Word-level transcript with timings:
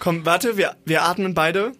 Komm, 0.00 0.24
warte, 0.24 0.56
wir, 0.56 0.76
wir 0.86 1.02
atmen 1.02 1.34
beide. 1.34 1.72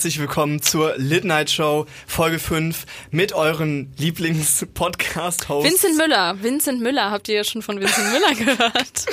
Herzlich 0.00 0.18
willkommen 0.18 0.62
zur 0.62 0.94
Lit 0.96 1.26
Night 1.26 1.50
Show 1.50 1.84
Folge 2.06 2.38
5 2.38 2.86
mit 3.10 3.34
euren 3.34 3.92
Lieblings-Podcast-Hosts. 3.98 5.70
Vincent 5.70 5.98
Müller. 5.98 6.42
Vincent 6.42 6.80
Müller. 6.80 7.10
Habt 7.10 7.28
ihr 7.28 7.34
ja 7.34 7.44
schon 7.44 7.60
von 7.60 7.78
Vincent 7.78 8.06
Müller 8.10 8.34
gehört? 8.34 9.04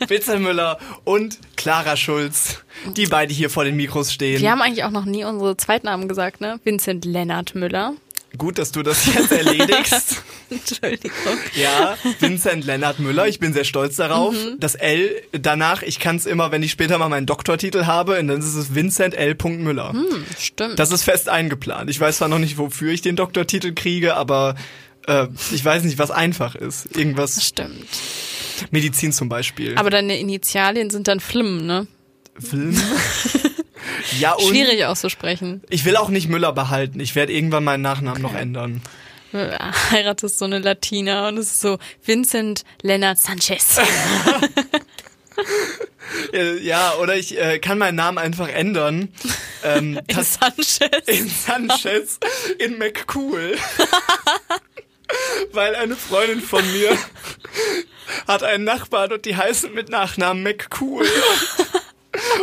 Vincent 0.06 0.42
Müller 0.42 0.78
und 1.04 1.38
Clara 1.56 1.96
Schulz, 1.96 2.58
die 2.94 3.06
beide 3.06 3.32
hier 3.32 3.48
vor 3.48 3.64
den 3.64 3.74
Mikros 3.74 4.12
stehen. 4.12 4.42
Wir 4.42 4.50
haben 4.50 4.60
eigentlich 4.60 4.84
auch 4.84 4.90
noch 4.90 5.06
nie 5.06 5.24
unsere 5.24 5.56
Zweitnamen 5.56 6.08
gesagt, 6.08 6.42
ne? 6.42 6.60
Vincent 6.62 7.06
Lennart 7.06 7.54
Müller. 7.54 7.94
Gut, 8.36 8.58
dass 8.58 8.70
du 8.70 8.82
das 8.82 9.06
jetzt 9.06 9.32
erledigst. 9.32 10.22
Entschuldigung. 10.54 11.38
Ja, 11.54 11.96
Vincent 12.20 12.64
Lennart 12.64 12.98
Müller, 12.98 13.26
ich 13.26 13.38
bin 13.38 13.52
sehr 13.52 13.64
stolz 13.64 13.96
darauf. 13.96 14.34
Mhm. 14.34 14.58
Das 14.58 14.74
L 14.74 15.10
danach, 15.32 15.82
ich 15.82 15.98
kann 15.98 16.16
es 16.16 16.26
immer, 16.26 16.52
wenn 16.52 16.62
ich 16.62 16.70
später 16.70 16.98
mal 16.98 17.08
meinen 17.08 17.26
Doktortitel 17.26 17.86
habe, 17.86 18.18
und 18.18 18.28
dann 18.28 18.38
ist 18.38 18.54
es 18.54 18.74
Vincent 18.74 19.14
L. 19.14 19.36
Müller. 19.44 19.92
Hm, 19.92 20.24
stimmt. 20.38 20.78
Das 20.78 20.90
ist 20.90 21.02
fest 21.02 21.28
eingeplant. 21.28 21.90
Ich 21.90 22.00
weiß 22.00 22.18
zwar 22.18 22.28
noch 22.28 22.38
nicht, 22.38 22.58
wofür 22.58 22.92
ich 22.92 23.02
den 23.02 23.16
Doktortitel 23.16 23.72
kriege, 23.74 24.16
aber 24.16 24.54
äh, 25.06 25.26
ich 25.52 25.64
weiß 25.64 25.84
nicht, 25.84 25.98
was 25.98 26.10
einfach 26.10 26.54
ist. 26.54 26.96
Irgendwas, 26.96 27.44
stimmt. 27.44 27.86
Medizin 28.70 29.12
zum 29.12 29.28
Beispiel. 29.28 29.76
Aber 29.76 29.90
deine 29.90 30.18
Initialien 30.18 30.90
sind 30.90 31.08
dann 31.08 31.20
Flim, 31.20 31.66
ne? 31.66 31.86
Film. 32.38 32.76
ja, 34.20 34.32
und 34.32 34.48
Schwierig 34.48 34.84
auszusprechen. 34.84 35.62
ich 35.68 35.84
will 35.84 35.96
auch 35.96 36.08
nicht 36.08 36.28
Müller 36.28 36.52
behalten. 36.52 37.00
Ich 37.00 37.14
werde 37.14 37.32
irgendwann 37.32 37.64
meinen 37.64 37.82
Nachnamen 37.82 38.22
noch 38.22 38.34
ändern. 38.34 38.82
Heiratest 39.90 40.38
so 40.38 40.44
eine 40.44 40.60
Latina 40.60 41.28
und 41.28 41.38
es 41.38 41.46
ist 41.52 41.60
so 41.60 41.78
Vincent 42.04 42.64
Lennart 42.82 43.18
Sanchez. 43.18 43.80
Ja, 46.62 46.94
oder 46.96 47.16
ich 47.16 47.36
äh, 47.38 47.58
kann 47.58 47.78
meinen 47.78 47.96
Namen 47.96 48.18
einfach 48.18 48.48
ändern. 48.48 49.12
Ähm, 49.64 50.00
In 50.06 50.22
Sanchez. 50.22 50.78
in 51.06 51.28
Sanchez 51.28 52.18
in 52.58 52.78
McCool. 52.78 53.56
Weil 55.52 55.74
eine 55.74 55.96
Freundin 55.96 56.40
von 56.40 56.64
mir 56.72 56.96
hat 58.28 58.44
einen 58.44 58.64
Nachbarn 58.64 59.12
und 59.12 59.24
die 59.24 59.36
heißen 59.36 59.74
mit 59.74 59.88
Nachnamen 59.88 60.42
McCool. 60.44 61.06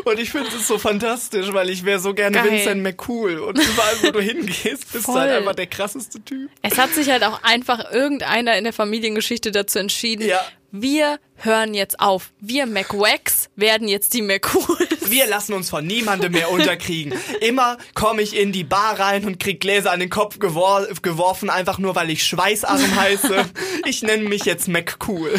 Und 0.03 0.19
ich 0.19 0.30
finde 0.31 0.49
es 0.49 0.67
so 0.67 0.77
fantastisch, 0.77 1.52
weil 1.53 1.69
ich 1.69 1.85
wäre 1.85 1.99
so 1.99 2.13
gerne 2.13 2.35
Geil. 2.38 2.52
Vincent 2.52 2.81
McCool. 2.83 3.39
Und 3.39 3.57
überall, 3.57 3.95
wo 4.03 4.11
du 4.11 4.19
hingehst, 4.21 4.91
bist 4.91 5.07
du 5.07 5.13
halt 5.13 5.30
Voll. 5.30 5.38
einfach 5.39 5.55
der 5.55 5.67
krasseste 5.67 6.23
Typ. 6.23 6.49
Es 6.61 6.77
hat 6.77 6.91
sich 6.94 7.09
halt 7.09 7.23
auch 7.23 7.41
einfach 7.44 7.91
irgendeiner 7.91 8.57
in 8.57 8.63
der 8.63 8.73
Familiengeschichte 8.73 9.52
dazu 9.52 9.79
entschieden, 9.79 10.27
Ja. 10.27 10.41
Wir 10.72 11.19
hören 11.36 11.73
jetzt 11.73 12.00
auf. 12.00 12.31
Wir 12.39 12.66
McWax 12.66 13.50
werden 13.55 13.88
jetzt 13.88 14.14
die 14.14 14.22
McCools. 14.22 15.09
Wir 15.09 15.28
lassen 15.28 15.53
uns 15.53 15.69
von 15.69 15.86
niemandem 15.86 16.31
mehr 16.31 16.52
unterkriegen. 16.52 17.13
Immer 17.41 17.78
komme 17.95 18.22
ich 18.22 18.38
in 18.38 18.52
die 18.52 18.63
Bar 18.63 19.00
rein 19.00 19.25
und 19.25 19.39
krieg 19.39 19.59
Gläser 19.59 19.91
an 19.91 20.00
den 20.00 20.09
Kopf 20.09 20.39
gewor 20.39 20.88
geworfen, 21.02 21.50
einfach 21.50 21.80
nur 21.80 21.95
weil 21.95 22.09
ich 22.09 22.23
Schweißarm 22.23 22.95
heiße. 22.95 23.45
Ich 23.86 24.03
nenne 24.03 24.30
mich 24.30 24.45
jetzt 24.45 24.67
McCool. 24.67 25.31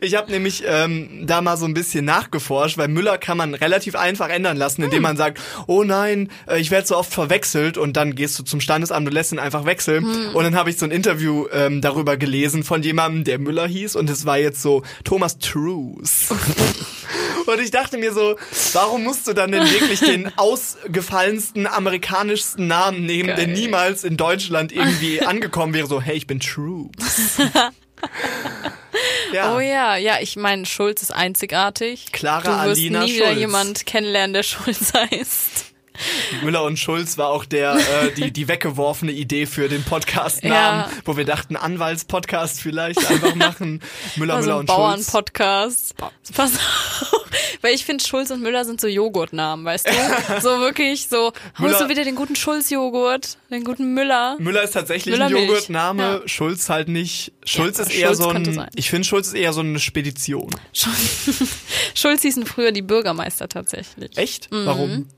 Ich 0.00 0.14
habe 0.14 0.30
nämlich 0.30 0.64
ähm, 0.66 1.26
da 1.26 1.40
mal 1.40 1.56
so 1.56 1.64
ein 1.64 1.74
bisschen 1.74 2.04
nachgeforscht, 2.04 2.78
weil 2.78 2.88
Müller 2.88 3.18
kann 3.18 3.36
man 3.36 3.54
relativ 3.54 3.94
einfach 3.96 4.28
ändern 4.28 4.56
lassen, 4.56 4.82
indem 4.82 5.02
man 5.02 5.16
sagt, 5.16 5.40
oh 5.66 5.84
nein, 5.84 6.30
äh, 6.48 6.60
ich 6.60 6.70
werde 6.70 6.86
so 6.86 6.96
oft 6.96 7.12
verwechselt 7.12 7.78
und 7.78 7.96
dann 7.96 8.14
gehst 8.14 8.38
du 8.38 8.42
zum 8.42 8.60
Standesamt 8.60 9.06
und 9.06 9.12
lässt 9.12 9.32
ihn 9.32 9.38
einfach 9.38 9.64
wechseln. 9.64 10.04
Und 10.34 10.44
dann 10.44 10.56
habe 10.56 10.70
ich 10.70 10.78
so 10.78 10.84
ein 10.84 10.90
Interview 10.90 11.46
ähm, 11.52 11.80
darüber 11.80 12.16
gelesen 12.16 12.64
von 12.64 12.82
jemandem, 12.82 13.24
der 13.24 13.38
Müller 13.38 13.66
hieß 13.66 13.96
und 13.96 14.10
es 14.10 14.17
war 14.24 14.38
jetzt 14.38 14.62
so 14.62 14.82
Thomas 15.04 15.38
Trues. 15.38 16.28
Und 17.46 17.60
ich 17.60 17.70
dachte 17.70 17.96
mir 17.96 18.12
so, 18.12 18.36
warum 18.74 19.04
musst 19.04 19.26
du 19.26 19.32
dann 19.32 19.52
denn 19.52 19.64
wirklich 19.70 20.00
den 20.00 20.30
ausgefallensten, 20.36 21.66
amerikanischsten 21.66 22.66
Namen 22.66 23.06
nehmen, 23.06 23.28
der 23.28 23.46
Geil. 23.46 23.54
niemals 23.54 24.04
in 24.04 24.16
Deutschland 24.18 24.70
irgendwie 24.72 25.22
angekommen 25.26 25.72
wäre? 25.72 25.86
So, 25.86 26.00
hey, 26.02 26.16
ich 26.16 26.26
bin 26.26 26.40
Trues. 26.40 27.38
ja. 29.32 29.56
Oh 29.56 29.60
ja, 29.60 29.96
ja, 29.96 30.16
ich 30.20 30.36
meine, 30.36 30.66
Schulz 30.66 31.02
ist 31.02 31.10
einzigartig. 31.12 32.12
Clara 32.12 32.42
du 32.64 32.68
wirst 32.70 32.80
Alina 32.80 33.04
nie 33.04 33.14
wieder 33.14 33.26
Schulz. 33.28 33.38
jemand 33.38 33.86
kennenlernen, 33.86 34.34
der 34.34 34.42
Schulz 34.42 34.92
heißt. 34.94 35.67
Müller 36.42 36.64
und 36.64 36.78
Schulz 36.78 37.18
war 37.18 37.28
auch 37.28 37.44
der 37.44 37.74
äh, 37.76 38.12
die 38.16 38.30
die 38.30 38.48
weggeworfene 38.48 39.12
Idee 39.12 39.46
für 39.46 39.68
den 39.68 39.82
Podcast-Namen, 39.84 40.80
Ja. 40.80 40.90
wo 41.04 41.16
wir 41.16 41.24
dachten 41.24 41.56
Anwaltspodcast 41.56 42.60
vielleicht 42.60 42.98
einfach 43.10 43.34
machen. 43.34 43.80
Müller, 44.16 44.34
Also 44.36 44.46
Müller 44.48 44.56
ein 44.56 44.60
und 44.60 44.68
Schulz. 44.68 44.78
Bauernpodcast. 45.12 45.94
Pass 46.34 46.52
auf. 46.52 47.24
Weil 47.60 47.74
ich 47.74 47.84
finde, 47.84 48.04
Schulz 48.04 48.30
und 48.30 48.40
Müller 48.40 48.64
sind 48.64 48.80
so 48.80 48.86
Joghurtnamen, 48.86 49.64
weißt 49.64 49.88
du? 49.88 49.92
So 50.40 50.60
wirklich 50.60 51.08
so, 51.08 51.32
holst 51.58 51.58
Müller- 51.58 51.78
du 51.84 51.88
wieder 51.88 52.04
den 52.04 52.14
guten 52.14 52.36
Schulz-Joghurt, 52.36 53.36
den 53.50 53.64
guten 53.64 53.94
Müller. 53.94 54.36
Müller 54.38 54.62
ist 54.62 54.72
tatsächlich 54.72 55.14
ein 55.14 55.18
Müllermilch. 55.20 55.48
Joghurtname, 55.48 56.02
Ja. 56.02 56.28
Schulz 56.28 56.68
halt 56.68 56.88
nicht. 56.88 57.32
Schulz 57.44 57.78
Ja, 57.78 57.84
ist 57.84 57.94
eher 57.94 58.06
Schulz 58.08 58.18
so 58.18 58.28
ein, 58.28 58.66
ich 58.76 58.90
finde 58.90 59.06
Schulz 59.08 59.28
ist 59.28 59.34
eher 59.34 59.52
so 59.52 59.60
eine 59.60 59.80
Spedition. 59.80 60.50
Schulz 61.94 62.22
hießen 62.22 62.46
früher 62.46 62.72
die 62.72 62.82
Bürgermeister 62.82 63.48
tatsächlich. 63.48 64.16
Echt? 64.16 64.48
Warum? 64.50 65.08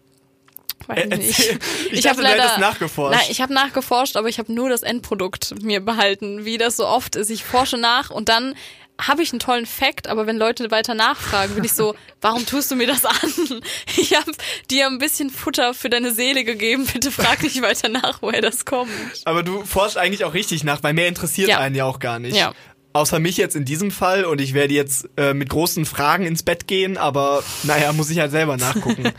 Weiß 0.86 0.98
Äh, 0.98 1.14
ich 1.20 1.38
nicht. 1.38 1.58
Ich 1.92 2.00
dachte, 2.02 2.22
hab 2.22 2.36
du 2.36 2.42
hättest 2.42 2.58
nachgeforscht. 2.58 3.16
Nein, 3.18 3.26
ich 3.30 3.40
habe 3.40 3.52
nachgeforscht, 3.54 4.16
aber 4.16 4.28
ich 4.28 4.38
habe 4.38 4.52
nur 4.52 4.68
das 4.68 4.82
Endprodukt 4.82 5.54
mir 5.62 5.80
behalten, 5.80 6.44
wie 6.44 6.58
das 6.58 6.76
so 6.76 6.86
oft 6.86 7.16
ist. 7.16 7.30
Ich 7.30 7.44
forsche 7.44 7.76
nach 7.78 8.10
und 8.10 8.28
dann 8.28 8.54
habe 9.00 9.22
ich 9.22 9.32
einen 9.32 9.40
tollen 9.40 9.64
Fact, 9.64 10.08
aber 10.08 10.26
wenn 10.26 10.36
Leute 10.36 10.70
weiter 10.70 10.92
nachfragen, 10.92 11.54
bin 11.54 11.64
ich 11.64 11.72
so, 11.72 11.94
warum 12.20 12.44
tust 12.44 12.70
du 12.70 12.76
mir 12.76 12.86
das 12.86 13.06
an? 13.06 13.16
Ich 13.96 14.14
habe 14.14 14.30
dir 14.70 14.86
ein 14.88 14.98
bisschen 14.98 15.30
Futter 15.30 15.72
für 15.72 15.88
deine 15.88 16.12
Seele 16.12 16.44
gegeben, 16.44 16.86
bitte 16.92 17.10
frag 17.10 17.42
nicht 17.42 17.62
weiter 17.62 17.88
nach, 17.88 18.20
woher 18.20 18.42
das 18.42 18.66
kommt. 18.66 18.90
Aber 19.24 19.42
du 19.42 19.64
forschst 19.64 19.96
eigentlich 19.96 20.24
auch 20.24 20.34
richtig 20.34 20.64
nach, 20.64 20.82
weil 20.82 20.92
mehr 20.92 21.08
interessiert 21.08 21.48
Ja. 21.48 21.58
einen 21.60 21.74
ja 21.74 21.86
auch 21.86 21.98
gar 21.98 22.18
nicht. 22.18 22.36
Ja. 22.36 22.52
Außer 22.92 23.20
mich 23.20 23.36
jetzt 23.38 23.56
in 23.56 23.64
diesem 23.64 23.90
Fall 23.90 24.24
und 24.24 24.40
ich 24.40 24.52
werde 24.52 24.74
jetzt 24.74 25.08
äh, 25.16 25.32
mit 25.32 25.48
großen 25.48 25.86
Fragen 25.86 26.26
ins 26.26 26.42
Bett 26.42 26.66
gehen, 26.66 26.98
aber 26.98 27.42
naja, 27.62 27.92
muss 27.94 28.10
ich 28.10 28.18
halt 28.18 28.32
selber 28.32 28.56
nachgucken. 28.58 29.12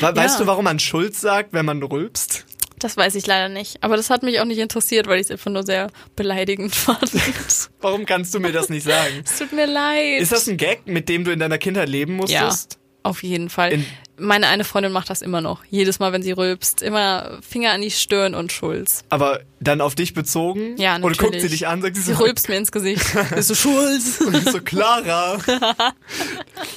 We 0.00 0.14
Weißt 0.16 0.40
du, 0.40 0.46
warum 0.46 0.64
man 0.64 0.78
Schulz 0.78 1.20
sagt, 1.20 1.52
wenn 1.52 1.64
man 1.66 1.82
rülpst? 1.82 2.44
Das 2.78 2.96
weiß 2.96 3.14
ich 3.14 3.26
leider 3.26 3.50
nicht, 3.50 3.82
aber 3.82 3.96
das 3.96 4.08
hat 4.08 4.22
mich 4.22 4.40
auch 4.40 4.46
nicht 4.46 4.58
interessiert, 4.58 5.06
weil 5.06 5.16
ich 5.20 5.26
es 5.26 5.30
einfach 5.30 5.50
nur 5.50 5.64
sehr 5.64 5.90
beleidigend 6.16 6.74
fand. 6.74 7.02
es 7.46 7.70
Warum 7.80 8.06
kannst 8.06 8.34
du 8.34 8.40
mir 8.40 8.52
das 8.52 8.70
nicht 8.70 8.84
sagen? 8.84 9.22
tut 9.38 9.52
mir 9.52 9.66
leid. 9.66 10.20
Ist 10.22 10.32
das 10.32 10.48
ein 10.48 10.56
Gag, 10.56 10.86
mit 10.86 11.08
dem 11.10 11.24
du 11.24 11.30
in 11.30 11.38
deiner 11.38 11.58
Kindheit 11.58 11.88
leben 11.90 12.12
Ja, 12.26 12.44
musstest? 12.44 12.78
auf 13.02 13.22
jeden 13.22 13.50
Fall. 13.50 13.72
In- 13.72 13.86
Meine 14.20 14.46
eine 14.48 14.64
Freundin 14.64 14.92
macht 14.92 15.10
das 15.10 15.22
immer 15.22 15.40
noch. 15.40 15.64
Jedes 15.70 15.98
Mal, 15.98 16.12
wenn 16.12 16.22
sie 16.22 16.32
rülpst, 16.32 16.82
immer 16.82 17.38
Finger 17.48 17.72
an 17.72 17.80
die 17.80 17.90
Stirn 17.90 18.34
und 18.34 18.52
Schulz. 18.52 19.02
Aber 19.08 19.40
dann 19.60 19.80
auf 19.80 19.94
dich 19.94 20.14
bezogen? 20.14 20.76
Ja, 20.78 20.92
Oder 20.96 21.00
natürlich. 21.10 21.18
guckt 21.18 21.40
sie 21.40 21.48
dich 21.48 21.66
an, 21.66 21.82
sagt 21.82 21.96
sie 21.96 22.02
Sie 22.02 22.14
so, 22.14 22.22
rülpst 22.22 22.48
mir 22.48 22.56
ins 22.56 22.70
Gesicht. 22.72 23.04
Bist 23.34 23.50
du 23.50 23.54
Schulz? 23.54 24.18
so 24.18 24.60
Clara. 24.60 25.38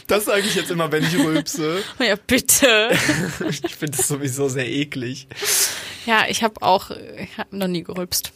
Das 0.07 0.25
sage 0.25 0.41
ich 0.41 0.55
jetzt 0.55 0.69
immer, 0.71 0.91
wenn 0.91 1.03
ich 1.03 1.17
rülpse. 1.17 1.81
ja, 1.99 2.15
bitte. 2.27 2.91
Ich 3.49 3.75
finde 3.75 3.97
das 3.97 4.07
sowieso 4.07 4.47
sehr 4.49 4.69
eklig. 4.69 5.27
Ja, 6.05 6.25
ich 6.27 6.43
habe 6.43 6.61
auch, 6.61 6.91
ich 6.91 7.37
habe 7.37 7.55
noch 7.57 7.67
nie 7.67 7.83
gerülpst. 7.83 8.31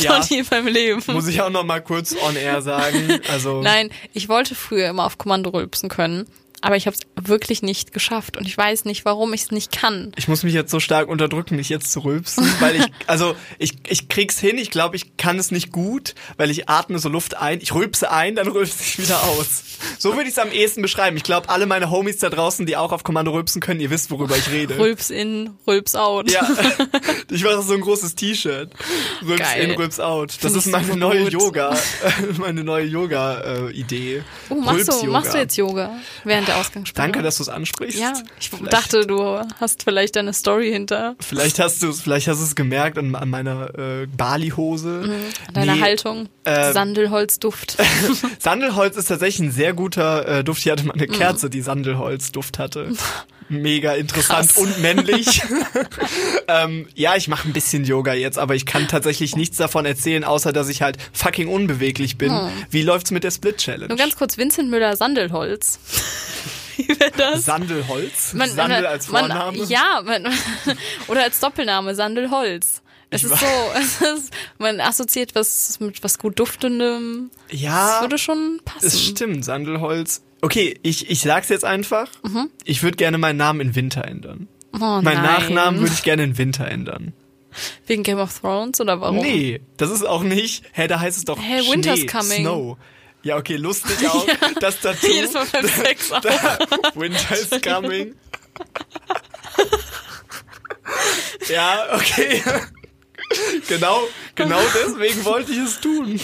Ja, 0.00 0.18
Noch 0.18 0.28
nie 0.28 0.38
in 0.38 0.46
meinem 0.50 0.66
Leben. 0.66 1.02
muss 1.08 1.28
ich 1.28 1.40
auch 1.40 1.50
noch 1.50 1.62
mal 1.64 1.80
kurz 1.80 2.14
on 2.20 2.34
air 2.34 2.60
sagen. 2.60 3.20
Also 3.30 3.62
Nein, 3.62 3.90
ich 4.12 4.28
wollte 4.28 4.56
früher 4.56 4.88
immer 4.88 5.04
auf 5.06 5.16
Kommando 5.16 5.50
rülpsen 5.50 5.88
können, 5.88 6.26
aber 6.60 6.76
ich 6.76 6.86
habe 6.86 6.96
es 6.96 7.28
wirklich 7.28 7.62
nicht 7.62 7.92
geschafft 7.92 8.36
und 8.36 8.46
ich 8.46 8.56
weiß 8.56 8.84
nicht, 8.84 9.04
warum 9.04 9.32
ich 9.32 9.42
es 9.42 9.50
nicht 9.50 9.72
kann. 9.72 10.12
ich 10.16 10.28
muss 10.28 10.42
mich 10.42 10.54
jetzt 10.54 10.70
so 10.70 10.80
stark 10.80 11.08
unterdrücken, 11.08 11.56
nicht 11.56 11.68
jetzt 11.68 11.92
zu 11.92 12.00
rülpsen, 12.00 12.46
weil 12.60 12.76
ich, 12.76 12.86
also 13.06 13.34
ich, 13.58 13.74
ich 13.88 14.08
krieg's 14.08 14.38
hin, 14.38 14.58
ich 14.58 14.70
glaube, 14.70 14.96
ich 14.96 15.16
kann 15.16 15.38
es 15.38 15.50
nicht 15.50 15.72
gut, 15.72 16.14
weil 16.36 16.50
ich 16.50 16.68
atme 16.68 16.98
so 16.98 17.08
Luft 17.08 17.36
ein, 17.36 17.60
ich 17.60 17.74
rülpse 17.74 18.10
ein, 18.10 18.34
dann 18.36 18.48
rülpse 18.48 18.82
ich 18.82 18.98
wieder 18.98 19.22
aus. 19.22 19.62
So 19.98 20.12
würde 20.12 20.24
ich 20.24 20.30
es 20.30 20.38
am 20.38 20.52
ehesten 20.52 20.82
beschreiben. 20.82 21.16
Ich 21.16 21.22
glaube, 21.22 21.48
alle 21.48 21.66
meine 21.66 21.90
Homies 21.90 22.18
da 22.18 22.28
draußen, 22.28 22.66
die 22.66 22.76
auch 22.76 22.92
auf 22.92 23.04
Kommando 23.04 23.32
rülpsen 23.32 23.60
können, 23.60 23.80
ihr 23.80 23.90
wisst, 23.90 24.10
worüber 24.10 24.36
ich 24.36 24.50
rede. 24.50 24.78
Rülps 24.78 25.10
in, 25.10 25.50
Rülps 25.66 25.94
out. 25.94 26.30
Ja, 26.30 26.46
ich 27.30 27.42
mache 27.42 27.62
so 27.62 27.74
ein 27.74 27.80
großes 27.80 28.14
T-Shirt. 28.14 28.70
Rülps 29.26 29.40
Geil. 29.40 29.70
in, 29.70 29.70
Rülps 29.72 30.00
out. 30.00 30.36
Das 30.42 30.52
Find 30.52 30.56
ist 30.56 30.72
meine 30.72 30.96
neue 30.96 31.24
gut. 31.24 31.32
Yoga, 31.32 31.76
meine 32.38 32.64
neue 32.64 32.84
Yoga-Idee. 32.84 34.22
Oh, 34.50 34.54
machst, 34.56 34.88
du, 34.88 35.06
machst 35.06 35.34
du 35.34 35.38
jetzt 35.38 35.56
Yoga 35.56 35.96
während 36.24 36.49
der 36.50 36.58
Ausgangssperre? 36.60 37.06
Danke, 37.06 37.22
dass 37.22 37.36
du 37.38 37.42
es 37.44 37.48
ansprichst. 37.48 37.98
Ja, 37.98 38.12
ich 38.38 38.50
Vielleicht- 38.50 38.72
dachte, 38.72 39.06
du 39.06 39.40
hast 39.60 39.82
vielleicht 39.84 40.16
eine 40.16 40.32
Story 40.32 40.70
hinter 40.70 41.14
Vielleicht 41.20 41.58
hast 41.58 41.82
du 41.82 41.88
es, 41.88 42.00
vielleicht 42.00 42.28
hast 42.28 42.40
du 42.40 42.44
es 42.44 42.54
gemerkt 42.54 42.98
an, 42.98 43.14
an 43.14 43.28
meiner 43.30 43.78
äh, 43.78 44.06
Bali-Hose. 44.06 45.08
deiner 45.54 45.74
Nee, 45.76 45.80
Haltung. 45.80 46.28
äh, 46.44 46.72
Sandelholzduft. 46.72 47.76
Sandelholz 48.38 48.96
ist 48.96 49.06
tatsächlich 49.06 49.48
ein 49.48 49.52
sehr 49.52 49.72
guter 49.72 50.26
äh, 50.40 50.44
Duft. 50.44 50.62
Hier 50.62 50.72
hatte 50.72 50.84
mal 50.86 50.94
eine 50.94 51.06
Mhm. 51.06 51.12
Kerze, 51.12 51.50
die 51.50 51.60
Sandelholz-Duft 51.62 52.58
hatte. 52.58 52.92
Mega 53.50 53.94
interessant 53.94 54.48
Krass. 54.48 54.56
und 54.56 54.80
männlich. 54.80 55.42
ähm, 56.48 56.88
ja, 56.94 57.16
ich 57.16 57.26
mache 57.28 57.48
ein 57.48 57.52
bisschen 57.52 57.84
Yoga 57.84 58.14
jetzt, 58.14 58.38
aber 58.38 58.54
ich 58.54 58.64
kann 58.64 58.86
tatsächlich 58.88 59.34
nichts 59.36 59.56
davon 59.56 59.84
erzählen, 59.84 60.22
außer 60.24 60.52
dass 60.52 60.68
ich 60.68 60.82
halt 60.82 60.98
fucking 61.12 61.48
unbeweglich 61.48 62.16
bin. 62.16 62.32
Wie 62.70 62.82
läuft's 62.82 63.10
mit 63.10 63.24
der 63.24 63.32
Split-Challenge? 63.32 63.88
Nur 63.88 63.98
ganz 63.98 64.14
kurz, 64.16 64.38
Vincent 64.38 64.70
Müller 64.70 64.96
Sandelholz. 64.96 65.78
Wie 66.76 66.88
wäre 66.88 67.10
das? 67.16 67.44
Sandelholz? 67.44 68.32
Man- 68.34 68.48
Sandel 68.50 68.86
als 68.86 69.06
Vorname? 69.06 69.58
Man, 69.58 69.68
ja, 69.68 70.00
man, 70.04 70.26
oder 71.08 71.24
als 71.24 71.40
Doppelname, 71.40 71.94
Sandelholz. 71.94 72.82
Es 73.10 73.24
Ich 73.24 73.32
ist 73.32 73.40
so, 73.40 73.46
es 73.76 74.00
ist, 74.00 74.32
man 74.58 74.80
assoziiert 74.80 75.34
was 75.34 75.78
mit 75.80 76.02
was 76.04 76.18
gut 76.18 76.38
duftendem. 76.38 77.30
ja. 77.50 77.94
Das 77.94 78.00
würde 78.02 78.18
schon 78.18 78.60
passen. 78.64 78.86
Es 78.86 79.02
stimmt, 79.04 79.44
Sandelholz. 79.44 80.22
Okay, 80.42 80.78
ich, 80.82 81.10
ich 81.10 81.20
sag's 81.20 81.48
jetzt 81.48 81.64
einfach. 81.64 82.08
Ich 82.64 82.82
würde 82.82 82.96
gerne 82.96 83.18
meinen 83.18 83.36
Namen 83.36 83.60
in 83.60 83.74
Winter 83.74 84.04
ändern. 84.04 84.48
Oh, 84.72 84.78
Meinen 84.78 85.02
nein. 85.04 85.22
Nachnamen 85.22 85.80
würde 85.80 85.92
ich 85.92 86.02
gerne 86.02 86.22
in 86.24 86.38
Winter 86.38 86.66
ändern. 86.66 87.12
Wegen 87.86 88.04
Game 88.04 88.18
of 88.18 88.38
Thrones 88.38 88.80
oder 88.80 89.00
warum? 89.00 89.16
Nee, 89.16 89.60
das 89.76 89.90
ist 89.90 90.04
auch 90.04 90.22
nicht. 90.22 90.64
Hä, 90.72 90.86
da 90.86 91.00
heißt 91.00 91.18
es 91.18 91.24
doch 91.24 91.38
Hä, 91.38 91.62
Schnee, 91.62 91.72
Winter's 91.72 92.06
coming. 92.06 92.42
Snow. 92.42 92.76
Ja, 93.22 93.36
okay, 93.36 93.56
lustig 93.56 94.08
auch. 94.08 94.26
Das 94.60 94.80
dazu. 94.80 95.06
Jedes 95.12 95.34
Mal 95.34 95.46
beim 95.52 95.66
Sex 95.68 96.12
auch. 96.12 96.22
Winter 96.94 97.34
is 97.36 97.50
coming. 97.62 98.14
ja, 101.48 101.86
okay. 101.94 102.42
genau, 103.68 104.02
genau 104.34 104.60
deswegen 104.74 105.24
wollte 105.24 105.52
ich 105.52 105.58
es 105.58 105.80
tun. 105.80 106.20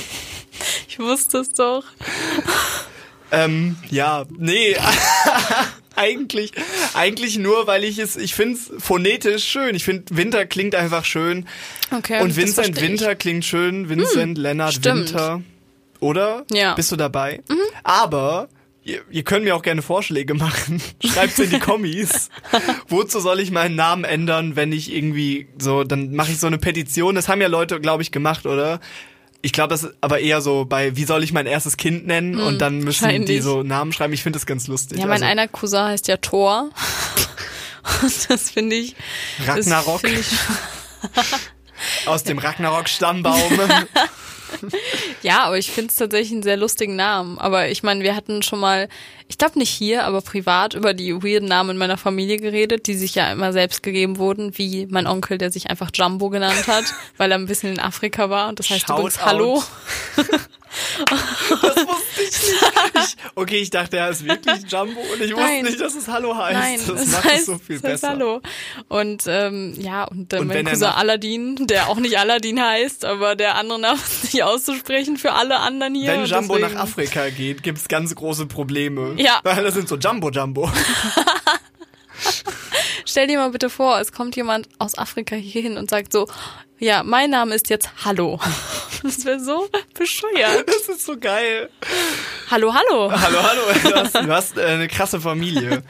Ich 0.89 0.99
wusste 0.99 1.39
es 1.39 1.53
doch. 1.53 1.85
Ähm, 3.45 3.77
ja, 3.91 4.25
nee. 4.37 4.77
eigentlich, 5.97 6.53
eigentlich 6.95 7.39
nur, 7.39 7.67
weil 7.67 7.85
ich 7.85 7.99
es, 7.99 8.17
ich 8.17 8.35
finde 8.35 8.59
es 8.59 8.71
phonetisch 8.79 9.45
schön. 9.45 9.75
Ich 9.75 9.85
finde, 9.85 10.05
Winter 10.17 10.47
klingt 10.47 10.75
einfach 10.75 11.05
schön. 11.05 11.47
Okay. 11.91 12.23
Und 12.23 12.37
Vincent. 12.37 12.81
Winter 12.81 13.15
klingt 13.15 13.45
schön. 13.45 13.89
Vincent, 13.89 14.39
Lennart 14.39 14.75
stimmt. 14.75 15.11
Winter. 15.11 15.43
Oder? 16.01 16.45
Ja. 16.51 16.73
Mhm. 16.73 16.77
Bist 16.77 16.93
du 16.93 16.97
dabei? 16.97 17.43
Aber 17.83 18.49
ihr, 18.85 19.01
ihr 19.11 19.25
könnt 19.25 19.45
mir 19.45 19.57
auch 19.57 19.63
gerne 19.63 19.83
Vorschläge 19.83 20.35
machen. 20.35 20.81
Schreibt's 21.05 21.39
in 21.39 21.51
die 21.51 21.59
Kommis. 21.59 22.31
Wozu 22.89 23.21
soll 23.21 23.41
ich 23.41 23.51
meinen 23.51 23.75
Namen 23.75 24.05
ändern, 24.05 24.57
wenn 24.57 24.73
ich 24.73 24.95
irgendwie 24.95 25.49
so, 25.59 25.85
dann 25.85 26.15
mache 26.15 26.33
ich 26.33 26.39
so 26.39 26.47
eine 26.47 26.59
Petition. 26.59 27.15
Das 27.15 27.29
haben 27.29 27.41
ja 27.41 27.49
Leute, 27.49 27.81
glaube 27.81 28.03
ich, 28.03 28.13
gemacht, 28.13 28.47
oder? 28.47 28.81
Ich 29.47 29.53
glaube, 29.53 29.69
das 29.69 29.85
ist 29.85 29.95
aber 30.01 30.19
eher 30.19 30.41
so 30.41 30.65
bei, 30.65 30.97
wie 30.97 31.05
soll 31.05 31.23
ich 31.23 31.33
mein 31.33 31.47
erstes 31.47 31.77
Kind 31.77 32.05
nennen? 32.05 32.41
Und 32.41 32.59
dann 32.59 32.81
müssen 32.81 33.09
die 33.27 33.39
Mhm, 33.39 33.43
so 33.43 33.63
Namen 33.63 33.93
schreiben. 33.93 34.13
Ich 34.13 34.25
finde 34.25 34.41
das 34.41 34.45
ganz 34.45 34.67
lustig. 34.67 34.99
Ja, 34.99 35.05
mein 35.05 35.13
Also, 35.23 35.25
einer 35.27 35.47
Cousin 35.47 35.85
heißt 35.85 36.09
ja 36.09 36.17
Thor. 36.17 36.71
Und 38.03 38.29
das 38.31 38.51
finde 38.51 38.75
ich. 38.75 38.97
Ragnarok 39.47 40.01
finde 40.01 40.19
ich 40.19 40.27
aus 42.07 42.25
dem 42.25 42.39
Ragnarok-Stammbaum. 42.39 43.39
Ja, 45.23 45.45
aber 45.45 45.59
ich 45.59 45.71
finde 45.71 45.91
es 45.91 45.97
tatsächlich 45.97 46.33
einen 46.33 46.43
sehr 46.43 46.57
lustigen 46.57 46.97
Namen. 46.97 47.39
Aber 47.39 47.69
ich 47.69 47.83
meine, 47.83 48.03
wir 48.03 48.15
hatten 48.15 48.43
schon 48.43 48.61
mal, 48.61 48.89
ich 49.29 49.39
glaube 49.39 49.59
nicht 49.59 49.71
hier, 49.71 50.05
aber 50.05 50.21
privat 50.21 50.75
über 50.75 50.95
die 50.95 51.15
weirden 51.23 51.49
Namen 51.49 51.71
in 51.71 51.79
meiner 51.79 51.97
Familie 51.97 52.37
geredet, 52.39 52.87
die 52.87 52.95
sich 52.95 53.15
ja 53.15 53.33
immer 53.33 53.53
selbst 53.53 53.83
gegeben 53.83 54.19
wurden, 54.19 54.57
wie 54.59 54.87
mein 54.87 55.07
Onkel, 55.07 55.39
der 55.39 55.51
sich 55.51 55.69
einfach 55.71 55.91
Jumbo 55.93 56.31
genannt 56.31 56.67
hat, 56.67 56.85
weil 57.17 57.31
er 57.31 57.39
ein 57.39 57.47
bisschen 57.47 57.73
in 57.73 57.81
Afrika 57.81 58.31
war. 58.31 58.49
Und 58.49 58.59
das 58.59 58.71
heißt 58.71 58.87
Shoutout. 58.87 59.01
übrigens 59.01 59.25
Hallo. 59.25 59.63
Das 60.99 61.77
wusste 61.87 62.23
ich 62.23 62.31
nicht. 62.31 62.63
Ich, 62.97 63.17
okay, 63.35 63.57
ich 63.59 63.71
dachte, 63.71 63.99
er 63.99 64.09
ist 64.11 64.25
wirklich 64.27 64.63
Jumbo 64.71 65.01
und 65.01 65.21
ich 65.21 65.31
wusste 65.33 65.43
Nein. 65.47 65.65
nicht, 65.65 65.81
dass 65.81 65.95
es 65.95 66.09
Hallo 66.09 66.35
heißt. 66.37 66.59
Nein, 66.59 66.81
das 66.87 66.97
das 67.05 67.07
macht 67.13 67.25
heißt, 67.25 67.39
es 67.41 67.47
so 67.47 67.59
viel 67.59 67.79
besser. 67.81 68.09
Hallo. 68.09 68.41
Und 68.89 69.25
ähm, 69.27 69.75
ja, 69.79 70.05
und, 70.05 70.33
äh, 70.33 70.39
Und 70.39 70.49
mein 70.49 70.65
Cousin 70.67 70.89
Aladdin, 70.89 71.67
der 71.67 71.89
auch 71.89 71.97
nicht 71.99 72.19
Aladdin 72.19 72.61
heißt, 72.61 73.05
aber 73.05 73.37
der 73.37 73.57
andere 73.57 73.79
Name 73.81 73.99
ist 73.99 74.25
nicht 74.33 74.43
auszusprechen 74.43 75.17
für 75.19 75.33
alle 75.33 75.59
anderen 75.59 75.95
hier. 75.95 76.09
Wenn 76.11 76.25
Jumbo 76.25 76.57
deswegen- 76.57 76.75
nach 76.75 76.83
Afrika 76.83 77.29
geht, 77.29 77.63
gibt 77.63 77.79
es 77.79 77.89
ganz 77.89 78.15
große 78.15 78.47
Probleme. 78.47 79.15
Ja. 79.19 79.41
Weil 79.45 79.63
das 79.63 79.75
sind 79.75 79.89
so 79.89 79.97
Jumbo 79.97 80.31
Jumbo. 80.31 80.71
Stell 83.05 83.27
dir 83.27 83.39
mal 83.39 83.51
bitte 83.51 83.71
vor, 83.71 84.01
es 84.01 84.13
kommt 84.13 84.37
jemand 84.37 84.69
aus 84.79 84.97
Afrika 84.99 85.37
hier 85.37 85.63
hin 85.63 85.77
und 85.77 85.91
sagt 85.91 86.13
so, 86.13 86.27
ja, 86.79 87.03
mein 87.03 87.31
Name 87.31 87.55
ist 87.55 87.71
jetzt 87.71 87.89
Hallo. 88.05 88.41
Das 89.07 89.25
wäre 89.25 89.41
so 89.41 89.69
bescheuert. 89.95 90.67
Das 90.69 90.89
ist 90.89 91.07
so 91.07 91.17
geil. 91.19 91.71
Hallo, 92.51 92.75
hallo. 92.75 93.11
Hallo, 93.13 93.39
hallo. 93.43 93.63
Du 93.83 93.95
hast, 93.95 94.15
du 94.17 94.29
hast 94.35 94.57
äh, 94.59 94.65
eine 94.67 94.89
krasse 94.89 95.21
Familie. 95.21 95.83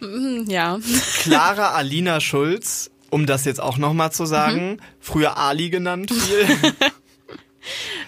Hm, 0.00 0.44
Ja. 0.48 0.78
Clara 1.20 1.70
Alina 1.72 2.20
Schulz, 2.20 2.90
um 3.10 3.24
das 3.26 3.44
jetzt 3.44 3.60
auch 3.60 3.78
nochmal 3.78 4.12
zu 4.12 4.26
sagen, 4.26 4.80
früher 5.00 5.36
Ali 5.38 5.70
genannt 5.70 6.12
viel. 6.12 6.46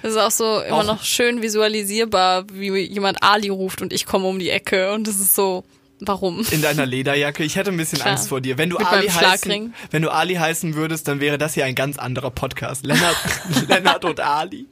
Das 0.02 0.11
ist 0.12 0.19
auch 0.19 0.31
so 0.32 0.61
immer 0.61 0.79
Auch- 0.81 0.85
noch 0.85 1.05
schön 1.05 1.41
visualisierbar, 1.41 2.44
wie 2.52 2.76
jemand 2.81 3.23
Ali 3.23 3.49
ruft 3.50 3.81
und 3.82 3.93
ich 3.93 4.05
komme 4.05 4.26
um 4.26 4.38
die 4.38 4.50
Ecke 4.50 4.93
und 4.93 5.06
das 5.06 5.17
ist 5.20 5.35
so, 5.37 5.64
warum? 6.00 6.46
in 6.50 6.62
deiner 6.62 6.87
Lederjacke. 6.87 7.44
Ich 7.44 7.56
hätte 7.56 7.70
ein 7.70 7.76
bisschen 7.76 7.99
Klar. 7.99 8.12
Angst 8.12 8.29
vor 8.29 8.41
dir. 8.41 8.58
Wenn 8.58 8.70
du 8.70 8.79
Mit 8.79 8.87
Ali 8.87 9.08
heißen, 9.08 9.75
wenn 9.91 10.02
du 10.02 10.11
Ali 10.11 10.35
heißen 10.35 10.75
würdest, 10.75 11.08
dann 11.08 11.20
wäre 11.20 11.38
das 11.38 11.55
hier 11.55 11.64
ein 11.64 11.75
ganz 11.75 11.99
anderer 11.99 12.31
Podcast. 12.31 12.85
Lennart, 12.85 13.17
Lennart 13.69 14.05
und 14.05 14.20
Ali. 14.20 14.67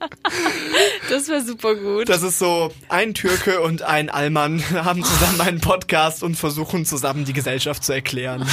Das 1.09 1.29
wäre 1.29 1.43
super 1.43 1.75
gut. 1.75 2.09
Das 2.09 2.23
ist 2.23 2.39
so, 2.39 2.73
ein 2.89 3.15
Türke 3.15 3.61
und 3.61 3.83
ein 3.83 4.11
Allmann 4.11 4.63
haben 4.73 5.05
zusammen 5.05 5.41
einen 5.41 5.61
Podcast 5.61 6.23
und 6.23 6.37
versuchen 6.37 6.85
zusammen 6.85 7.25
die 7.25 7.33
Gesellschaft 7.33 7.85
zu 7.85 7.93
erklären. 7.93 8.49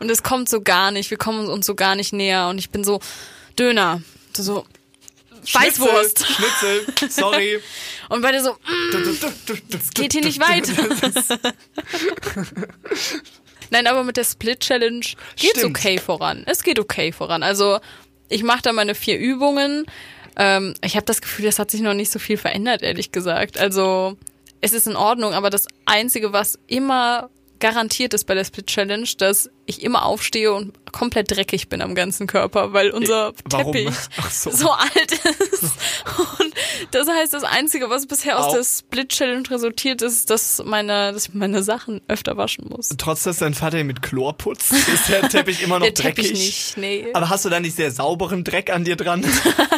Und 0.00 0.10
es 0.10 0.22
kommt 0.22 0.48
so 0.48 0.60
gar 0.60 0.90
nicht, 0.90 1.10
wir 1.10 1.18
kommen 1.18 1.48
uns 1.48 1.66
so 1.66 1.74
gar 1.74 1.94
nicht 1.94 2.12
näher 2.12 2.48
und 2.48 2.58
ich 2.58 2.70
bin 2.70 2.84
so, 2.84 3.00
Döner. 3.56 4.02
So, 4.36 4.64
Weißwurst. 5.52 6.26
Schnitzel, 6.26 6.84
Schnitzel, 6.84 7.10
sorry. 7.10 7.60
Und 8.08 8.22
beide 8.22 8.42
so, 8.42 8.52
mm, 8.52 9.94
geht 9.94 10.12
hier 10.12 10.22
nicht 10.22 10.40
weit. 10.40 10.68
Nein, 13.70 13.86
aber 13.86 14.04
mit 14.04 14.16
der 14.16 14.24
Split-Challenge 14.24 15.06
geht's 15.36 15.64
okay 15.64 15.98
voran. 15.98 16.44
Es 16.46 16.62
geht 16.62 16.78
okay 16.78 17.12
voran. 17.12 17.42
Also 17.42 17.80
ich 18.28 18.42
mache 18.42 18.62
da 18.62 18.72
meine 18.72 18.94
vier 18.94 19.18
Übungen. 19.18 19.86
Ähm, 20.36 20.74
ich 20.82 20.96
habe 20.96 21.06
das 21.06 21.20
Gefühl, 21.20 21.46
das 21.46 21.58
hat 21.58 21.70
sich 21.70 21.80
noch 21.80 21.94
nicht 21.94 22.10
so 22.10 22.18
viel 22.18 22.36
verändert, 22.36 22.82
ehrlich 22.82 23.12
gesagt. 23.12 23.58
Also 23.58 24.16
es 24.60 24.72
ist 24.72 24.86
in 24.86 24.96
Ordnung, 24.96 25.34
aber 25.34 25.50
das 25.50 25.66
Einzige, 25.86 26.32
was 26.32 26.58
immer 26.66 27.30
garantiert 27.64 28.12
ist 28.12 28.24
bei 28.24 28.34
der 28.34 28.44
Split 28.44 28.66
Challenge, 28.66 29.08
dass 29.16 29.48
ich 29.64 29.82
immer 29.82 30.04
aufstehe 30.04 30.52
und 30.52 30.74
komplett 30.92 31.30
dreckig 31.30 31.70
bin 31.70 31.80
am 31.80 31.94
ganzen 31.94 32.26
Körper, 32.26 32.74
weil 32.74 32.90
unser 32.90 33.32
Warum? 33.46 33.72
Teppich 33.72 33.94
so. 34.30 34.50
so 34.50 34.70
alt 34.70 35.12
ist. 35.12 35.62
Und 36.38 36.54
das 36.90 37.08
heißt, 37.08 37.32
das 37.32 37.42
Einzige, 37.42 37.88
was 37.88 38.04
bisher 38.04 38.38
aus 38.38 38.52
Au. 38.52 38.56
der 38.56 38.64
Split 38.64 39.08
Challenge 39.08 39.50
resultiert 39.50 40.02
ist, 40.02 40.28
dass 40.28 40.62
meine, 40.62 41.14
dass 41.14 41.28
ich 41.28 41.34
meine 41.34 41.62
Sachen 41.62 42.02
öfter 42.06 42.36
waschen 42.36 42.66
muss. 42.68 42.90
Trotz, 42.98 43.22
dass 43.22 43.38
dein 43.38 43.54
Vater 43.54 43.80
ihn 43.80 43.86
mit 43.86 44.02
Chlor 44.02 44.36
putzt, 44.36 44.70
ist 44.70 45.08
der 45.08 45.26
Teppich 45.30 45.62
immer 45.62 45.78
noch 45.78 45.86
Der 45.86 45.94
Teppich 45.94 46.26
dreckig. 46.26 46.44
nicht, 46.44 46.76
nee. 46.76 47.06
Aber 47.14 47.30
hast 47.30 47.46
du 47.46 47.48
da 47.48 47.60
nicht 47.60 47.76
sehr 47.76 47.90
sauberen 47.90 48.44
Dreck 48.44 48.68
an 48.68 48.84
dir 48.84 48.96
dran? 48.96 49.24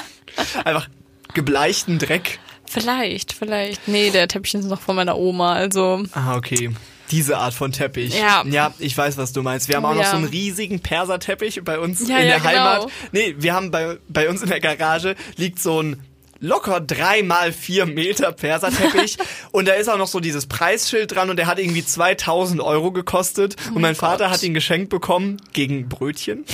Einfach 0.65 0.89
gebleichten 1.35 2.01
Dreck. 2.01 2.41
Vielleicht, 2.69 3.33
vielleicht. 3.33 3.87
Nee, 3.87 4.11
der 4.11 4.27
Teppich 4.27 4.55
ist 4.55 4.65
noch 4.65 4.81
von 4.81 4.97
meiner 4.97 5.17
Oma, 5.17 5.53
also. 5.53 6.03
Ah, 6.15 6.35
okay. 6.35 6.75
Diese 7.11 7.39
Art 7.39 7.55
von 7.55 7.73
Teppich. 7.73 8.19
Ja. 8.19 8.45
Ja, 8.47 8.75
ich 8.79 8.97
weiß, 8.97 9.17
was 9.17 9.33
du 9.33 9.43
meinst. 9.43 9.69
Wir 9.69 9.77
haben 9.77 9.85
Oh, 9.85 9.89
auch 9.89 9.95
noch 9.95 10.03
ja. 10.03 10.11
so 10.11 10.17
einen 10.17 10.27
riesigen 10.27 10.81
Perserteppich 10.81 11.63
bei 11.65 11.79
uns 11.79 12.07
Ja, 12.09 12.19
in 12.19 12.27
der 12.29 12.39
genau. 12.39 12.49
Heimat. 12.49 12.87
Nee, 13.13 13.35
wir 13.39 13.55
haben 13.55 13.71
bei, 13.71 13.99
bei 14.09 14.29
uns 14.29 14.43
in 14.43 14.49
der 14.49 14.61
Garage 14.61 15.15
liegt 15.37 15.59
so 15.61 15.83
ein 15.83 16.01
locker 16.39 16.81
drei 16.81 17.23
mal 17.23 17.51
vier 17.53 17.87
Meter 17.87 18.31
Perserteppich 18.33 19.17
und 19.53 19.67
da 19.69 19.73
ist 19.73 19.89
auch 19.89 19.97
noch 19.97 20.07
so 20.09 20.21
dieses 20.21 20.47
Preisschild 20.47 21.15
dran 21.15 21.31
und 21.31 21.37
der 21.39 21.47
hat 21.47 21.59
irgendwie 21.59 21.85
2000 21.85 22.61
Euro 22.61 22.93
gekostet 22.93 23.57
und 23.75 23.81
mein 23.81 23.95
Vater 23.95 24.25
Oh 24.25 24.29
Gott. 24.29 24.35
hat 24.35 24.43
ihn 24.43 24.53
geschenkt 24.53 24.91
bekommen 24.91 25.39
gegen 25.55 25.89
Brötchen. 25.89 26.45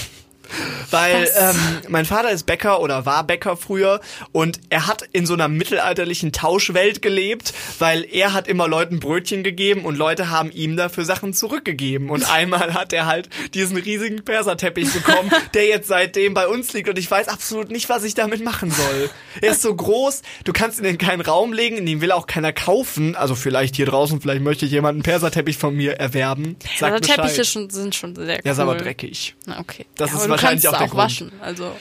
Weil 0.90 1.28
ähm, 1.38 1.56
mein 1.88 2.04
Vater 2.04 2.30
ist 2.30 2.44
Bäcker 2.44 2.80
oder 2.80 3.06
war 3.06 3.24
Bäcker 3.24 3.56
früher 3.56 4.00
und 4.32 4.60
er 4.68 4.86
hat 4.86 5.02
in 5.12 5.26
so 5.26 5.34
einer 5.34 5.48
mittelalterlichen 5.48 6.32
Tauschwelt 6.32 7.02
gelebt, 7.02 7.54
weil 7.78 8.04
er 8.10 8.32
hat 8.32 8.48
immer 8.48 8.68
Leuten 8.68 9.00
Brötchen 9.00 9.42
gegeben 9.42 9.84
und 9.84 9.96
Leute 9.96 10.30
haben 10.30 10.50
ihm 10.50 10.76
dafür 10.76 11.04
Sachen 11.04 11.34
zurückgegeben. 11.34 12.10
Und 12.10 12.30
einmal 12.30 12.74
hat 12.74 12.92
er 12.92 13.06
halt 13.06 13.28
diesen 13.54 13.76
riesigen 13.76 14.24
Perserteppich 14.24 14.92
bekommen, 14.92 15.30
der 15.54 15.66
jetzt 15.66 15.88
seitdem 15.88 16.34
bei 16.34 16.46
uns 16.46 16.72
liegt 16.72 16.88
und 16.88 16.98
ich 16.98 17.10
weiß 17.10 17.28
absolut 17.28 17.70
nicht, 17.70 17.88
was 17.88 18.04
ich 18.04 18.14
damit 18.14 18.44
machen 18.44 18.70
soll. 18.70 19.10
Er 19.40 19.52
ist 19.52 19.62
so 19.62 19.74
groß, 19.74 20.22
du 20.44 20.52
kannst 20.52 20.78
ihn 20.78 20.84
in 20.84 20.98
keinen 20.98 21.20
Raum 21.20 21.52
legen, 21.52 21.76
in 21.76 21.86
den 21.86 22.00
will 22.00 22.12
auch 22.12 22.26
keiner 22.26 22.52
kaufen. 22.52 23.16
Also 23.16 23.34
vielleicht 23.34 23.76
hier 23.76 23.86
draußen, 23.86 24.20
vielleicht 24.20 24.42
möchte 24.42 24.66
jemand 24.66 24.96
einen 24.96 25.02
Perserteppich 25.02 25.56
von 25.56 25.74
mir 25.74 25.94
erwerben. 25.94 26.56
Sag 26.78 27.00
Teppiche 27.02 27.22
Bescheid. 27.22 27.46
schon, 27.46 27.70
sind 27.70 27.94
schon 27.94 28.14
sehr 28.14 28.36
cool. 28.36 28.42
Ja, 28.44 28.52
ist 28.52 28.58
aber 28.58 28.76
dreckig. 28.76 29.34
Na, 29.46 29.58
okay. 29.60 29.86
Das 29.96 30.10
ja, 30.10 30.18
ist 30.18 30.24
aber 30.24 30.36
wahrscheinlich 30.42 30.62
du 30.62 30.68
auch 30.68 30.74
auch 30.74 30.90
Grund. 30.90 30.94
waschen. 31.04 31.32
Also, 31.40 31.72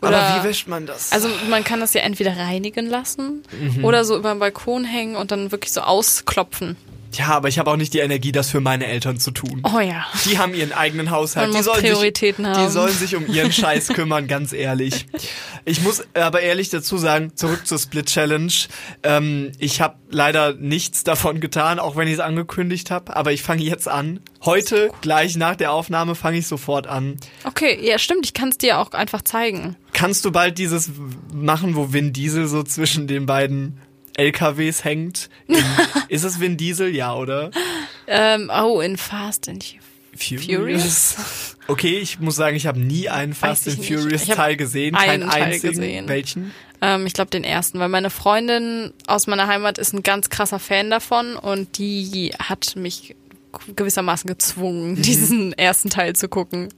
Aber 0.00 0.08
oder- 0.08 0.40
wie 0.42 0.48
wäscht 0.48 0.68
man 0.68 0.86
das? 0.86 1.12
Also 1.12 1.28
man 1.48 1.64
kann 1.64 1.80
das 1.80 1.94
ja 1.94 2.02
entweder 2.02 2.36
reinigen 2.36 2.86
lassen 2.86 3.42
Mhm. 3.52 3.84
oder 3.84 4.04
so 4.04 4.16
über 4.16 4.30
den 4.34 4.38
Balkon 4.38 4.84
hängen 4.84 5.16
und 5.16 5.30
dann 5.30 5.52
wirklich 5.52 5.72
so 5.72 5.80
ausklopfen. 5.82 6.76
Ja, 7.14 7.28
aber 7.28 7.48
ich 7.48 7.58
habe 7.58 7.70
auch 7.70 7.76
nicht 7.76 7.92
die 7.94 7.98
Energie, 7.98 8.32
das 8.32 8.50
für 8.50 8.60
meine 8.60 8.86
Eltern 8.86 9.18
zu 9.18 9.30
tun. 9.30 9.62
Oh 9.64 9.80
ja. 9.80 10.06
Die 10.24 10.38
haben 10.38 10.54
ihren 10.54 10.72
eigenen 10.72 11.10
Haushalt. 11.10 11.48
Man 11.48 11.58
die 11.58 11.62
sollen 11.62 11.80
Prioritäten 11.80 12.44
sich, 12.44 12.54
haben. 12.54 12.66
Die 12.66 12.72
sollen 12.72 12.92
sich 12.92 13.16
um 13.16 13.26
ihren 13.26 13.52
Scheiß 13.52 13.88
kümmern, 13.88 14.26
ganz 14.26 14.52
ehrlich. 14.52 15.06
Ich 15.64 15.82
muss 15.82 16.02
aber 16.14 16.40
ehrlich 16.40 16.70
dazu 16.70 16.96
sagen, 16.96 17.32
zurück 17.36 17.66
zur 17.66 17.78
Split 17.78 18.06
Challenge. 18.06 18.52
Ähm, 19.02 19.52
ich 19.58 19.80
habe 19.80 19.96
leider 20.10 20.54
nichts 20.54 21.04
davon 21.04 21.40
getan, 21.40 21.78
auch 21.78 21.96
wenn 21.96 22.08
ich 22.08 22.14
es 22.14 22.20
angekündigt 22.20 22.90
habe. 22.90 23.14
Aber 23.14 23.32
ich 23.32 23.42
fange 23.42 23.62
jetzt 23.62 23.88
an. 23.88 24.20
Heute, 24.44 24.90
gleich 25.02 25.36
nach 25.36 25.54
der 25.54 25.72
Aufnahme, 25.72 26.14
fange 26.14 26.38
ich 26.38 26.46
sofort 26.46 26.86
an. 26.86 27.16
Okay, 27.44 27.78
ja 27.82 27.98
stimmt, 27.98 28.24
ich 28.26 28.34
kann 28.34 28.48
es 28.48 28.58
dir 28.58 28.78
auch 28.78 28.90
einfach 28.92 29.22
zeigen. 29.22 29.76
Kannst 29.92 30.24
du 30.24 30.32
bald 30.32 30.58
dieses 30.58 30.90
machen, 31.32 31.76
wo 31.76 31.92
Vin 31.92 32.12
Diesel 32.12 32.48
so 32.48 32.62
zwischen 32.62 33.06
den 33.06 33.26
beiden 33.26 33.78
LKWs 34.16 34.84
hängt? 34.84 35.28
In, 35.46 35.56
ist 36.08 36.24
es 36.24 36.40
Vin 36.40 36.56
Diesel? 36.56 36.94
Ja, 36.94 37.14
oder? 37.14 37.50
Ähm, 38.06 38.50
oh, 38.54 38.80
in 38.80 38.96
Fast 38.96 39.48
and 39.48 39.64
Furious. 40.16 40.44
Furious? 40.44 41.56
Okay, 41.68 41.98
ich 41.98 42.20
muss 42.20 42.36
sagen, 42.36 42.56
ich 42.56 42.66
habe 42.66 42.78
nie 42.78 43.08
einen 43.08 43.34
Fast 43.34 43.66
and. 43.68 43.84
Furious 43.84 44.26
Teil 44.26 44.56
gesehen, 44.56 44.94
einen 44.94 45.22
keinen 45.22 45.30
Teil 45.30 45.42
einzigen. 45.44 45.74
gesehen. 45.74 46.08
Welchen? 46.08 46.52
Ähm, 46.82 47.06
ich 47.06 47.12
glaube 47.12 47.30
den 47.30 47.44
ersten, 47.44 47.78
weil 47.78 47.88
meine 47.88 48.10
Freundin 48.10 48.92
aus 49.06 49.26
meiner 49.26 49.46
Heimat 49.46 49.78
ist 49.78 49.94
ein 49.94 50.02
ganz 50.02 50.28
krasser 50.28 50.58
Fan 50.58 50.90
davon 50.90 51.36
und 51.36 51.78
die 51.78 52.32
hat 52.38 52.74
mich 52.76 53.14
gewissermaßen 53.76 54.28
gezwungen, 54.28 54.92
Mhm. 54.94 55.02
diesen 55.02 55.52
ersten 55.52 55.90
Teil 55.90 56.14
zu 56.16 56.28
gucken. 56.28 56.68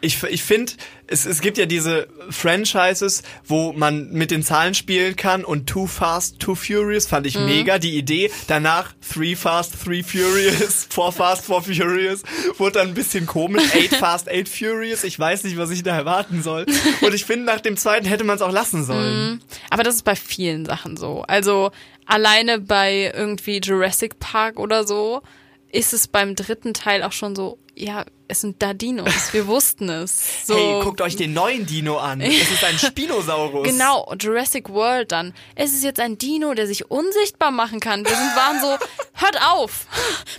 Ich, 0.00 0.22
ich 0.24 0.42
finde, 0.42 0.72
es, 1.06 1.24
es 1.26 1.40
gibt 1.40 1.56
ja 1.58 1.66
diese 1.66 2.08
Franchises, 2.30 3.22
wo 3.46 3.72
man 3.72 4.10
mit 4.10 4.30
den 4.30 4.42
Zahlen 4.42 4.74
spielen 4.74 5.16
kann 5.16 5.44
und 5.44 5.66
Too 5.68 5.86
Fast, 5.86 6.38
Too 6.38 6.54
Furious 6.54 7.06
fand 7.06 7.24
Mhm. 7.24 7.28
ich 7.28 7.38
mega. 7.38 7.78
Die 7.78 7.96
Idee 7.96 8.30
danach 8.46 8.92
Three 9.12 9.34
Fast, 9.36 9.74
Three 9.84 10.02
Furious, 10.02 10.86
Four 10.90 11.12
Fast, 11.12 11.44
Four 11.46 11.62
Furious 11.62 12.22
wurde 12.58 12.72
dann 12.78 12.88
ein 12.88 12.94
bisschen 12.94 13.26
komisch. 13.26 13.64
Eight 13.74 13.94
Fast, 13.94 14.28
Eight 14.28 14.48
Furious. 14.48 15.04
Ich 15.04 15.18
weiß 15.18 15.44
nicht, 15.44 15.56
was 15.56 15.70
ich 15.70 15.82
da 15.82 15.96
erwarten 15.96 16.42
soll. 16.42 16.66
Und 17.00 17.14
ich 17.14 17.24
finde, 17.24 17.44
nach 17.46 17.60
dem 17.60 17.76
zweiten 17.76 18.06
hätte 18.06 18.24
man 18.24 18.36
es 18.36 18.42
auch 18.42 18.52
lassen 18.52 18.84
sollen. 18.84 19.40
Aber 19.70 19.82
das 19.82 19.94
ist 19.96 20.04
bei 20.04 20.16
vielen 20.16 20.66
Sachen 20.66 20.96
so. 20.96 21.22
Also 21.26 21.70
alleine 22.06 22.58
bei 22.60 23.12
irgendwie 23.14 23.60
Jurassic 23.60 24.18
Park 24.18 24.58
oder 24.58 24.86
so 24.86 25.22
ist 25.70 25.92
es 25.92 26.08
beim 26.08 26.34
dritten 26.34 26.74
Teil 26.74 27.02
auch 27.02 27.12
schon 27.12 27.36
so, 27.36 27.58
ja, 27.78 28.04
es 28.30 28.42
sind 28.42 28.62
da 28.62 28.74
Dinos. 28.74 29.32
Wir 29.32 29.46
wussten 29.46 29.88
es. 29.88 30.46
So, 30.46 30.54
Hey, 30.54 30.82
guckt 30.82 31.00
euch 31.00 31.16
den 31.16 31.32
neuen 31.32 31.64
Dino 31.64 31.96
an. 31.98 32.20
Es 32.38 32.50
ist 32.50 32.62
ein 32.62 32.78
Spinosaurus. 32.78 33.66
Genau, 33.66 34.12
Jurassic 34.20 34.68
World 34.68 35.12
dann. 35.12 35.32
Es 35.54 35.72
ist 35.72 35.82
jetzt 35.82 35.98
ein 35.98 36.18
Dino, 36.18 36.52
der 36.52 36.66
sich 36.66 36.90
unsichtbar 36.90 37.50
machen 37.50 37.80
kann. 37.80 38.04
Wir 38.04 38.14
sind, 38.14 38.36
waren 38.36 38.60
so, 38.60 38.76
hört 39.14 39.40
auf. 39.42 39.86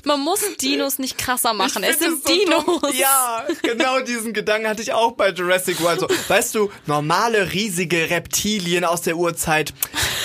Man 0.03 0.19
muss 0.19 0.41
Dinos 0.61 0.99
nicht 0.99 1.17
krasser 1.17 1.53
machen. 1.53 1.83
Es 1.83 1.97
sind 1.99 2.23
so 2.23 2.31
Dinos. 2.33 2.65
Dumm. 2.65 2.91
Ja, 2.95 3.45
genau 3.63 4.01
diesen 4.01 4.33
Gedanken 4.33 4.67
hatte 4.67 4.81
ich 4.83 4.93
auch 4.93 5.13
bei 5.13 5.29
Jurassic 5.31 5.81
World. 5.81 6.01
So, 6.01 6.07
weißt 6.27 6.53
du, 6.55 6.69
normale 6.85 7.53
riesige 7.53 8.09
Reptilien 8.11 8.85
aus 8.85 9.01
der 9.01 9.17
Urzeit, 9.17 9.73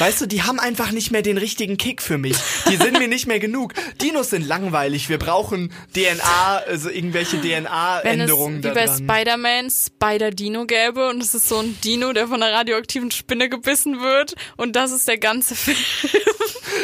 weißt 0.00 0.20
du, 0.20 0.26
die 0.26 0.42
haben 0.42 0.60
einfach 0.60 0.90
nicht 0.92 1.10
mehr 1.10 1.22
den 1.22 1.38
richtigen 1.38 1.78
Kick 1.78 2.02
für 2.02 2.18
mich. 2.18 2.36
Die 2.68 2.76
sind 2.76 2.98
mir 2.98 3.08
nicht 3.08 3.26
mehr 3.26 3.40
genug. 3.40 3.72
Dinos 4.02 4.30
sind 4.30 4.46
langweilig. 4.46 5.08
Wir 5.08 5.18
brauchen 5.18 5.72
DNA, 5.94 6.56
also 6.66 6.90
irgendwelche 7.04 7.42
Wenn 7.42 7.64
es 7.64 7.70
DNA-Änderungen 7.70 8.64
wie 8.64 8.70
bei. 8.70 8.86
Spider-Man 8.86 9.70
Spider-Dino 9.70 10.66
gäbe 10.66 11.08
und 11.08 11.22
es 11.22 11.34
ist 11.34 11.48
so 11.48 11.58
ein 11.58 11.78
Dino, 11.82 12.12
der 12.12 12.28
von 12.28 12.42
einer 12.42 12.54
radioaktiven 12.54 13.10
Spinne 13.10 13.48
gebissen 13.48 14.00
wird 14.00 14.34
und 14.56 14.76
das 14.76 14.92
ist 14.92 15.06
der 15.08 15.18
ganze 15.18 15.54
Film. 15.54 15.76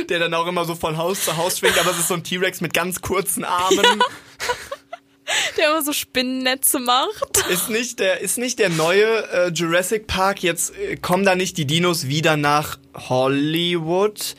Der 0.08 0.18
dann 0.18 0.34
auch 0.34 0.46
immer 0.46 0.64
so 0.64 0.74
von 0.74 0.96
Haus 0.96 1.24
zu 1.24 1.36
Haus 1.36 1.58
schwingt, 1.58 1.78
aber 1.78 1.90
es 1.90 1.98
ist 1.98 2.08
so 2.08 2.14
ein 2.14 2.24
T-Rex 2.24 2.60
mit 2.60 2.74
ganz 2.74 3.00
kurzen 3.00 3.44
Armen. 3.44 3.84
der 5.56 5.70
immer 5.70 5.82
so 5.82 5.92
Spinnennetze 5.92 6.78
macht. 6.80 7.44
Ist 7.50 7.70
nicht 7.70 8.00
der, 8.00 8.20
ist 8.20 8.38
nicht 8.38 8.58
der 8.58 8.68
neue 8.68 9.28
äh, 9.30 9.48
Jurassic 9.50 10.06
Park 10.06 10.42
jetzt, 10.42 10.76
äh, 10.76 10.96
kommen 10.96 11.24
da 11.24 11.34
nicht 11.34 11.56
die 11.56 11.66
Dinos 11.66 12.08
wieder 12.08 12.36
nach 12.36 12.78
Hollywood? 12.94 14.34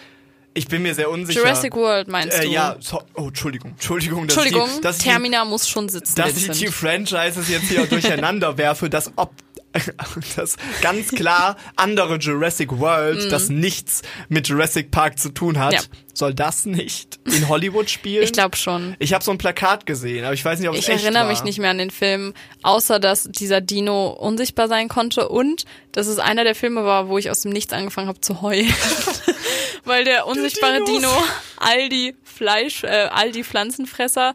Ich 0.54 0.68
bin 0.68 0.82
mir 0.82 0.94
sehr 0.94 1.10
unsicher. 1.10 1.40
Jurassic 1.40 1.76
World 1.76 2.10
meinst 2.10 2.38
äh, 2.38 2.44
du? 2.44 2.52
Ja, 2.52 2.76
so, 2.80 3.02
oh, 3.16 3.28
Entschuldigung, 3.28 3.72
Entschuldigung, 3.72 4.28
dass 4.28 4.36
Entschuldigung, 4.36 4.68
ich 4.68 4.76
die, 4.76 4.82
dass 4.82 4.98
ich 4.98 5.04
die, 5.04 5.10
Termina 5.10 5.46
muss 5.46 5.70
schon 5.70 5.88
sitzen. 5.88 6.16
dass 6.16 6.36
ich 6.36 6.50
die. 6.50 6.68
Franchises 6.68 7.48
jetzt 7.48 7.70
hier 7.70 7.86
durcheinander 7.86 8.58
werfe, 8.58 8.90
dass 8.90 9.12
ob 9.16 9.32
das 10.36 10.58
ganz 10.82 11.12
klar 11.12 11.56
andere 11.76 12.18
Jurassic 12.18 12.78
World, 12.80 13.32
das 13.32 13.50
nichts 13.50 14.02
mit 14.28 14.48
Jurassic 14.48 14.92
Park 14.92 15.18
zu 15.18 15.30
tun 15.30 15.60
hat. 15.60 15.74
Ja. 15.74 15.80
soll 16.14 16.34
das 16.34 16.66
nicht 16.66 17.20
in 17.26 17.48
Hollywood 17.48 17.90
spielen? 17.90 18.24
Ich 18.24 18.34
glaube 18.34 18.58
schon. 18.58 18.96
Ich 19.00 19.14
habe 19.14 19.24
so 19.24 19.32
ein 19.32 19.38
Plakat 19.38 19.86
gesehen, 19.86 20.26
aber 20.26 20.34
ich 20.34 20.44
weiß 20.44 20.60
nicht, 20.60 20.68
ob 20.68 20.76
es 20.76 20.82
Ich 20.82 20.90
echt 20.90 21.04
erinnere 21.04 21.24
war. 21.24 21.30
mich 21.30 21.44
nicht 21.44 21.60
mehr 21.60 21.72
an 21.72 21.78
den 21.78 21.92
Film, 21.92 22.34
außer 22.64 23.00
dass 23.00 23.30
dieser 23.32 23.62
Dino 23.62 24.10
unsichtbar 24.10 24.68
sein 24.68 24.90
konnte 24.90 25.30
und 25.30 25.64
dass 25.94 26.08
es 26.08 26.20
einer 26.20 26.44
der 26.44 26.56
Filme 26.56 26.84
war, 26.84 27.08
wo 27.08 27.18
ich 27.18 27.30
aus 27.30 27.42
dem 27.42 27.52
Nichts 27.52 27.72
angefangen 27.72 28.10
habe 28.10 28.20
zu 28.20 28.42
heulen. 28.42 28.68
Weil 29.84 30.04
der 30.04 30.28
unsichtbare. 30.28 30.84
Dino 30.84 31.12
all 31.58 31.90
die 31.90 32.16
Fleisch, 32.24 32.84
äh, 32.84 33.10
all 33.12 33.32
die 33.32 33.44
Pflanzenfresser 33.44 34.34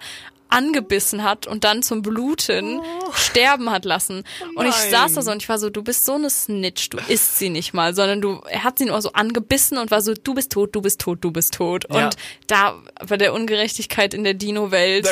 angebissen 0.48 1.22
hat 1.22 1.46
und 1.46 1.64
dann 1.64 1.82
zum 1.82 2.02
Bluten 2.02 2.80
sterben 3.14 3.70
hat 3.70 3.84
lassen. 3.84 4.24
Und 4.54 4.66
ich 4.66 4.74
nein. 4.76 4.90
saß 4.90 5.14
da 5.14 5.22
so 5.22 5.30
und 5.30 5.42
ich 5.42 5.48
war 5.48 5.58
so, 5.58 5.70
du 5.70 5.82
bist 5.82 6.04
so 6.04 6.14
eine 6.14 6.30
Snitch, 6.30 6.90
du 6.90 6.98
isst 7.08 7.38
sie 7.38 7.48
nicht 7.50 7.74
mal, 7.74 7.94
sondern 7.94 8.20
du, 8.20 8.40
er 8.48 8.64
hat 8.64 8.78
sie 8.78 8.84
nur 8.86 9.00
so 9.02 9.12
angebissen 9.12 9.78
und 9.78 9.90
war 9.90 10.00
so, 10.02 10.14
du 10.14 10.34
bist 10.34 10.52
tot, 10.52 10.74
du 10.74 10.80
bist 10.82 11.00
tot, 11.00 11.18
du 11.22 11.30
bist 11.30 11.54
tot. 11.54 11.84
Ja. 11.92 12.06
Und 12.06 12.16
da 12.46 12.74
bei 13.08 13.16
der 13.16 13.34
Ungerechtigkeit 13.34 14.14
in 14.14 14.24
der 14.24 14.34
Dino-Welt 14.34 15.08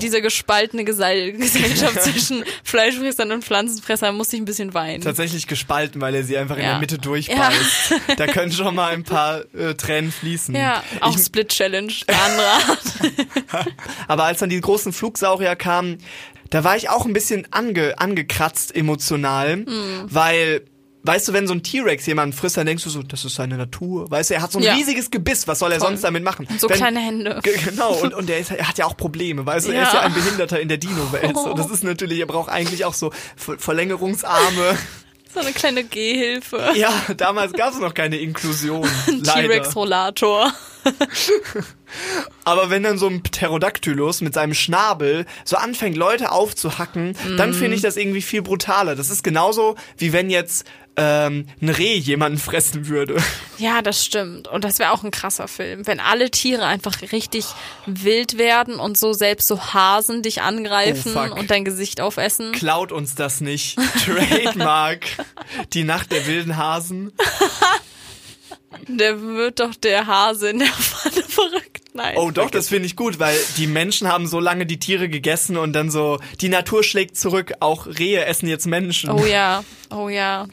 diese 0.00 0.22
gespaltene 0.22 0.84
Gesell 0.84 1.32
Gesellschaft 1.40 2.02
zwischen 2.02 2.44
Fleischfressern 2.64 3.32
und 3.32 3.44
Pflanzenfressern 3.44 4.16
musste 4.16 4.36
ich 4.36 4.42
ein 4.42 4.46
bisschen 4.46 4.74
weinen. 4.74 5.02
tatsächlich 5.02 5.46
gespalten, 5.46 6.00
weil 6.00 6.14
er 6.14 6.24
sie 6.24 6.36
einfach 6.36 6.56
in 6.56 6.62
Ja. 6.62 6.70
der 6.72 6.78
Mitte 6.80 6.98
durchbeißt. 6.98 7.94
Da 8.16 8.26
können 8.26 8.52
schon 8.52 8.74
mal 8.74 8.92
ein 8.92 9.04
paar 9.04 9.42
äh, 9.54 9.74
Tränen 9.74 10.12
fließen. 10.12 10.54
Ja, 10.54 10.82
auch 11.00 11.16
Ich, 11.16 11.22
Split 11.24 11.48
Challenge, 11.48 11.92
der 12.08 12.22
andere 12.22 12.46
Art. 12.46 13.64
aber 14.08 14.24
als 14.24 14.38
dann 14.40 14.50
die 14.50 14.59
großen 14.60 14.92
Flugsaurier 14.92 15.56
kamen, 15.56 15.98
da 16.50 16.64
war 16.64 16.76
ich 16.76 16.88
auch 16.90 17.06
ein 17.06 17.12
bisschen 17.12 17.46
ange, 17.52 17.94
angekratzt 17.98 18.74
emotional, 18.74 19.56
Mhm. 19.58 19.66
weil 20.08 20.62
Weißt 21.02 21.28
du, 21.28 21.32
wenn 21.32 21.46
so 21.46 21.54
ein 21.54 21.62
T-Rex 21.62 22.04
jemanden 22.04 22.36
frisst, 22.36 22.58
dann 22.58 22.66
denkst 22.66 22.84
du 22.84 22.90
so, 22.90 23.02
das 23.02 23.24
ist 23.24 23.34
seine 23.34 23.56
Natur. 23.56 24.10
Weißt 24.10 24.28
du, 24.28 24.34
er 24.34 24.42
hat 24.42 24.52
so 24.52 24.58
ein 24.58 24.64
Ja. 24.64 24.74
riesiges 24.74 25.10
Gebiss, 25.10 25.48
was 25.48 25.58
soll 25.60 25.72
er 25.72 25.78
Voll. 25.78 25.88
sonst 25.88 26.04
damit 26.04 26.22
machen? 26.22 26.46
So 26.58 26.68
wenn, 26.68 26.76
kleine 26.76 27.00
Hände. 27.00 27.40
Ge- 27.42 27.56
Genau, 27.70 27.94
und, 28.02 28.12
und 28.12 28.28
er, 28.28 28.38
ist, 28.38 28.50
er 28.50 28.68
hat 28.68 28.76
ja 28.76 28.84
auch 28.84 28.98
Probleme, 28.98 29.46
weißt 29.46 29.68
du, 29.68 29.72
er 29.72 29.84
ist 29.84 29.94
Ja. 29.94 30.00
ja 30.00 30.04
ein 30.04 30.12
Behinderter 30.12 30.60
in 30.60 30.68
der 30.68 30.76
Dino-Welt. 30.76 31.34
So, 31.38 31.54
das 31.54 31.70
ist 31.70 31.84
natürlich, 31.84 32.18
er 32.18 32.26
braucht 32.26 32.50
eigentlich 32.50 32.84
auch 32.84 32.92
so 32.92 33.12
Ver 33.34 33.58
Verlängerungsarme. 33.58 34.76
So 35.32 35.40
eine 35.40 35.52
kleine 35.52 35.84
Gehhilfe. 35.84 36.72
Ja, 36.74 36.92
damals 37.16 37.52
gab 37.52 37.72
es 37.72 37.78
noch 37.78 37.94
keine 37.94 38.18
Inklusion. 38.18 38.88
T-Rex-Rollator. 39.06 40.52
Aber 42.44 42.70
wenn 42.70 42.82
dann 42.82 42.98
so 42.98 43.06
ein 43.06 43.22
Pterodactylus 43.22 44.22
mit 44.22 44.34
seinem 44.34 44.54
Schnabel 44.54 45.26
so 45.44 45.56
anfängt, 45.56 45.96
Leute 45.96 46.32
aufzuhacken, 46.32 47.16
dann 47.36 47.52
finde 47.54 47.76
ich 47.76 47.82
das 47.82 47.96
irgendwie 47.96 48.22
viel 48.22 48.42
brutaler. 48.42 48.96
Das 48.96 49.10
ist 49.10 49.22
genauso, 49.22 49.76
wie 49.98 50.12
wenn 50.12 50.30
jetzt 50.30 50.64
ähm, 50.96 51.46
ein 51.60 51.68
Reh 51.68 51.96
jemanden 51.96 52.38
fressen 52.38 52.88
würde. 52.88 53.16
Ja, 53.58 53.80
das 53.82 54.04
stimmt. 54.04 54.48
Und 54.48 54.64
das 54.64 54.78
wäre 54.78 54.92
auch 54.92 55.02
ein 55.02 55.10
krasser 55.10 55.48
Film. 55.48 55.86
Wenn 55.86 56.00
alle 56.00 56.30
Tiere 56.30 56.64
einfach 56.66 57.00
richtig 57.12 57.46
wild 57.86 58.38
werden 58.38 58.76
und 58.76 58.98
so 58.98 59.12
selbst 59.12 59.48
so 59.48 59.60
Hasen 59.72 60.22
dich 60.22 60.42
angreifen 60.42 61.14
Oh, 61.16 61.34
und 61.38 61.50
dein 61.50 61.64
Gesicht 61.64 62.00
aufessen. 62.00 62.52
Klaut 62.52 62.92
uns 62.92 63.14
das 63.14 63.40
nicht. 63.40 63.78
Trademark. 64.04 65.04
Die 65.72 65.84
Nacht 65.84 66.12
der 66.12 66.26
wilden 66.26 66.56
Hasen. 66.56 67.12
Der 68.88 69.20
wird 69.20 69.60
doch 69.60 69.74
der 69.74 70.06
Hase 70.06 70.50
in 70.50 70.60
der 70.60 70.68
Pfanne 70.68 71.22
verrückt. 71.22 71.69
Nein. 71.92 72.14
Oh 72.16 72.30
doch, 72.30 72.50
das 72.50 72.68
finde 72.68 72.86
ich 72.86 72.96
gut, 72.96 73.18
weil 73.18 73.36
die 73.56 73.66
Menschen 73.66 74.08
haben 74.08 74.26
so 74.26 74.38
lange 74.40 74.66
die 74.66 74.78
Tiere 74.78 75.08
gegessen 75.08 75.56
und 75.56 75.72
dann 75.72 75.90
so, 75.90 76.18
die 76.40 76.48
Natur 76.48 76.84
schlägt 76.84 77.16
zurück, 77.16 77.52
auch 77.60 77.86
Rehe 77.86 78.24
essen 78.24 78.48
jetzt 78.48 78.66
Menschen. 78.66 79.10
Oh 79.10 79.24
ja, 79.26 79.64
oh 79.90 80.08
ja. 80.08 80.46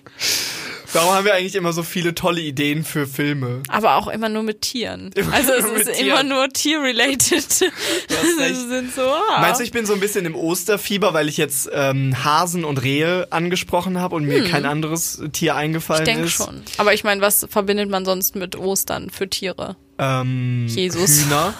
Warum 0.94 1.12
haben 1.14 1.26
wir 1.26 1.34
eigentlich 1.34 1.56
immer 1.56 1.74
so 1.74 1.84
viele 1.84 2.16
tolle 2.16 2.40
Ideen 2.42 2.84
für 2.86 3.06
Filme? 3.08 3.62
Aber 3.68 3.96
auch 3.98 4.08
immer 4.08 4.30
nur 4.30 4.42
mit 4.42 4.62
Tieren. 4.62 5.12
Immer 5.16 5.34
also 5.34 5.52
es 5.52 5.66
ist 5.66 6.00
immer 6.00 6.22
Tieren. 6.22 6.30
nur 6.30 6.50
tier-related. 6.50 7.42
sind 7.52 8.94
so, 8.96 9.02
ah. 9.02 9.42
Meinst 9.42 9.60
du, 9.60 9.64
ich 9.66 9.72
bin 9.72 9.86
so 9.86 9.94
ein 9.94 10.00
bisschen 10.00 10.26
im 10.26 10.36
Osterfieber, 10.36 11.14
weil 11.14 11.28
ich 11.28 11.38
jetzt 11.38 11.70
ähm, 11.74 12.24
Hasen 12.24 12.64
und 12.64 12.82
Rehe 12.82 13.28
angesprochen 13.32 14.00
habe 14.00 14.16
und 14.16 14.26
mir 14.26 14.46
kein 14.46 14.66
anderes 14.66 15.22
Tier 15.34 15.56
eingefallen 15.56 16.06
Hm. 16.06 16.08
ich 16.08 16.14
denke 16.16 16.28
ist? 16.28 16.34
schon. 16.34 16.64
Aber 16.78 16.94
ich 16.94 17.04
meine, 17.04 17.22
was 17.22 17.46
verbindet 17.50 17.90
man 17.90 18.06
sonst 18.06 18.36
mit 18.36 18.56
Ostern 18.56 19.10
für 19.10 19.30
Tiere? 19.30 19.76
Ähm, 20.00 20.68
Jesus. 20.68 21.26
Hühner. 21.26 21.54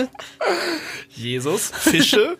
Jesus. 1.10 1.70
Fische. 1.74 2.36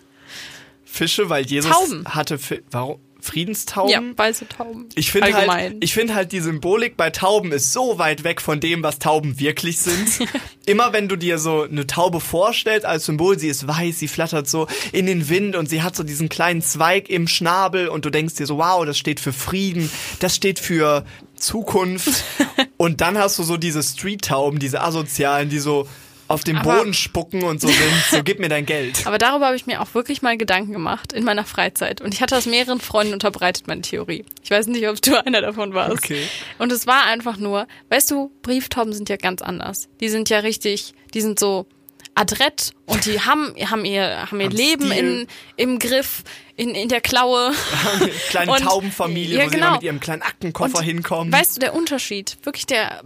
Fische, 0.84 1.28
weil 1.28 1.44
Jesus 1.46 1.70
Tauben. 1.70 2.04
hatte 2.06 2.38
Fi 2.38 2.62
warum 2.70 3.00
Friedenstauben. 3.22 3.90
Ja, 3.90 4.02
weiße 4.16 4.48
Tauben. 4.48 4.88
Ich 4.96 5.12
finde 5.12 5.32
halt, 5.32 5.76
ich 5.80 5.94
finde 5.94 6.14
halt 6.14 6.32
die 6.32 6.40
Symbolik 6.40 6.96
bei 6.96 7.10
Tauben 7.10 7.52
ist 7.52 7.72
so 7.72 7.98
weit 7.98 8.24
weg 8.24 8.40
von 8.40 8.58
dem, 8.58 8.82
was 8.82 8.98
Tauben 8.98 9.38
wirklich 9.38 9.78
sind. 9.78 10.28
Immer 10.66 10.92
wenn 10.92 11.08
du 11.08 11.14
dir 11.14 11.38
so 11.38 11.62
eine 11.62 11.86
Taube 11.86 12.18
vorstellst 12.18 12.84
als 12.84 13.06
Symbol, 13.06 13.38
sie 13.38 13.48
ist 13.48 13.66
weiß, 13.66 14.00
sie 14.00 14.08
flattert 14.08 14.48
so 14.48 14.66
in 14.90 15.06
den 15.06 15.28
Wind 15.28 15.54
und 15.54 15.68
sie 15.68 15.82
hat 15.82 15.94
so 15.94 16.02
diesen 16.02 16.28
kleinen 16.28 16.62
Zweig 16.62 17.08
im 17.08 17.28
Schnabel 17.28 17.86
und 17.86 18.04
du 18.04 18.10
denkst 18.10 18.34
dir 18.34 18.46
so, 18.46 18.58
wow, 18.58 18.84
das 18.84 18.98
steht 18.98 19.20
für 19.20 19.32
Frieden, 19.32 19.88
das 20.18 20.34
steht 20.34 20.58
für 20.58 21.04
Zukunft. 21.36 22.24
und 22.82 23.00
dann 23.00 23.16
hast 23.16 23.38
du 23.38 23.44
so 23.44 23.56
diese 23.56 23.80
Street-Tauben, 23.80 24.58
diese 24.58 24.80
asozialen, 24.82 25.48
die 25.48 25.60
so 25.60 25.86
auf 26.26 26.42
den 26.42 26.56
Aber- 26.56 26.78
Boden 26.78 26.94
spucken 26.94 27.44
und 27.44 27.60
so 27.60 27.68
sind, 27.68 27.78
so 28.10 28.22
gib 28.24 28.40
mir 28.40 28.48
dein 28.48 28.66
Geld. 28.66 29.06
Aber 29.06 29.18
darüber 29.18 29.46
habe 29.46 29.54
ich 29.56 29.66
mir 29.66 29.80
auch 29.80 29.94
wirklich 29.94 30.20
mal 30.20 30.36
Gedanken 30.36 30.72
gemacht 30.72 31.12
in 31.12 31.22
meiner 31.22 31.44
Freizeit. 31.44 32.00
Und 32.00 32.12
ich 32.12 32.20
hatte 32.22 32.34
das 32.34 32.46
mehreren 32.46 32.80
Freunden 32.80 33.12
unterbreitet, 33.12 33.68
meine 33.68 33.82
Theorie. 33.82 34.24
Ich 34.42 34.50
weiß 34.50 34.66
nicht, 34.66 34.88
ob 34.88 35.00
du 35.00 35.14
einer 35.26 35.42
davon 35.42 35.74
warst. 35.74 35.92
Okay. 35.92 36.26
Und 36.58 36.72
es 36.72 36.88
war 36.88 37.04
einfach 37.04 37.36
nur, 37.36 37.68
weißt 37.90 38.10
du, 38.10 38.32
Brieftauben 38.42 38.92
sind 38.92 39.08
ja 39.10 39.16
ganz 39.16 39.42
anders. 39.42 39.88
Die 40.00 40.08
sind 40.08 40.28
ja 40.28 40.40
richtig, 40.40 40.92
die 41.14 41.20
sind 41.20 41.38
so 41.38 41.66
adrett 42.14 42.72
und 42.86 43.04
die 43.06 43.20
haben, 43.20 43.54
haben 43.70 43.84
ihr, 43.84 44.30
haben 44.30 44.40
ihr 44.40 44.46
Haben 44.46 44.56
Leben 44.56 44.86
Stil. 44.92 44.98
in, 44.98 45.26
im 45.56 45.78
Griff, 45.78 46.22
in, 46.56 46.74
in 46.74 46.88
der 46.88 47.00
Klaue. 47.00 47.52
Kleine 48.30 48.52
Und- 48.52 48.60
Taubenfamilie, 48.62 49.38
ja, 49.38 49.44
wo 49.46 49.48
sie 49.48 49.54
genau. 49.54 49.66
immer 49.68 49.74
mit 49.76 49.82
ihrem 49.84 50.00
kleinen 50.00 50.22
Aktenkoffer 50.22 50.78
Und 50.78 50.84
hinkommen. 50.84 51.32
Weißt 51.32 51.56
du, 51.56 51.60
der 51.60 51.74
Unterschied, 51.74 52.36
wirklich 52.42 52.66
der 52.66 53.02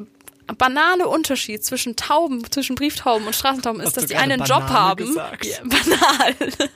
banale 0.59 1.09
Unterschied 1.09 1.65
zwischen 1.65 1.97
Tauben, 1.97 2.49
zwischen 2.53 2.76
Brieftauben 2.76 3.26
und 3.26 3.35
Straßentauben 3.35 3.81
ist, 3.81 3.88
Hast 3.88 3.97
dass 3.97 4.07
die 4.07 4.15
einen 4.17 4.38
Job 4.45 4.61
Banane 4.61 4.73
haben. 4.75 5.07
gesagt? 5.07 5.45
Ja, 5.45 5.59
banal. 5.65 6.35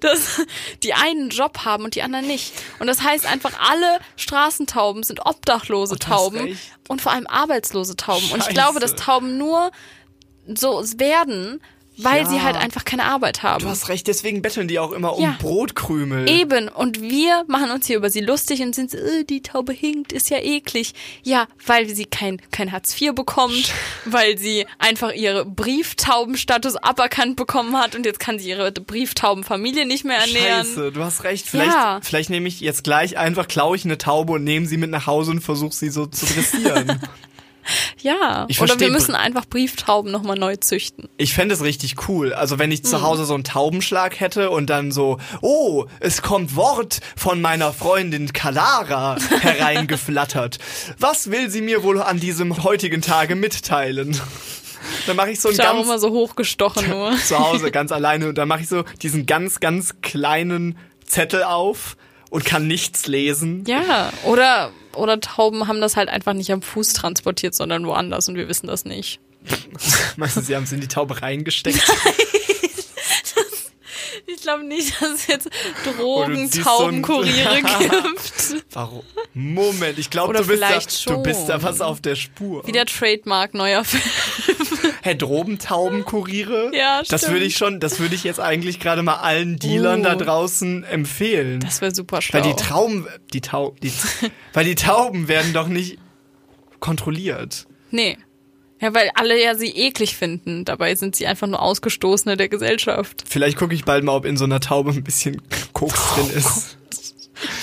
Dass 0.00 0.42
die 0.82 0.92
einen 0.92 1.30
Job 1.30 1.60
haben 1.64 1.84
und 1.84 1.94
die 1.94 2.02
anderen 2.02 2.26
nicht. 2.26 2.52
Und 2.80 2.86
das 2.86 3.02
heißt 3.02 3.24
einfach, 3.24 3.52
alle 3.58 3.98
Straßentauben 4.16 5.02
sind 5.04 5.24
obdachlose 5.24 5.94
Oh, 5.94 5.98
Tauben 5.98 6.58
und 6.88 7.00
vor 7.00 7.12
allem 7.12 7.26
arbeitslose 7.26 7.96
Tauben. 7.96 8.24
Und 8.30 8.38
ich 8.40 8.44
Scheiße. 8.44 8.52
glaube, 8.54 8.78
dass 8.80 8.94
Tauben 8.94 9.38
nur 9.38 9.70
so 10.46 10.82
werden, 10.98 11.60
weil 11.96 12.22
Ja. 12.22 12.28
sie 12.28 12.42
halt 12.42 12.56
einfach 12.56 12.84
keine 12.84 13.04
Arbeit 13.04 13.44
haben. 13.44 13.62
Du 13.62 13.70
hast 13.70 13.88
recht, 13.88 14.08
deswegen 14.08 14.42
betteln 14.42 14.66
die 14.66 14.80
auch 14.80 14.90
immer 14.90 15.14
um 15.16 15.22
Ja. 15.22 15.36
Brotkrümel. 15.40 16.28
Eben, 16.28 16.66
und 16.68 17.00
wir 17.00 17.44
machen 17.46 17.70
uns 17.70 17.86
hier 17.86 17.96
über 17.96 18.10
sie 18.10 18.18
lustig 18.18 18.62
und 18.62 18.74
sind 18.74 18.90
so, 18.90 18.96
äh, 18.98 19.22
die 19.22 19.42
Taube 19.42 19.72
hinkt, 19.72 20.12
ist 20.12 20.28
ja 20.28 20.38
eklig. 20.38 20.92
Ja, 21.22 21.46
weil 21.64 21.88
sie 21.88 22.04
kein, 22.06 22.42
kein 22.50 22.72
Hartz 22.72 23.00
IV 23.00 23.14
bekommt, 23.14 23.72
weil 24.06 24.36
sie 24.38 24.66
einfach 24.80 25.12
ihre 25.12 25.44
Brieftaubenstatus 25.46 26.74
aberkannt 26.74 27.36
bekommen 27.36 27.78
hat 27.78 27.94
und 27.94 28.04
jetzt 28.06 28.18
kann 28.18 28.40
sie 28.40 28.48
ihre 28.48 28.72
Brieftaubenfamilie 28.72 29.86
nicht 29.86 30.04
mehr 30.04 30.18
ernähren. 30.18 30.66
Scheiße, 30.66 30.90
du 30.90 31.04
hast 31.04 31.22
recht. 31.22 31.46
Vielleicht, 31.46 31.70
Ja. 31.70 32.00
vielleicht 32.02 32.28
nehme 32.28 32.48
ich 32.48 32.58
jetzt 32.60 32.82
gleich 32.82 33.16
einfach, 33.18 33.46
klaue 33.46 33.76
ich 33.76 33.84
eine 33.84 33.98
Taube 33.98 34.32
und 34.32 34.42
nehme 34.42 34.66
sie 34.66 34.78
mit 34.78 34.90
nach 34.90 35.06
Hause 35.06 35.30
und 35.30 35.42
versuche 35.42 35.72
sie 35.74 35.90
so 35.90 36.06
zu 36.06 36.26
dressieren. 36.26 37.00
Ja, 38.04 38.44
Ich 38.48 38.60
oder 38.60 38.78
wir 38.78 38.90
müssen 38.90 39.14
einfach 39.14 39.46
Brieftauben 39.46 40.12
nochmal 40.12 40.36
neu 40.38 40.56
züchten. 40.56 41.08
ich 41.16 41.32
fände 41.34 41.54
es 41.54 41.62
richtig 41.62 42.08
cool. 42.08 42.32
Also 42.34 42.58
wenn 42.58 42.70
ich 42.70 42.80
Hm. 42.80 42.84
zu 42.84 43.02
Hause 43.02 43.24
so 43.24 43.34
einen 43.34 43.44
Taubenschlag 43.44 44.20
hätte 44.20 44.50
und 44.50 44.68
dann 44.70 44.92
so, 44.92 45.18
oh, 45.40 45.86
es 46.00 46.20
kommt 46.22 46.54
Wort 46.54 47.00
von 47.16 47.40
meiner 47.40 47.72
Freundin 47.72 48.32
Kalara 48.32 49.16
hereingeflattert. 49.40 50.58
Was 50.98 51.30
will 51.30 51.50
sie 51.50 51.62
mir 51.62 51.82
wohl 51.82 52.00
an 52.02 52.20
diesem 52.20 52.62
heutigen 52.62 53.02
Tage 53.02 53.34
mitteilen? 53.34 54.20
Dann 55.06 55.16
mache 55.16 55.30
ich 55.30 55.40
so 55.40 55.48
einen 55.48 55.58
Ich 55.58 55.64
auch 55.66 55.72
ganz 55.72 55.86
immer 55.86 55.98
so 55.98 56.10
hochgestochen 56.10 56.90
nur. 56.90 57.16
zu 57.26 57.38
Hause 57.38 57.70
ganz 57.70 57.90
alleine 57.90 58.28
und 58.28 58.36
dann 58.36 58.48
mache 58.48 58.60
ich 58.60 58.68
so 58.68 58.84
diesen 59.02 59.24
ganz, 59.24 59.60
ganz 59.60 59.94
kleinen 60.02 60.76
Zettel 61.06 61.42
auf 61.42 61.96
und 62.30 62.44
kann 62.44 62.66
nichts 62.66 63.06
lesen. 63.06 63.64
Ja, 63.66 64.10
oder, 64.24 64.72
oder 64.96 65.20
Tauben 65.20 65.68
haben 65.68 65.80
das 65.80 65.96
halt 65.96 66.08
einfach 66.08 66.32
nicht 66.32 66.52
am 66.52 66.62
Fuß 66.62 66.92
transportiert, 66.92 67.54
sondern 67.54 67.86
woanders 67.86 68.28
und 68.28 68.36
wir 68.36 68.48
wissen 68.48 68.66
das 68.66 68.84
nicht. 68.84 69.20
Meinst 70.16 70.36
du, 70.36 70.40
sie 70.40 70.56
haben 70.56 70.64
es 70.64 70.72
in 70.72 70.80
die 70.80 70.88
Taube 70.88 71.20
reingesteckt? 71.20 71.82
Ich 74.26 74.40
glaube 74.42 74.64
nicht, 74.64 75.00
dass 75.00 75.10
es 75.10 75.26
jetzt 75.26 75.44
siehst 75.44 75.84
so 75.84 76.02
Drogentaubenkuriere 76.02 77.56
gibt. 77.78 78.64
Warum? 78.72 79.02
Moment, 79.32 79.98
ich 79.98 80.10
glaube, 80.10 80.32
du 80.34 80.46
bist 80.46 80.62
da, 80.62 80.66
vielleicht 80.66 81.10
du 81.10 81.22
bist 81.22 81.48
da 81.48 81.62
was 81.62 81.80
auf 81.80 82.00
der 82.00 82.14
Spur. 82.14 82.66
Wieder 82.66 82.86
Trademark, 82.86 83.54
neuer 83.54 83.84
Film. 83.84 84.93
Hä, 85.06 85.14
Drobentaubenkuriere? 85.14 86.70
Ja, 86.74 87.02
Das 87.06 87.20
stimmt. 87.20 87.34
würde 87.34 87.44
ich 87.44 87.56
schon, 87.58 87.78
das 87.78 88.00
würde 88.00 88.14
ich 88.14 88.24
jetzt 88.24 88.40
eigentlich 88.40 88.80
gerade 88.80 89.02
mal 89.02 89.16
allen 89.16 89.58
Dealern 89.58 90.00
Uh. 90.00 90.04
da 90.04 90.14
draußen 90.14 90.82
empfehlen. 90.84 91.60
Das 91.60 91.82
wäre 91.82 91.94
super 91.94 92.22
schlau. 92.22 92.40
weil 92.42 92.50
die 92.50 92.56
Trauben, 92.56 93.06
die 93.34 93.42
Tauben, 93.42 93.76
die, 93.82 93.92
weil 94.54 94.64
die 94.64 94.74
Tauben 94.76 95.28
werden 95.28 95.52
doch 95.52 95.68
nicht 95.68 95.98
kontrolliert. 96.80 97.66
nee. 97.90 98.16
Ja, 98.80 98.92
weil 98.92 99.10
alle 99.14 99.40
ja 99.42 99.54
sie 99.54 99.70
eklig 99.70 100.14
finden. 100.16 100.64
Dabei 100.66 100.94
sind 100.94 101.16
sie 101.16 101.26
einfach 101.26 101.46
nur 101.46 101.62
Ausgestoßene 101.62 102.36
der 102.36 102.48
Gesellschaft. 102.50 103.22
Vielleicht 103.26 103.56
gucke 103.56 103.74
ich 103.74 103.84
bald 103.84 104.04
mal, 104.04 104.12
ob 104.14 104.26
in 104.26 104.36
so 104.36 104.44
einer 104.44 104.60
Taube 104.60 104.90
ein 104.90 105.04
bisschen 105.04 105.40
Koks 105.72 106.14
drin 106.14 106.28
ist. 106.34 106.76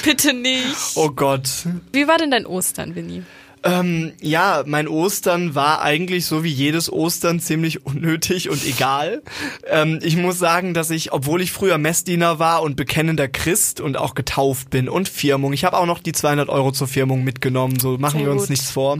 Bitte 0.03 0.33
nicht. 0.33 0.73
Oh 0.95 1.09
Gott. 1.09 1.47
Wie 1.91 2.07
war 2.07 2.17
denn 2.17 2.31
dein 2.31 2.47
Ostern, 2.47 2.95
Winnie? 2.95 3.23
Ähm, 3.63 4.13
ja, 4.21 4.63
mein 4.65 4.87
Ostern 4.87 5.53
war 5.53 5.81
eigentlich 5.81 6.25
so 6.25 6.43
wie 6.43 6.49
jedes 6.49 6.91
Ostern 6.91 7.39
ziemlich 7.39 7.85
unnötig 7.85 8.49
und 8.49 8.65
egal. 8.65 9.21
Ähm, 9.67 9.99
ich 10.01 10.17
muss 10.17 10.39
sagen, 10.39 10.73
dass 10.73 10.89
ich, 10.89 11.13
obwohl 11.13 11.41
ich 11.41 11.51
früher 11.51 11.77
Messdiener 11.77 12.39
war 12.39 12.63
und 12.63 12.75
bekennender 12.75 13.27
Christ 13.27 13.79
und 13.79 13.97
auch 13.97 14.15
getauft 14.15 14.71
bin 14.71 14.89
und 14.89 15.09
Firmung, 15.09 15.53
ich 15.53 15.63
habe 15.63 15.77
auch 15.77 15.85
noch 15.85 15.99
die 15.99 16.11
200 16.11 16.49
Euro 16.49 16.71
zur 16.71 16.87
Firmung 16.87 17.23
mitgenommen, 17.23 17.79
so 17.79 17.97
machen 17.99 18.19
Sehr 18.19 18.27
wir 18.27 18.31
uns 18.31 18.43
gut. 18.43 18.49
nichts 18.49 18.71
vor. 18.71 18.97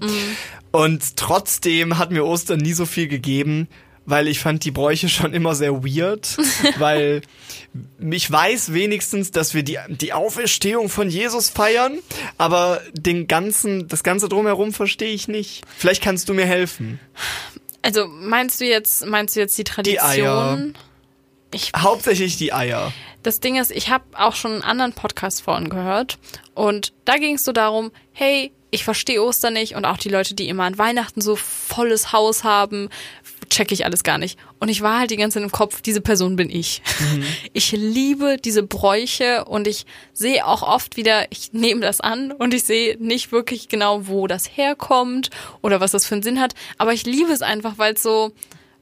Und 0.71 1.17
trotzdem 1.17 1.97
hat 1.97 2.11
mir 2.11 2.23
Ostern 2.23 2.59
nie 2.59 2.73
so 2.73 2.85
viel 2.85 3.07
gegeben, 3.07 3.67
weil 4.11 4.27
ich 4.27 4.39
fand 4.39 4.65
die 4.65 4.71
Bräuche 4.71 5.07
schon 5.09 5.33
immer 5.33 5.55
sehr 5.55 5.83
weird, 5.83 6.37
weil 6.77 7.21
ich 8.11 8.29
weiß 8.29 8.73
wenigstens, 8.73 9.31
dass 9.31 9.53
wir 9.53 9.63
die, 9.63 9.79
die 9.87 10.11
Auferstehung 10.11 10.89
von 10.89 11.09
Jesus 11.09 11.49
feiern, 11.49 11.97
aber 12.37 12.81
den 12.93 13.27
ganzen, 13.27 13.87
das 13.87 14.03
ganze 14.03 14.27
drumherum 14.27 14.73
verstehe 14.73 15.13
ich 15.13 15.29
nicht. 15.29 15.63
Vielleicht 15.77 16.03
kannst 16.03 16.27
du 16.27 16.33
mir 16.33 16.45
helfen. 16.45 16.99
Also 17.81 18.05
meinst 18.07 18.59
du 18.59 18.65
jetzt, 18.65 19.05
meinst 19.05 19.35
du 19.35 19.39
jetzt 19.39 19.57
die 19.57 19.63
Tradition? 19.63 20.03
Eier. 20.05 20.73
Ich 21.53 21.71
Hauptsächlich 21.75 22.37
die 22.37 22.53
Eier. 22.53 22.93
Das 23.23 23.39
Ding 23.39 23.57
ist, 23.57 23.71
ich 23.71 23.89
habe 23.89 24.03
auch 24.13 24.35
schon 24.35 24.51
einen 24.51 24.61
anderen 24.61 24.93
Podcast 24.93 25.41
vorhin 25.41 25.69
gehört 25.69 26.19
und 26.53 26.91
da 27.05 27.15
ging 27.15 27.35
es 27.35 27.45
so 27.45 27.53
darum, 27.53 27.91
hey, 28.11 28.51
ich 28.71 28.85
verstehe 28.85 29.21
Ostern 29.21 29.53
nicht 29.53 29.75
und 29.75 29.85
auch 29.85 29.97
die 29.97 30.09
Leute, 30.09 30.33
die 30.33 30.47
immer 30.47 30.63
an 30.63 30.77
Weihnachten 30.77 31.21
so 31.21 31.35
volles 31.35 32.13
Haus 32.13 32.43
haben, 32.43 32.89
check 33.49 33.71
ich 33.71 33.85
alles 33.85 34.03
gar 34.03 34.17
nicht. 34.17 34.37
Und 34.59 34.69
ich 34.69 34.81
war 34.81 34.99
halt 34.99 35.11
die 35.11 35.17
ganze 35.17 35.35
Zeit 35.35 35.43
im 35.43 35.51
Kopf, 35.51 35.81
diese 35.81 36.01
Person 36.01 36.35
bin 36.35 36.49
ich. 36.49 36.81
Ich 37.53 37.71
liebe 37.71 38.37
diese 38.37 38.63
Bräuche 38.63 39.43
und 39.45 39.67
ich 39.67 39.85
sehe 40.13 40.45
auch 40.45 40.61
oft 40.63 40.95
wieder, 40.95 41.25
ich 41.31 41.51
nehme 41.53 41.81
das 41.81 41.99
an 41.99 42.31
und 42.31 42.53
ich 42.53 42.63
sehe 42.63 42.97
nicht 42.99 43.31
wirklich 43.31 43.67
genau, 43.67 44.07
wo 44.07 44.27
das 44.27 44.45
herkommt 44.57 45.29
oder 45.61 45.81
was 45.81 45.91
das 45.91 46.05
für 46.05 46.15
einen 46.15 46.23
Sinn 46.23 46.39
hat, 46.39 46.53
aber 46.77 46.93
ich 46.93 47.05
liebe 47.05 47.31
es 47.31 47.41
einfach, 47.41 47.77
weil 47.77 47.93
es 47.95 48.03
so, 48.03 48.31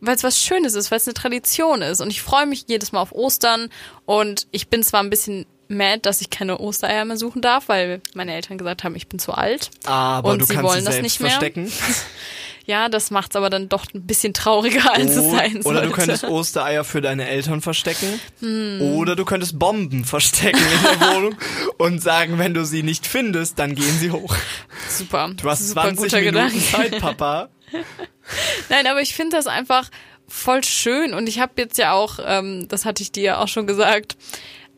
weil 0.02 0.16
es 0.16 0.24
was 0.24 0.40
Schönes 0.42 0.76
ist, 0.76 0.92
weil 0.92 0.98
es 0.98 1.08
eine 1.08 1.14
Tradition 1.16 1.82
ist. 1.82 2.00
Und 2.00 2.10
ich 2.10 2.22
freue 2.22 2.46
mich 2.46 2.66
jedes 2.68 2.92
Mal 2.92 3.02
auf 3.02 3.12
Ostern. 3.12 3.70
Und 4.06 4.48
ich 4.52 4.68
bin 4.70 4.82
zwar 4.84 5.02
ein 5.02 5.10
bisschen 5.10 5.46
mad, 5.68 6.00
dass 6.04 6.22
ich 6.22 6.30
keine 6.30 6.60
Ostereier 6.60 7.06
mehr 7.06 7.18
suchen 7.18 7.42
darf, 7.42 7.68
weil 7.68 8.02
meine 8.14 8.34
Eltern 8.34 8.58
gesagt 8.58 8.84
haben, 8.84 8.96
ich 8.96 9.08
bin 9.08 9.20
zu 9.20 9.34
alt. 9.34 9.72
Aber 9.86 10.32
Und 10.32 10.40
du 10.40 10.46
sie 10.46 10.54
kannst 10.54 10.70
wollen 10.72 10.80
sie 10.82 10.86
das 10.86 11.02
nicht 11.02 11.20
mehr. 11.20 11.32
verstecken. 11.32 11.72
Ja, 12.70 12.88
das 12.88 13.10
macht's 13.10 13.36
aber 13.36 13.50
dann 13.50 13.68
doch 13.68 13.88
ein 13.96 14.06
bisschen 14.06 14.32
trauriger, 14.32 14.94
als 14.94 15.16
es 15.16 15.32
sein 15.32 15.64
sollte. 15.64 15.68
Oder 15.68 15.82
du 15.82 15.90
könntest 15.90 16.24
Ostereier 16.24 16.84
für 16.84 17.02
deine 17.02 17.28
Eltern 17.28 17.62
verstecken. 17.62 18.22
Hm. 18.42 18.80
Oder 18.80 19.16
du 19.16 19.26
könntest 19.26 19.58
Bomben 19.58 20.06
verstecken 20.06 20.62
in 20.62 21.00
der 21.00 21.08
Wohnung 21.16 21.36
und 21.80 22.00
sagen, 22.00 22.38
wenn 22.38 22.54
du 22.54 22.64
sie 22.66 22.84
nicht 22.84 23.08
findest, 23.08 23.58
dann 23.58 23.74
gehen 23.74 23.98
sie 23.98 24.12
hoch. 24.12 24.36
Super. 24.88 25.32
Du 25.36 25.50
hast 25.50 25.70
Super 25.70 25.82
20 25.82 26.04
guter 26.04 26.18
Minuten 26.18 26.54
Gedanke. 26.54 26.60
Zeit, 26.60 27.02
Papa. 27.02 27.50
Nein, 28.70 28.86
aber 28.86 29.02
ich 29.02 29.16
finde 29.16 29.36
das 29.36 29.48
einfach 29.48 29.90
voll 30.28 30.64
schön 30.64 31.16
und 31.16 31.28
ich 31.28 31.40
habe 31.40 31.54
jetzt 31.58 31.80
ja 31.80 31.94
auch, 31.94 32.20
ähm, 32.24 32.68
das 32.68 32.86
hatte 32.86 33.02
ich 33.02 33.12
dir 33.12 33.24
ja 33.24 33.38
auch 33.40 33.48
schon 33.48 33.66
gesagt, 33.66 34.16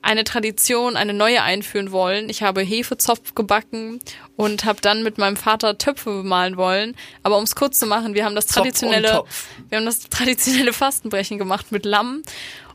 eine 0.02 0.24
Tradition, 0.24 0.96
eine 0.96 1.14
neue 1.14 1.42
einführen 1.44 1.92
wollen. 1.92 2.30
Ich 2.30 2.44
habe 2.44 2.62
Hefezopf 2.62 3.36
gebacken 3.36 4.00
und 4.36 4.66
habe 4.66 4.82
dann 4.82 5.04
mit 5.04 5.18
meinem 5.18 5.36
Vater 5.36 5.78
Töpfe 5.78 6.10
bemalen 6.10 6.58
wollen. 6.58 6.96
Aber 7.24 7.38
um 7.38 7.44
es 7.44 7.56
kurz 7.56 7.80
zu 7.80 7.86
machen, 7.86 8.16
wir 8.16 8.26
haben 8.26 8.36
das 8.36 8.48
traditionelle, 8.48 9.24
wir 9.70 9.78
haben 9.78 9.86
das 9.86 10.02
traditionelle 10.10 10.74
Fastenbrechen 10.74 11.38
gemacht 11.38 11.72
mit 11.72 11.86
Lamm 11.86 12.24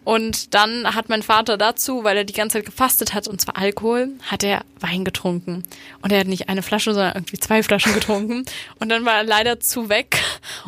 und 0.07 0.55
dann 0.55 0.95
hat 0.95 1.09
mein 1.09 1.25
Vater 1.25 1.59
dazu, 1.59 2.05
weil 2.05 2.17
er 2.17 2.23
die 2.23 2.33
ganze 2.33 2.59
Zeit 2.59 2.65
gefastet 2.65 3.13
hat, 3.13 3.27
und 3.27 3.41
zwar 3.41 3.57
Alkohol, 3.57 4.11
hat 4.23 4.45
er 4.45 4.65
Wein 4.79 5.05
getrunken. 5.05 5.65
Und 6.01 6.13
er 6.13 6.21
hat 6.21 6.29
nicht 6.29 6.49
eine 6.49 6.63
Flasche, 6.63 6.95
sondern 6.95 7.15
irgendwie 7.17 7.39
zwei 7.39 7.63
Flaschen 7.65 7.93
getrunken. 7.93 8.45
Und 8.79 8.91
dann 8.91 9.05
war 9.05 9.15
er 9.15 9.25
leider 9.25 9.59
zu 9.59 9.89
weg, 9.89 10.23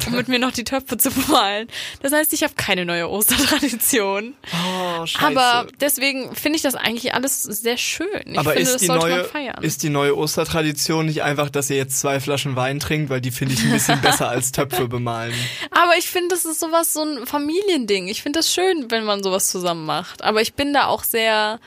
um 0.07 0.15
mit 0.15 0.27
mir 0.29 0.39
noch 0.39 0.51
die 0.51 0.65
Töpfe 0.65 0.97
zu 0.97 1.11
bemalen. 1.11 1.69
Das 2.01 2.13
heißt, 2.13 2.33
ich 2.33 2.43
habe 2.43 2.55
keine 2.57 2.85
neue 2.85 3.09
Ostertradition. 3.09 4.35
Oh, 4.47 5.07
scheiße. 5.07 5.27
Aber 5.27 5.69
deswegen 5.81 6.35
finde 6.35 6.57
ich 6.57 6.63
das 6.63 6.75
eigentlich 6.75 7.15
alles 7.15 7.43
sehr 7.43 7.77
schön. 7.77 8.09
Ich 8.25 8.39
Aber 8.39 8.53
finde, 8.53 8.63
ist 8.63 8.75
das 8.75 8.81
die, 8.81 8.87
sollte 8.87 9.07
neue, 9.07 9.17
man 9.19 9.27
feiern. 9.27 9.63
ist 9.63 9.83
die 9.83 9.91
neue 9.91 10.17
Ostertradition 10.17 11.07
nicht 11.07 11.23
einfach, 11.23 11.51
dass 11.51 11.71
ihr 11.71 11.77
jetzt 11.77 12.01
zwei 12.01 12.19
Flaschen 12.19 12.57
Wein 12.57 12.81
trinkt, 12.81 13.11
weil 13.11 13.21
die 13.21 13.31
finde 13.31 13.55
ich 13.55 13.63
ein 13.63 13.71
bisschen 13.71 14.01
besser 14.01 14.29
als 14.31 14.51
Töpfe 14.51 14.89
bemalen. 14.89 15.35
Aber 15.71 15.97
ich 15.97 16.09
finde, 16.09 16.35
das 16.35 16.45
ist 16.45 16.59
sowas, 16.59 16.93
so 16.93 17.03
ein 17.03 17.27
Familiending. 17.27 18.09
Ich 18.09 18.23
finde 18.23 18.41
das 18.41 18.53
schön, 18.53 18.91
wenn 18.91 19.05
man 19.05 19.23
sowas 19.29 19.49
zusammen 19.49 19.85
macht. 19.85 20.23
Aber 20.23 20.41
ich 20.41 20.55
bin 20.55 20.73
da 20.73 20.87
auch 20.87 21.05
sehr, 21.05 21.61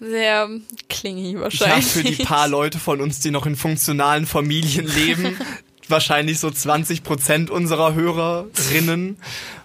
sehr 0.00 0.48
klingy 0.88 1.32
Ja, 1.34 1.40
wahrscheinlich. 1.40 1.86
für 1.86 2.02
die 2.02 2.24
paar 2.24 2.48
Leute 2.48 2.78
von 2.78 3.00
uns, 3.00 3.20
die 3.20 3.30
noch 3.30 3.46
in 3.46 3.56
funktionalen 3.56 4.26
Familien 4.26 4.86
leben, 4.86 5.36
wahrscheinlich 5.88 6.38
so 6.40 6.50
20 6.50 7.02
Prozent 7.02 7.50
unserer 7.50 7.94
Hörerinnen, 7.94 9.18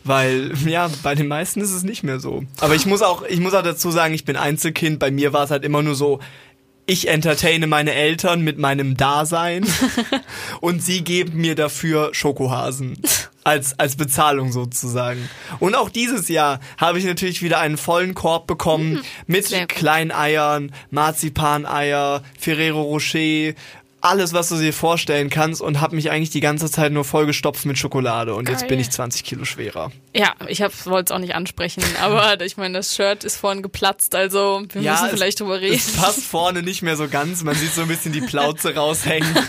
weil 0.03 0.51
ja, 0.65 0.89
bei 1.03 1.15
den 1.15 1.27
meisten 1.27 1.61
ist 1.61 1.71
es 1.71 1.83
nicht 1.83 2.03
mehr 2.03 2.19
so. 2.19 2.43
Aber 2.59 2.75
ich 2.75 2.85
muss 2.85 3.01
auch, 3.01 3.23
ich 3.23 3.39
muss 3.39 3.53
auch 3.53 3.63
dazu 3.63 3.91
sagen, 3.91 4.13
ich 4.13 4.25
bin 4.25 4.35
Einzelkind. 4.35 4.99
Bei 4.99 5.11
mir 5.11 5.31
war 5.33 5.43
es 5.45 5.51
halt 5.51 5.63
immer 5.63 5.81
nur 5.81 5.95
so, 5.95 6.19
ich 6.85 7.07
entertaine 7.07 7.67
meine 7.67 7.93
Eltern 7.93 8.41
mit 8.41 8.57
meinem 8.57 8.97
Dasein 8.97 9.65
und 10.61 10.81
sie 10.83 11.03
geben 11.03 11.39
mir 11.39 11.55
dafür 11.55 12.09
Schokohasen. 12.13 12.99
Als, 13.45 13.79
als 13.79 13.95
Bezahlung 13.95 14.51
sozusagen. 14.51 15.29
Und 15.59 15.73
auch 15.75 15.89
dieses 15.89 16.27
Jahr 16.27 16.59
habe 16.77 16.99
ich 16.99 17.05
natürlich 17.05 17.41
wieder 17.41 17.59
einen 17.59 17.77
vollen 17.77 18.13
Korb 18.13 18.45
bekommen 18.47 19.01
mit 19.27 19.47
sehr 19.47 19.61
gut. 19.61 19.69
kleinen 19.69 20.11
Eiern, 20.11 20.71
Marzipaneier, 20.91 22.21
Ferrero 22.37 22.81
Rocher, 22.81 23.53
alles, 24.01 24.31
was 24.33 24.47
du 24.49 24.55
dir 24.57 24.71
vorstellen 24.73 25.29
kannst 25.29 25.61
und 25.61 25.81
habe 25.81 25.95
mich 25.95 26.09
eigentlich 26.09 26.29
die 26.29 26.39
ganze 26.39 26.69
Zeit 26.71 26.91
nur 26.93 27.03
vollgestopft 27.03 27.65
mit 27.65 27.77
Schokolade 27.77 28.33
und 28.33 28.47
jetzt 28.47 28.61
Geil. 28.61 28.69
bin 28.69 28.79
ich 28.79 28.89
20 28.91 29.23
Kilo 29.25 29.43
schwerer. 29.45 29.91
Ja, 30.15 30.33
ich 30.47 30.59
wollte 30.85 31.11
es 31.13 31.15
auch 31.15 31.19
nicht 31.19 31.35
ansprechen, 31.35 31.83
aber 32.01 32.39
ich 32.41 32.55
meine, 32.55 32.77
das 32.77 32.95
Shirt 32.95 33.23
ist 33.25 33.35
vorhin 33.37 33.61
geplatzt, 33.61 34.15
also 34.15 34.63
wir 34.71 34.81
müssen 34.81 35.05
es- 35.05 35.11
vielleicht 35.11 35.39
drüber 35.41 35.59
reden. 35.59 35.75
Es 35.75 35.91
passt 35.93 36.23
vorne 36.23 36.61
nicht 36.63 36.81
mehr 36.81 36.95
so 36.95 37.07
ganz, 37.09 37.43
man 37.43 37.55
sieht 37.55 37.73
so 37.73 37.81
ein 37.81 37.87
bisschen 37.89 38.13
die 38.13 38.21
Plauze 38.21 38.73
raushängen. 38.75 39.33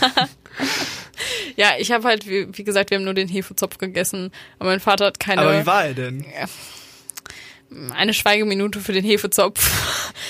Ja, 1.61 1.73
ich 1.79 1.93
habe 1.93 2.09
halt, 2.09 2.27
wie, 2.27 2.49
wie 2.57 2.65
gesagt, 2.65 2.89
wir 2.89 2.97
haben 2.97 3.05
nur 3.05 3.13
den 3.13 3.29
Hefezopf 3.29 3.77
gegessen, 3.77 4.33
aber 4.59 4.71
mein 4.71 4.81
Vater 4.81 5.05
hat 5.05 5.21
keine 5.21 5.43
Aber 5.43 5.61
wie 5.61 5.67
war 5.67 5.85
er 5.85 5.93
denn? 5.95 6.25
eine 7.95 8.15
Schweigeminute 8.15 8.81
für 8.81 8.95
den 8.95 9.05
Hefezopf. 9.05 9.71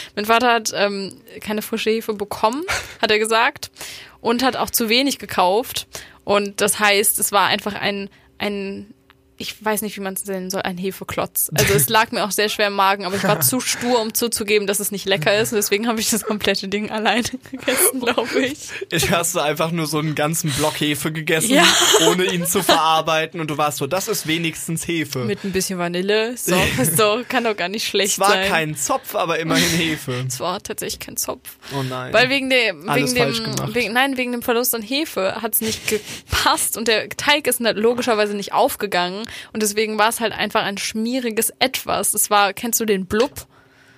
mein 0.17 0.25
Vater 0.25 0.53
hat 0.53 0.73
ähm, 0.75 1.23
keine 1.41 1.63
frische 1.63 1.91
Hefe 1.91 2.15
bekommen, 2.15 2.65
hat 3.01 3.13
er 3.13 3.21
gesagt, 3.21 3.71
und 4.21 4.43
hat 4.43 4.57
auch 4.57 4.71
zu 4.71 4.89
wenig 4.89 5.21
gekauft. 5.21 5.87
Und 6.25 6.61
das 6.61 6.81
heißt, 6.81 7.21
es 7.21 7.31
war 7.31 7.47
einfach 7.47 7.75
ein 7.75 8.11
ein 8.39 8.93
ich 9.41 9.65
weiß 9.65 9.81
nicht, 9.81 9.97
wie 9.97 10.03
man 10.03 10.13
es 10.13 10.27
nennen 10.27 10.51
soll, 10.51 10.61
ein 10.63 10.77
Hefeklotz. 10.77 11.51
Also 11.55 11.73
es 11.73 11.89
lag 11.89 12.13
mir 12.13 12.25
auch 12.25 12.31
sehr 12.31 12.51
schwer 12.51 12.67
im 12.67 12.75
Magen, 12.75 13.07
aber 13.07 13.17
ich 13.17 13.25
war 13.25 13.41
zu 13.41 13.61
stur, 13.61 13.99
um 14.03 14.13
zuzugeben, 14.13 14.67
dass 14.67 14.81
es 14.81 14.93
nicht 14.93 15.07
lecker 15.07 15.39
ist. 15.39 15.53
Und 15.53 15.57
deswegen 15.57 15.89
habe 15.89 15.99
ich 15.99 16.11
das 16.11 16.25
komplette 16.25 16.69
Ding 16.69 16.91
alleine 16.91 17.23
gegessen, 17.51 18.01
glaube 18.01 18.39
ich. 18.45 18.59
Ich 18.91 19.11
hast 19.11 19.35
du 19.35 19.41
einfach 19.41 19.71
nur 19.71 19.87
so 19.87 19.99
einen 19.99 20.15
ganzen 20.15 20.51
Block 20.51 20.79
Hefe 20.79 21.11
gegessen, 21.11 21.55
Ja. 21.55 21.65
ohne 22.07 22.25
ihn 22.25 22.45
zu 22.45 22.63
verarbeiten 22.63 23.41
und 23.41 23.51
du 23.51 23.57
warst 23.57 23.79
so, 23.79 23.87
das 23.87 24.09
ist 24.09 24.27
wenigstens 24.27 24.87
Hefe. 24.87 25.21
Mit 25.21 25.43
ein 25.43 25.53
bisschen 25.53 25.79
Vanille. 25.79 26.37
So, 26.37 26.55
so 26.97 27.23
kann 27.27 27.45
doch 27.45 27.57
gar 27.57 27.71
nicht 27.71 27.87
schlecht 27.87 28.13
es 28.13 28.19
war 28.19 28.33
sein. 28.33 28.49
kein 28.51 28.77
Zopf, 28.77 29.15
aber 29.15 29.39
immerhin 29.39 29.71
Hefe. 29.71 30.25
es 30.29 30.39
war 30.39 30.63
tatsächlich 30.63 31.01
kein 31.01 31.17
Zopf. 31.17 31.57
Oh 31.75 31.83
nein. 31.83 32.13
Weil 32.13 32.29
wegen 32.29 32.51
dem, 32.51 32.91
Alles 32.91 33.15
wegen 33.15 33.33
dem, 33.33 33.75
wegen, 33.75 33.93
nein, 33.95 34.19
wegen 34.19 34.33
dem 34.33 34.43
Verlust 34.43 34.75
an 34.75 34.83
Hefe 34.83 35.41
hat 35.41 35.55
es 35.55 35.63
nicht 35.63 35.89
gepasst 35.89 36.77
und 36.77 36.89
der 36.89 37.09
Teig 37.09 37.47
ist 37.47 37.61
logischerweise 37.61 38.35
nicht 38.35 38.53
aufgegangen 38.53 39.25
und 39.53 39.63
deswegen 39.63 39.99
war 39.99 40.09
es 40.09 40.21
halt 40.21 40.33
einfach 40.33 40.63
ein 40.63 40.79
schmieriges 40.79 41.53
Etwas. 41.59 42.15
Es 42.15 42.31
war, 42.31 42.53
kennst 42.53 42.81
du 42.81 42.85
den 42.85 43.07
Blub? 43.07 43.47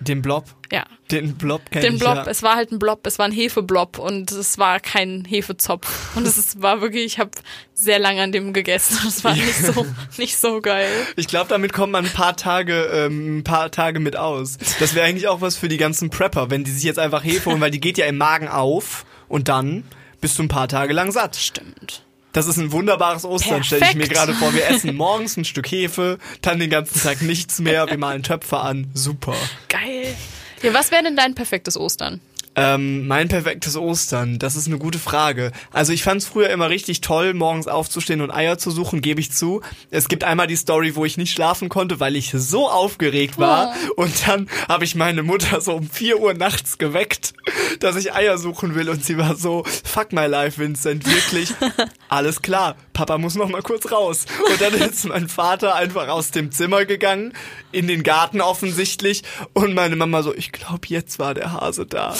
den 0.05 0.23
Blob? 0.23 0.47
Ja, 0.71 0.85
Den 1.11 1.37
Blob 1.37 1.63
kenn 1.71 1.83
den 1.83 1.95
ich 1.95 2.01
Blob. 2.01 2.17
ja. 2.17 2.25
Es 2.27 2.43
war 2.43 2.57
halt 2.57 2.73
ein 2.73 2.79
Blob, 2.79 3.07
es 3.07 3.19
war 3.19 3.27
ein 3.27 3.33
Hefeblob 3.33 3.99
und 3.99 4.33
es 4.33 4.59
war 4.59 4.81
kein 4.81 5.25
Hefezopf 5.25 6.17
und 6.17 6.27
es 6.27 6.61
war 6.61 6.81
wirklich, 6.81 7.05
ich 7.05 7.19
habe 7.19 7.31
sehr 7.75 7.99
lange 7.99 8.23
an 8.23 8.33
dem 8.33 8.53
gegessen 8.53 8.99
und 9.03 9.09
es 9.09 9.23
war 9.23 9.35
nicht 9.35 9.55
so, 9.55 9.87
nicht 10.17 10.37
so 10.39 10.61
geil. 10.61 10.89
Ich 11.17 11.29
glaube, 11.29 11.49
damit 11.49 11.73
kommt 11.73 11.93
man 11.93 12.07
ein 12.07 12.13
paar 12.13 12.37
Tage, 12.37 12.85
ähm, 12.93 13.39
ein 13.39 13.45
paar 13.45 13.71
Tage 13.71 14.01
mit 14.01 14.17
aus. 14.17 14.59
Das 14.81 14.95
wäre 14.95 15.07
eigentlich 15.07 15.29
auch 15.29 15.41
was 15.41 15.57
für 15.57 15.69
die 15.69 15.77
ganzen 15.79 16.11
Prepper, 16.11 16.51
wenn 16.51 16.65
die 16.65 16.71
sich 16.73 16.85
jetzt 16.85 16.99
einfach 16.99 17.23
Hefe 17.23 17.51
holen, 17.51 17.61
weil 17.61 17.71
die 17.71 17.81
geht 17.81 17.99
ja 17.99 18.07
im 18.07 18.19
Magen 18.19 18.49
auf 18.49 19.05
und 19.29 19.49
dann 19.49 19.85
bist 20.21 20.39
du 20.39 20.43
ein 20.43 20.49
paar 20.49 20.69
Tage 20.69 20.93
lang 20.93 21.13
satt. 21.13 21.37
Stimmt. 21.37 22.05
Das 22.33 22.47
ist 22.47 22.57
ein 22.57 22.73
wunderbares 22.73 23.25
Ostern, 23.25 23.63
stelle 23.63 23.87
ich 23.91 23.95
mir 23.95 24.09
gerade 24.09 24.33
vor. 24.35 24.55
Wir 24.55 24.67
essen 24.69 24.97
morgens 24.97 25.37
ein 25.37 25.45
Stück 25.45 25.71
Hefe, 25.71 26.19
dann 26.41 26.59
den 26.59 26.71
ganzen 26.71 27.01
Tag 27.01 27.21
nichts 27.21 27.59
mehr, 27.59 27.87
wir 27.89 27.99
malen 27.99 28.23
Töpfe 28.23 28.59
an. 28.59 28.91
Super. 28.95 29.35
Geil. 29.69 30.15
Ja, 30.63 30.73
was 30.73 30.91
wäre 30.91 31.03
denn 31.03 31.17
dein 31.17 31.35
perfektes 31.35 31.77
Ostern? 31.77 32.21
Ähm, 32.55 33.07
mein 33.07 33.29
perfektes 33.29 33.77
Ostern, 33.77 34.39
das 34.39 34.57
ist 34.57 34.67
eine 34.67 34.77
gute 34.77 34.99
Frage. 34.99 35.53
Also 35.73 35.93
ich 35.93 36.03
fand 36.03 36.21
es 36.21 36.29
früher 36.29 36.51
immer 36.51 36.69
richtig 36.69 37.01
toll, 37.01 37.33
morgens 37.33 37.67
aufzustehen 37.67 38.21
und 38.21 38.31
Eier 38.31 38.59
zu 38.59 38.71
suchen, 38.71 39.01
gebe 39.01 39.21
ich 39.21 39.33
zu. 39.33 39.63
Es 39.91 40.09
gibt 40.09 40.23
einmal 40.23 40.47
die 40.47 40.57
Story, 40.57 40.95
wo 40.95 41.07
ich 41.07 41.17
nicht 41.17 41.33
schlafen 41.33 41.71
konnte, 41.71 41.99
weil 41.99 42.15
ich 42.15 42.31
so 42.35 42.69
aufgeregt 42.69 43.39
war. 43.39 43.75
Und 43.97 44.29
dann 44.29 44.49
habe 44.69 44.85
ich 44.85 44.95
meine 44.95 45.23
Mutter 45.23 45.61
so 45.63 45.75
um 45.75 45.89
4 45.89 46.21
Uhr 46.21 46.35
nachts 46.35 46.77
geweckt, 46.77 47.33
dass 47.81 47.97
ich 47.97 48.13
Eier 48.13 48.37
suchen 48.37 48.75
will. 48.75 48.91
Und 48.91 49.03
sie 49.03 49.17
war 49.17 49.35
so, 49.35 49.65
fuck 49.85 50.13
my 50.13 50.27
life, 50.27 50.59
Vincent, 50.59 51.07
wirklich. 51.07 51.55
Alles 52.09 52.43
klar, 52.43 52.77
Papa 52.93 53.19
muss 53.19 53.35
noch 53.35 53.49
mal 53.49 53.63
kurz 53.63 53.91
raus. 53.91 54.27
Und 54.51 54.61
dann 54.61 54.75
ist 54.75 55.05
mein 55.07 55.29
Vater 55.29 55.75
einfach 55.75 56.09
aus 56.09 56.31
dem 56.31 56.53
Zimmer 56.53 56.85
gegangen, 56.85 57.33
in 57.71 57.89
den 57.89 58.03
Garten 58.03 58.41
offensichtlich. 58.41 59.23
Und 59.53 59.75
meine 59.75 59.97
Mama 59.97 60.23
so, 60.23 60.35
ich 60.35 60.53
glaube, 60.53 60.87
jetzt 60.89 61.19
war 61.19 61.35
der 61.35 61.53
Hase 61.53 61.87
da. 61.87 62.15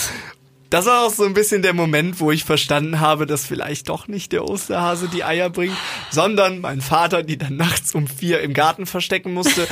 Das 0.73 0.87
war 0.87 1.05
auch 1.05 1.13
so 1.13 1.25
ein 1.25 1.35
bisschen 1.35 1.61
der 1.61 1.75
Moment, 1.75 2.19
wo 2.19 2.33
ich 2.33 2.45
verstanden 2.45 2.99
habe, 2.99 3.27
dass 3.27 3.45
vielleicht 3.45 3.91
doch 3.91 4.09
nicht 4.09 4.33
der 4.33 4.47
Osterhase 4.47 5.07
die 5.07 5.23
Eier 5.23 5.51
bringt, 5.51 5.77
sondern 6.11 6.63
mein 6.63 6.81
Vater, 6.81 7.23
die 7.23 7.37
dann 7.37 7.57
nachts 7.57 7.95
um 7.95 8.09
vier 8.09 8.41
im 8.41 8.55
Garten 8.55 8.87
verstecken 8.87 9.35
musste. 9.35 9.69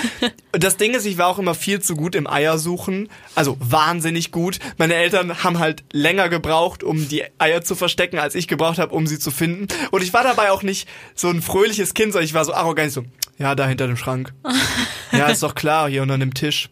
Das 0.53 0.77
Ding 0.77 0.93
ist, 0.93 1.07
ich 1.07 1.17
war 1.17 1.29
auch 1.29 1.39
immer 1.39 1.55
viel 1.55 1.81
zu 1.81 1.97
gut 1.97 2.15
im 2.15 2.27
Eiersuchen, 2.27 3.09
also 3.35 3.57
wahnsinnig 3.61 4.31
gut. 4.31 4.59
Meine 4.77 4.95
Eltern 4.95 5.43
haben 5.43 5.59
halt 5.59 5.85
länger 5.91 6.29
gebraucht, 6.29 6.85
um 6.85 7.09
die 7.09 7.25
Eier 7.39 7.63
zu 7.63 7.77
verstecken, 7.77 8.19
als 8.19 8.35
ich 8.35 8.47
gebraucht 8.47 8.79
habe, 8.79 8.95
um 8.95 9.07
sie 9.07 9.19
zu 9.19 9.31
finden. 9.31 9.69
Und 9.93 10.03
ich 10.03 10.13
war 10.13 10.23
dabei 10.23 10.51
auch 10.51 10.63
nicht 10.63 10.87
so 11.15 11.31
ein 11.31 11.41
fröhliches 11.41 11.95
Kind, 11.95 12.13
sondern 12.13 12.27
ich 12.27 12.35
war 12.35 12.45
so 12.45 12.53
arrogant, 12.53 12.93
so, 12.93 13.05
ja, 13.39 13.55
da 13.55 13.67
hinter 13.67 13.87
dem 13.87 13.97
Schrank. 13.97 14.35
Ja, 15.13 15.29
ist 15.29 15.43
doch 15.43 15.55
klar, 15.55 15.89
hier 15.89 16.03
unter 16.03 16.19
dem 16.19 16.35
Tisch. 16.35 16.69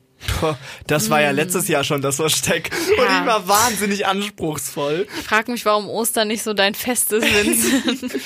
Das 0.86 1.10
war 1.10 1.20
ja 1.20 1.30
letztes 1.30 1.68
Jahr 1.68 1.84
schon 1.84 2.00
das 2.02 2.16
Versteck. 2.16 2.70
Und 2.98 3.04
Ja. 3.04 3.20
ich 3.20 3.26
war 3.26 3.48
wahnsinnig 3.48 4.06
anspruchsvoll. 4.06 5.06
Ich 5.18 5.24
frag 5.26 5.48
mich, 5.48 5.64
warum 5.64 5.88
Ostern 5.88 6.28
nicht 6.28 6.42
so 6.42 6.54
dein 6.54 6.74
Fest 6.74 7.12
ist, 7.12 7.24
Vincent. 7.24 8.20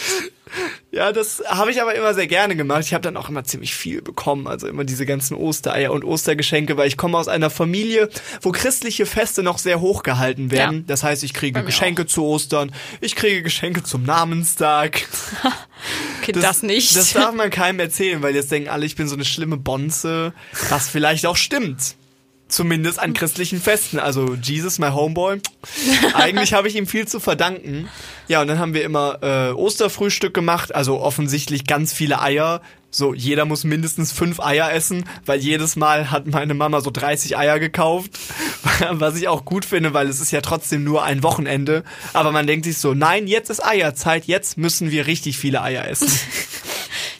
Ja, 0.90 1.12
das 1.12 1.42
habe 1.46 1.70
ich 1.70 1.80
aber 1.80 1.94
immer 1.94 2.14
sehr 2.14 2.26
gerne 2.26 2.56
gemacht. 2.56 2.82
Ich 2.84 2.94
habe 2.94 3.02
dann 3.02 3.16
auch 3.16 3.28
immer 3.28 3.44
ziemlich 3.44 3.74
viel 3.74 4.02
bekommen, 4.02 4.46
also 4.46 4.66
immer 4.66 4.84
diese 4.84 5.06
ganzen 5.06 5.36
Ostereier 5.36 5.92
und 5.92 6.04
Ostergeschenke, 6.04 6.76
weil 6.76 6.88
ich 6.88 6.96
komme 6.96 7.16
aus 7.16 7.28
einer 7.28 7.50
Familie, 7.50 8.08
wo 8.40 8.52
christliche 8.52 9.06
Feste 9.06 9.42
noch 9.42 9.58
sehr 9.58 9.80
hoch 9.80 10.02
gehalten 10.02 10.50
werden. 10.50 10.78
Ja. 10.78 10.84
Das 10.86 11.02
heißt, 11.02 11.24
ich 11.24 11.32
kriege 11.32 11.62
Geschenke 11.64 12.06
zu 12.06 12.24
Ostern, 12.24 12.72
ich 13.00 13.16
kriege 13.16 13.42
Geschenke 13.42 13.82
zum 13.82 14.02
Namenstag. 14.04 15.02
Okay, 16.20 16.30
das, 16.30 16.62
nicht. 16.62 16.94
Das 16.94 17.12
darf 17.12 17.34
man 17.34 17.50
keinem 17.50 17.80
erzählen, 17.80 18.22
weil 18.22 18.36
jetzt 18.36 18.52
denken 18.52 18.68
alle, 18.68 18.86
ich 18.86 18.94
bin 18.94 19.08
so 19.08 19.16
eine 19.16 19.24
schlimme 19.24 19.56
Bonze, 19.56 20.32
was 20.68 20.88
vielleicht 20.88 21.26
auch 21.26 21.34
stimmt. 21.34 21.96
Zumindest 22.52 22.98
an 22.98 23.14
christlichen 23.14 23.62
Festen. 23.62 23.98
Also 23.98 24.34
Jesus, 24.34 24.78
my 24.78 24.90
homeboy. 24.90 25.40
Eigentlich 26.14 26.52
habe 26.52 26.68
ich 26.68 26.76
ihm 26.76 26.86
viel 26.86 27.08
zu 27.08 27.18
verdanken. 27.18 27.88
Ja, 28.28 28.42
und 28.42 28.48
dann 28.48 28.58
haben 28.58 28.74
wir 28.74 28.84
immer 28.84 29.22
äh, 29.22 29.52
Osterfrühstück 29.52 30.34
gemacht. 30.34 30.74
Also 30.74 31.00
offensichtlich 31.00 31.64
ganz 31.64 31.94
viele 31.94 32.20
Eier. 32.20 32.60
So, 32.90 33.14
jeder 33.14 33.46
muss 33.46 33.64
mindestens 33.64 34.12
fünf 34.12 34.38
Eier 34.38 34.70
essen, 34.70 35.08
weil 35.24 35.40
jedes 35.40 35.76
Mal 35.76 36.10
hat 36.10 36.26
meine 36.26 36.52
Mama 36.52 36.82
so 36.82 36.90
30 36.90 37.38
Eier 37.38 37.58
gekauft. 37.58 38.10
Was 38.90 39.16
ich 39.16 39.28
auch 39.28 39.46
gut 39.46 39.64
finde, 39.64 39.94
weil 39.94 40.06
es 40.10 40.20
ist 40.20 40.30
ja 40.30 40.42
trotzdem 40.42 40.84
nur 40.84 41.04
ein 41.04 41.22
Wochenende. 41.22 41.84
Aber 42.12 42.32
man 42.32 42.46
denkt 42.46 42.66
sich 42.66 42.76
so, 42.76 42.92
nein, 42.92 43.28
jetzt 43.28 43.48
ist 43.48 43.64
Eierzeit, 43.64 44.26
jetzt 44.26 44.58
müssen 44.58 44.90
wir 44.90 45.06
richtig 45.06 45.38
viele 45.38 45.62
Eier 45.62 45.88
essen. 45.88 46.12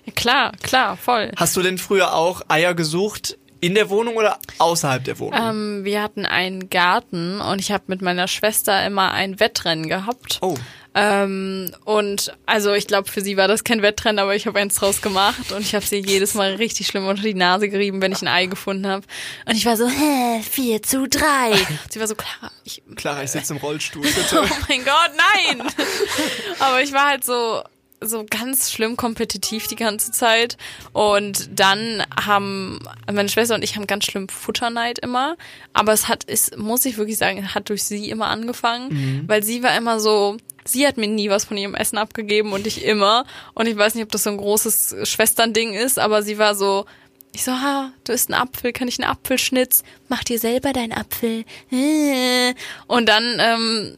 Ja, 0.04 0.12
klar, 0.14 0.52
klar, 0.60 0.96
voll. 0.96 1.30
Hast 1.36 1.56
du 1.56 1.62
denn 1.62 1.78
früher 1.78 2.14
auch 2.14 2.42
Eier 2.48 2.74
gesucht 2.74 3.38
in 3.62 3.75
der 3.77 3.88
Wohnung 3.88 4.16
oder 4.16 4.38
außerhalb 4.59 5.05
der 5.05 5.18
Wohnung? 5.20 5.40
Ähm, 5.40 5.85
wir 5.85 6.03
hatten 6.03 6.27
einen 6.27 6.68
Garten 6.68 7.40
und 7.40 7.61
ich 7.61 7.70
habe 7.70 7.85
mit 7.87 8.03
meiner 8.03 8.27
Schwester 8.29 8.85
immer 8.85 9.12
ein 9.12 9.40
Wettrennen 9.40 9.88
gehabt. 9.88 10.38
oh. 10.42 10.57
Ähm, 10.94 11.70
und 11.87 12.37
also 12.44 12.75
ich 12.75 12.87
glaube, 12.87 13.11
für 13.11 13.22
sie 13.22 13.38
war 13.38 13.48
das 13.48 13.64
kein 13.64 13.81
Wettrennen, 13.81 14.18
aber 14.18 14.37
ich 14.37 14.46
habe 14.46 14.59
eins 14.59 14.75
draus 14.75 15.01
gemacht 15.01 15.51
und 15.53 15.62
ich 15.62 15.75
habe 15.75 15.87
sie 15.87 16.01
jedes 16.01 16.35
Mal 16.35 16.57
richtig 16.57 16.87
schlimm 16.87 17.07
unter 17.07 17.22
die 17.22 17.33
Nase 17.33 17.70
gerieben, 17.70 18.03
wenn 18.03 18.12
ich 18.12 18.20
ein 18.20 18.29
Ei 18.29 18.44
gefunden 18.44 18.87
habe. 18.87 19.07
Und 19.46 19.57
ich 19.57 19.64
war 19.64 19.79
so, 19.79 19.88
hä, 19.88 20.42
4 20.42 20.83
zu 20.83 21.09
3. 21.09 21.55
sie 21.90 21.98
war 21.98 22.07
so, 22.07 22.14
Clara, 22.14 22.53
ich, 22.64 22.83
Clara, 22.94 23.22
ich 23.22 23.31
sitze 23.31 23.55
im 23.55 23.61
Rollstuhl, 23.61 24.03
bitte. 24.14 24.42
oh 24.42 24.57
mein 24.68 24.85
Gott, 24.85 25.12
nein! 25.16 25.66
aber 26.59 26.83
ich 26.83 26.92
war 26.92 27.07
halt 27.09 27.25
so, 27.25 27.62
so 28.02 28.24
ganz 28.28 28.70
schlimm 28.70 28.96
kompetitiv 28.96 29.66
die 29.68 29.76
ganze 29.76 30.12
Zeit. 30.12 30.56
Und 30.92 31.50
dann 31.58 32.02
haben 32.24 32.80
meine 33.10 33.28
Schwester 33.28 33.54
und 33.54 33.62
ich 33.62 33.76
haben 33.76 33.86
ganz 33.86 34.04
schlimm 34.04 34.28
Futterneid 34.28 34.98
immer. 34.98 35.36
Aber 35.72 35.92
es 35.92 36.08
hat, 36.08 36.24
ist, 36.24 36.56
muss 36.56 36.84
ich 36.84 36.98
wirklich 36.98 37.18
sagen, 37.18 37.54
hat 37.54 37.68
durch 37.68 37.84
sie 37.84 38.10
immer 38.10 38.28
angefangen, 38.28 39.24
weil 39.26 39.42
sie 39.42 39.62
war 39.62 39.76
immer 39.76 40.00
so, 40.00 40.36
sie 40.64 40.86
hat 40.86 40.96
mir 40.96 41.08
nie 41.08 41.30
was 41.30 41.44
von 41.44 41.56
ihrem 41.56 41.74
Essen 41.74 41.98
abgegeben 41.98 42.52
und 42.52 42.66
ich 42.66 42.84
immer. 42.84 43.24
Und 43.54 43.66
ich 43.66 43.76
weiß 43.76 43.94
nicht, 43.94 44.04
ob 44.04 44.12
das 44.12 44.24
so 44.24 44.30
ein 44.30 44.36
großes 44.36 44.96
Schwesternding 45.04 45.74
ist, 45.74 45.98
aber 45.98 46.22
sie 46.22 46.38
war 46.38 46.54
so, 46.54 46.86
ich 47.34 47.44
so, 47.44 47.52
ha, 47.52 47.92
du 48.04 48.12
isst 48.12 48.30
einen 48.32 48.40
Apfel, 48.40 48.72
kann 48.72 48.88
ich 48.88 48.98
einen 49.00 49.10
Apfelschnitz? 49.10 49.84
Mach 50.08 50.22
dir 50.22 50.38
selber 50.38 50.72
deinen 50.72 50.92
Apfel. 50.92 51.44
Und 52.86 53.08
dann, 53.08 53.38
ähm, 53.40 53.96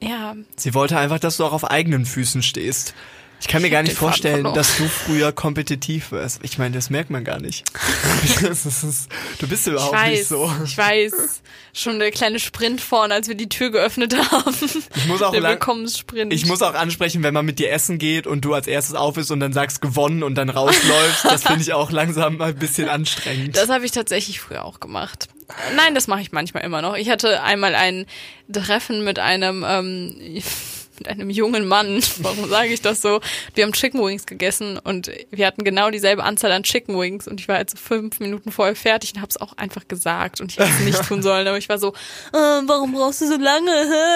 ja, 0.00 0.36
Sie 0.56 0.74
wollte 0.74 0.96
einfach, 0.96 1.18
dass 1.18 1.38
du 1.38 1.44
auch 1.44 1.52
auf 1.52 1.68
eigenen 1.68 2.06
Füßen 2.06 2.42
stehst. 2.42 2.94
Ich 3.40 3.46
kann 3.46 3.62
mir 3.62 3.68
Ich 3.68 3.72
gar 3.72 3.82
nicht 3.82 3.96
vorstellen, 3.96 4.44
dass 4.54 4.76
du 4.78 4.88
früher 4.88 5.32
kompetitiv 5.32 6.10
warst. 6.12 6.40
Ich 6.42 6.58
meine, 6.58 6.74
das 6.74 6.90
merkt 6.90 7.10
man 7.10 7.24
gar 7.24 7.40
nicht. 7.40 7.64
Ist, 8.42 9.08
du 9.38 9.46
bist 9.46 9.66
überhaupt 9.66 9.94
weiß, 9.94 10.10
nicht 10.10 10.28
so. 10.28 10.52
ich 10.64 10.76
weiß. 10.76 11.42
Schon 11.72 11.98
der 12.00 12.10
kleine 12.10 12.40
Sprint 12.40 12.80
vorne, 12.80 13.14
als 13.14 13.28
wir 13.28 13.36
die 13.36 13.48
Tür 13.48 13.70
geöffnet 13.70 14.16
haben. 14.32 14.54
Ich 14.96 15.06
muss 15.06 15.22
auch 15.22 15.30
der 15.30 15.40
lang, 15.40 15.52
Willkommenssprint. 15.52 16.32
ich 16.32 16.46
muss 16.46 16.62
auch 16.62 16.74
ansprechen, 16.74 17.22
wenn 17.22 17.34
man 17.34 17.46
mit 17.46 17.58
dir 17.58 17.70
essen 17.70 17.98
geht 17.98 18.26
und 18.26 18.44
du 18.44 18.54
als 18.54 18.66
erstes 18.66 18.96
auf 18.96 19.16
ist 19.16 19.30
und 19.30 19.38
dann 19.40 19.52
sagst 19.52 19.80
gewonnen 19.80 20.22
und 20.22 20.34
dann 20.34 20.48
rausläufst. 20.48 21.24
Das 21.24 21.44
finde 21.44 21.62
ich 21.62 21.72
auch 21.72 21.90
langsam 21.92 22.40
ein 22.40 22.56
bisschen 22.56 22.88
anstrengend. 22.88 23.56
Das 23.56 23.68
habe 23.68 23.84
ich 23.86 23.92
tatsächlich 23.92 24.40
früher 24.40 24.64
auch 24.64 24.80
gemacht. 24.80 25.28
Nein, 25.76 25.94
das 25.94 26.08
mache 26.08 26.20
ich 26.20 26.32
manchmal 26.32 26.64
immer 26.64 26.82
noch. 26.82 26.96
Ich 26.96 27.08
hatte 27.08 27.42
einmal 27.42 27.74
ein 27.74 28.06
Treffen 28.52 29.04
mit 29.04 29.18
einem 29.18 29.64
ähm, 29.66 30.42
mit 30.98 31.08
einem 31.08 31.30
jungen 31.30 31.66
Mann. 31.66 32.02
Warum 32.18 32.48
sage 32.48 32.68
ich 32.68 32.80
das 32.80 33.00
so? 33.00 33.20
Wir 33.54 33.64
haben 33.64 33.72
Chicken 33.72 34.00
Wings 34.04 34.26
gegessen 34.26 34.78
und 34.78 35.10
wir 35.30 35.46
hatten 35.46 35.64
genau 35.64 35.90
dieselbe 35.90 36.24
Anzahl 36.24 36.52
an 36.52 36.62
Chicken 36.62 36.98
Wings 36.98 37.28
und 37.28 37.40
ich 37.40 37.48
war 37.48 37.56
halt 37.56 37.70
so 37.70 37.76
fünf 37.76 38.20
Minuten 38.20 38.52
vorher 38.52 38.76
fertig 38.76 39.14
und 39.14 39.20
habe 39.20 39.30
es 39.30 39.40
auch 39.40 39.56
einfach 39.56 39.88
gesagt 39.88 40.40
und 40.40 40.52
ich 40.52 40.58
hätte 40.58 40.70
es 40.78 40.84
nicht 40.84 41.02
tun 41.08 41.22
sollen, 41.22 41.46
aber 41.46 41.58
ich 41.58 41.68
war 41.68 41.78
so, 41.78 41.88
äh, 42.32 42.36
warum 42.66 42.92
brauchst 42.92 43.20
du 43.20 43.28
so 43.28 43.36
lange? 43.36 43.70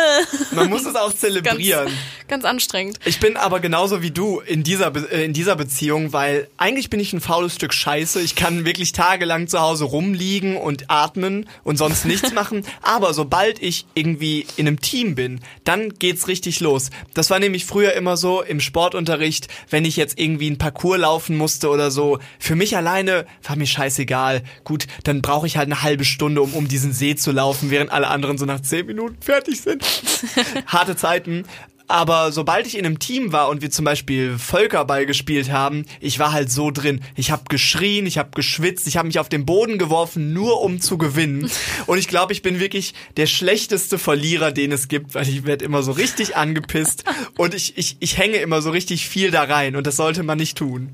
man 0.53 0.69
muss 0.69 0.87
es 0.87 0.95
auch 0.95 1.13
zelebrieren. 1.13 1.87
Ganz, 1.87 2.29
ganz 2.29 2.45
anstrengend. 2.45 2.99
Ich 3.05 3.21
bin 3.21 3.37
aber 3.37 3.61
genauso 3.61 4.03
wie 4.03 4.11
du 4.11 4.41
in 4.41 4.63
dieser, 4.63 4.91
Be 4.91 5.09
äh, 5.11 5.25
in 5.25 5.33
dieser 5.33 5.57
Beziehung, 5.57 6.13
weil 6.13 6.49
eigentlich 6.57 6.91
bin 6.91 7.01
ich 7.01 7.13
ein 7.13 7.21
faules 7.21 7.55
Stück 7.55 7.75
Scheiße. 7.75 8.21
Ich 8.21 8.35
kann 8.35 8.65
wirklich 8.65 8.93
tagelang 8.93 9.49
zu 9.49 9.61
Hause 9.61 9.85
rumliegen 9.85 10.57
und 10.57 10.91
atmen 10.91 11.49
und 11.65 11.77
sonst 11.77 12.05
nichts 12.05 12.33
machen. 12.33 12.65
Aber 12.83 13.15
sobald 13.15 13.63
ich 13.63 13.87
irgendwie 13.95 14.47
in 14.57 14.67
einem 14.67 14.81
Team 14.81 15.15
bin, 15.15 15.41
dann 15.65 15.91
geht's 15.99 16.29
richtig 16.29 16.61
los. 16.61 16.72
Das 17.15 17.31
war 17.31 17.39
nämlich 17.39 17.65
früher 17.67 17.93
immer 17.95 18.17
so 18.17 18.43
im 18.43 18.61
Sportunterricht, 18.61 19.49
wenn 19.69 19.85
ich 19.85 19.97
jetzt 19.97 20.19
irgendwie 20.19 20.47
einen 20.47 20.59
Parcours 20.59 20.99
laufen 20.99 21.37
musste 21.37 21.69
oder 21.69 21.91
so. 21.91 22.19
Für 22.39 22.55
mich 22.55 22.77
alleine 22.77 23.27
war 23.43 23.57
mir 23.57 23.67
scheißegal. 23.67 24.43
Gut, 24.65 24.87
dann 25.05 25.23
brauche 25.23 25.47
ich 25.47 25.57
halt 25.57 25.67
eine 25.67 25.83
halbe 25.83 26.05
Stunde, 26.05 26.43
um 26.43 26.55
um 26.55 26.69
diesen 26.69 26.93
See 26.93 27.15
zu 27.17 27.33
laufen, 27.33 27.71
während 27.71 27.91
alle 27.91 28.09
anderen 28.09 28.39
so 28.39 28.47
nach 28.47 28.61
zehn 28.61 28.87
Minuten 28.87 29.17
fertig 29.21 29.61
sind. 29.61 29.85
Harte 30.67 30.97
Zeiten. 30.97 31.45
Aber 31.89 32.33
sobald 32.33 32.67
ich 32.67 32.79
in 32.79 32.87
einem 32.87 32.99
Team 32.99 33.33
war 33.33 33.49
und 33.49 33.63
wir 33.63 33.71
zum 33.71 33.85
Beispiel 33.85 34.39
Völkerball 34.39 35.07
gespielt 35.07 35.51
haben, 35.51 35.85
ich 36.01 36.19
war 36.19 36.33
halt 36.33 36.51
so 36.51 36.71
drin. 36.71 37.01
Ich 37.17 37.31
habe 37.31 37.43
geschrien, 37.49 38.07
ich 38.07 38.19
habe 38.19 38.31
geschwitzt, 38.35 38.87
ich 38.87 38.97
habe 38.97 39.07
mich 39.07 39.19
auf 39.19 39.29
den 39.29 39.47
Boden 39.47 39.79
geworfen, 39.79 40.33
nur 40.33 40.63
um 40.63 40.81
zu 40.81 40.99
gewinnen. 40.99 41.51
Und 41.87 41.99
ich 41.99 42.09
glaube, 42.09 42.33
ich 42.33 42.43
bin 42.43 42.61
wirklich 42.61 42.95
der 43.17 43.27
schlechteste 43.27 43.99
Verlierer, 43.99 44.53
den 44.53 44.73
es 44.73 44.89
gibt, 44.89 45.15
weil 45.15 45.29
ich 45.29 45.45
werde 45.45 45.65
immer 45.65 45.83
so 45.83 45.93
richtig 45.93 46.37
angepisst 46.37 47.05
und 47.39 47.55
ich, 47.55 47.77
ich, 47.77 47.97
ich 48.01 48.19
hänge 48.19 48.37
immer 48.37 48.63
so 48.63 48.71
richtig 48.71 49.09
viel 49.09 49.31
da 49.31 49.43
rein 49.43 49.77
und 49.77 49.87
das 49.87 49.97
sollte 49.97 50.23
man 50.23 50.39
nicht 50.39 50.57
tun. 50.57 50.91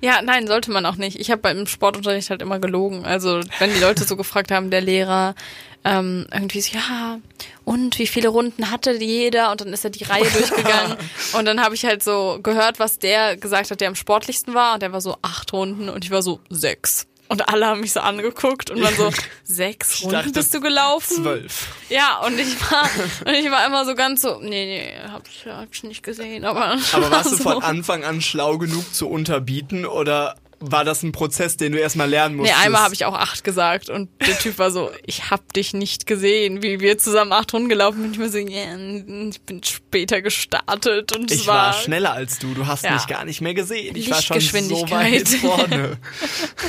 Ja, 0.00 0.22
nein, 0.22 0.46
sollte 0.46 0.70
man 0.70 0.86
auch 0.86 0.96
nicht. 0.96 1.18
Ich 1.18 1.30
habe 1.30 1.42
beim 1.42 1.66
Sportunterricht 1.66 2.30
halt 2.30 2.42
immer 2.42 2.58
gelogen. 2.58 3.04
Also 3.04 3.40
wenn 3.58 3.72
die 3.72 3.80
Leute 3.80 4.04
so 4.04 4.16
gefragt 4.16 4.50
haben, 4.50 4.70
der 4.70 4.80
Lehrer, 4.80 5.34
ähm, 5.84 6.26
irgendwie 6.32 6.60
so, 6.60 6.76
ja, 6.76 7.18
und 7.64 7.98
wie 7.98 8.06
viele 8.06 8.28
Runden 8.28 8.70
hatte 8.70 8.92
jeder? 8.92 9.50
Und 9.50 9.60
dann 9.60 9.72
ist 9.72 9.84
er 9.84 9.90
die 9.90 10.04
Reihe 10.04 10.24
durchgegangen. 10.24 10.96
Und 11.38 11.44
dann 11.44 11.62
habe 11.62 11.74
ich 11.74 11.84
halt 11.84 12.02
so 12.02 12.40
gehört, 12.42 12.78
was 12.78 12.98
der 12.98 13.36
gesagt 13.36 13.70
hat, 13.70 13.80
der 13.80 13.88
am 13.88 13.94
sportlichsten 13.94 14.54
war. 14.54 14.74
Und 14.74 14.82
der 14.82 14.92
war 14.92 15.00
so 15.00 15.16
acht 15.22 15.52
Runden 15.52 15.88
und 15.88 16.04
ich 16.04 16.10
war 16.10 16.22
so 16.22 16.40
sechs. 16.48 17.06
Und 17.28 17.48
alle 17.48 17.66
haben 17.66 17.80
mich 17.80 17.92
so 17.92 18.00
angeguckt 18.00 18.70
und 18.70 18.82
waren 18.82 18.96
so, 18.96 19.10
sechs 19.44 20.02
Runden 20.02 20.16
dachte, 20.16 20.32
bist 20.32 20.54
du 20.54 20.60
gelaufen? 20.60 21.22
Zwölf. 21.22 21.66
Ja, 21.90 22.20
und 22.24 22.38
ich 22.38 22.58
war, 22.70 22.88
und 23.26 23.34
ich 23.34 23.50
war 23.50 23.66
immer 23.66 23.84
so 23.84 23.94
ganz 23.94 24.22
so, 24.22 24.38
nee, 24.40 24.48
nee, 24.48 25.08
hab 25.10 25.28
ich, 25.28 25.46
hab 25.46 25.68
ich 25.70 25.82
nicht 25.84 26.02
gesehen, 26.02 26.44
aber. 26.44 26.78
Aber 26.92 27.10
warst 27.10 27.32
du 27.32 27.36
so. 27.36 27.42
von 27.42 27.62
Anfang 27.62 28.04
an 28.04 28.22
schlau 28.22 28.56
genug 28.56 28.94
zu 28.94 29.08
unterbieten 29.08 29.84
oder 29.84 30.36
war 30.60 30.84
das 30.84 31.02
ein 31.02 31.12
Prozess, 31.12 31.56
den 31.56 31.72
du 31.72 31.78
erstmal 31.78 32.08
lernen 32.08 32.36
Nee, 32.36 32.42
musstest? 32.42 32.64
einmal 32.64 32.82
habe 32.82 32.94
ich 32.94 33.04
auch 33.04 33.14
acht 33.14 33.44
gesagt 33.44 33.90
und 33.90 34.08
der 34.26 34.38
Typ 34.38 34.58
war 34.58 34.70
so, 34.70 34.90
ich 35.06 35.30
hab 35.30 35.52
dich 35.52 35.72
nicht 35.74 36.06
gesehen, 36.06 36.62
wie 36.62 36.80
wir 36.80 36.98
zusammen 36.98 37.32
acht 37.32 37.52
Runden 37.54 37.68
gelaufen 37.68 38.02
sind. 38.02 38.12
Ich 38.14 38.18
war 38.20 38.28
so, 38.28 38.38
ja, 38.38 39.28
ich 39.28 39.40
bin 39.42 39.62
später 39.62 40.20
gestartet 40.22 41.16
und 41.16 41.30
Ich 41.30 41.46
war 41.46 41.68
war, 41.68 41.72
schneller 41.74 42.12
als 42.12 42.38
du, 42.38 42.54
du 42.54 42.66
hast 42.66 42.84
Ja. 42.84 42.94
mich 42.94 43.06
gar 43.06 43.24
nicht 43.24 43.40
mehr 43.40 43.54
gesehen. 43.54 43.94
Ich 43.96 44.10
war 44.10 44.20
schon 44.20 44.40
so 44.40 44.90
weit 44.90 45.28
vorne. 45.28 45.98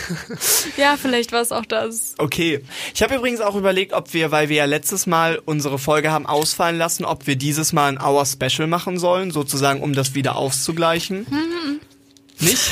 ja, 0.78 0.98
vielleicht 1.02 1.32
war 1.32 1.42
es 1.42 1.52
auch 1.52 1.66
das. 1.66 2.16
Okay. 2.18 2.62
Ich 2.94 3.02
habe 3.02 3.16
übrigens 3.16 3.42
auch 3.42 3.56
überlegt, 3.56 3.94
ob 3.94 4.14
wir, 4.14 4.32
weil 4.32 4.50
wir 4.50 4.58
ja 4.58 4.66
letztes 4.66 5.08
Mal 5.08 5.42
unsere 5.46 5.80
Folge 5.80 6.12
haben 6.12 6.26
ausfallen 6.26 6.78
lassen, 6.78 7.06
ob 7.06 7.28
wir 7.28 7.36
dieses 7.36 7.74
Mal 7.74 7.88
ein 7.90 8.02
Hour 8.02 8.26
Special 8.26 8.68
machen 8.68 9.00
sollen, 9.00 9.32
sozusagen, 9.32 9.82
um 9.82 9.94
das 9.94 10.14
wieder 10.16 10.36
auszugleichen. 10.36 11.26
Mhm. 11.30 11.80
Nicht? 12.40 12.62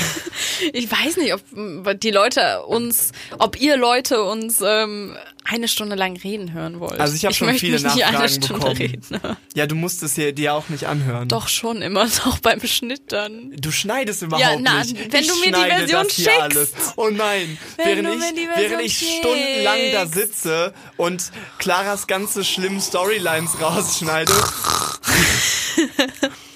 Ich 0.73 0.91
weiß 0.91 1.17
nicht, 1.17 1.33
ob 1.33 1.41
mm, 1.51 1.85
die 1.99 2.09
Leute 2.09 2.63
uns, 2.63 3.11
ob 3.37 3.59
ihr 3.61 3.77
Leute 3.77 4.23
uns 4.23 4.59
ähm, 4.65 5.15
eine 5.43 5.67
Stunde 5.67 5.95
lang 5.95 6.17
reden 6.17 6.51
hören 6.51 6.79
wollt. 6.79 6.99
Also 6.99 7.15
ich 7.15 7.25
habe 7.25 7.35
schon 7.35 7.53
viele 7.53 7.79
Nachfragen 7.79 8.39
bekommen. 8.41 8.77
reden. 8.77 9.21
Ja, 9.55 9.67
du 9.67 9.75
musst 9.75 10.01
es 10.03 10.15
dir, 10.15 10.33
dir 10.33 10.53
auch 10.55 10.67
nicht 10.69 10.85
anhören. 10.85 11.27
Doch 11.27 11.47
schon 11.47 11.81
immer 11.83 12.05
noch 12.25 12.39
beim 12.39 12.59
Schnitt 12.65 13.11
dann. 13.11 13.51
Du 13.59 13.71
schneidest 13.71 14.23
überhaupt 14.23 14.43
Ja, 14.43 14.57
na, 14.59 14.83
nicht. 14.83 15.13
wenn 15.13 15.21
ich 15.21 15.27
du 15.27 15.35
mir 15.39 15.51
die 15.51 15.69
Version 15.69 16.09
schickst. 16.09 16.29
alles. 16.39 16.71
Oh 16.95 17.09
nein, 17.09 17.57
Wenn 17.77 18.03
während 18.03 18.23
ich, 18.37 18.47
während 18.57 18.81
ich 18.85 18.97
stundenlang 19.19 19.79
da 19.93 19.99
schickst. 20.01 20.13
sitze 20.15 20.73
und 20.97 21.31
Claras 21.59 22.07
ganze 22.07 22.43
schlimmen 22.43 22.81
Storylines 22.81 23.61
rausschneide. 23.61 24.33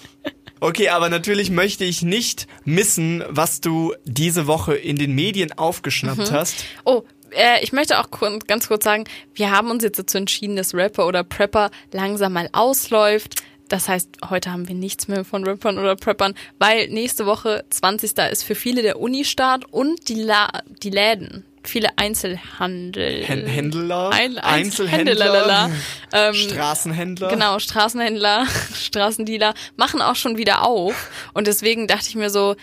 Okay, 0.61 0.89
aber 0.89 1.09
natürlich 1.09 1.49
möchte 1.49 1.83
ich 1.83 2.03
nicht 2.03 2.47
missen, 2.65 3.23
was 3.27 3.61
du 3.61 3.93
diese 4.05 4.45
Woche 4.47 4.75
in 4.75 4.95
den 4.95 5.13
Medien 5.13 5.51
aufgeschnappt 5.57 6.29
Mhm. 6.29 6.31
hast. 6.31 6.63
Oh, 6.85 7.01
äh, 7.31 7.63
ich 7.63 7.73
möchte 7.73 7.99
auch 7.99 8.07
ganz 8.47 8.67
kurz 8.67 8.83
sagen, 8.83 9.05
wir 9.33 9.51
haben 9.51 9.69
uns 9.71 9.83
jetzt 9.83 9.97
dazu 9.99 10.17
entschieden, 10.19 10.55
dass 10.55 10.73
Rapper 10.75 11.07
oder 11.07 11.23
Prepper 11.23 11.71
langsam 11.91 12.33
mal 12.33 12.47
ausläuft. 12.53 13.41
Das 13.69 13.87
heißt, 13.89 14.09
heute 14.29 14.51
haben 14.51 14.67
wir 14.67 14.75
nichts 14.75 15.07
mehr 15.07 15.23
von 15.25 15.45
Rappern 15.45 15.79
oder 15.79 15.95
Preppern, 15.95 16.35
weil 16.59 16.89
nächste 16.89 17.25
Woche 17.25 17.63
20. 17.69 18.17
ist 18.31 18.43
für 18.43 18.53
viele 18.55 18.81
der 18.81 18.99
Uni-Start 18.99 19.65
und 19.71 20.09
die, 20.09 20.21
La 20.21 20.49
die 20.83 20.89
Läden. 20.89 21.45
Viele 21.63 21.89
Einzelhandel. 21.97 23.23
Hän- 23.23 23.45
Händler, 23.45 24.09
Ein, 24.11 24.37
Einzelhändler, 24.39 25.25
Einzelhändler, 25.45 25.71
ähm, 26.13 26.33
Straßenhändler. 26.33 27.27
Genau, 27.29 27.59
Straßenhändler, 27.59 28.45
Straßendealer 28.75 29.53
machen 29.77 30.01
auch 30.01 30.15
schon 30.15 30.37
wieder 30.37 30.63
auf. 30.63 31.09
Und 31.33 31.47
deswegen 31.47 31.87
dachte 31.87 32.07
ich 32.09 32.15
mir 32.15 32.29
so, 32.29 32.55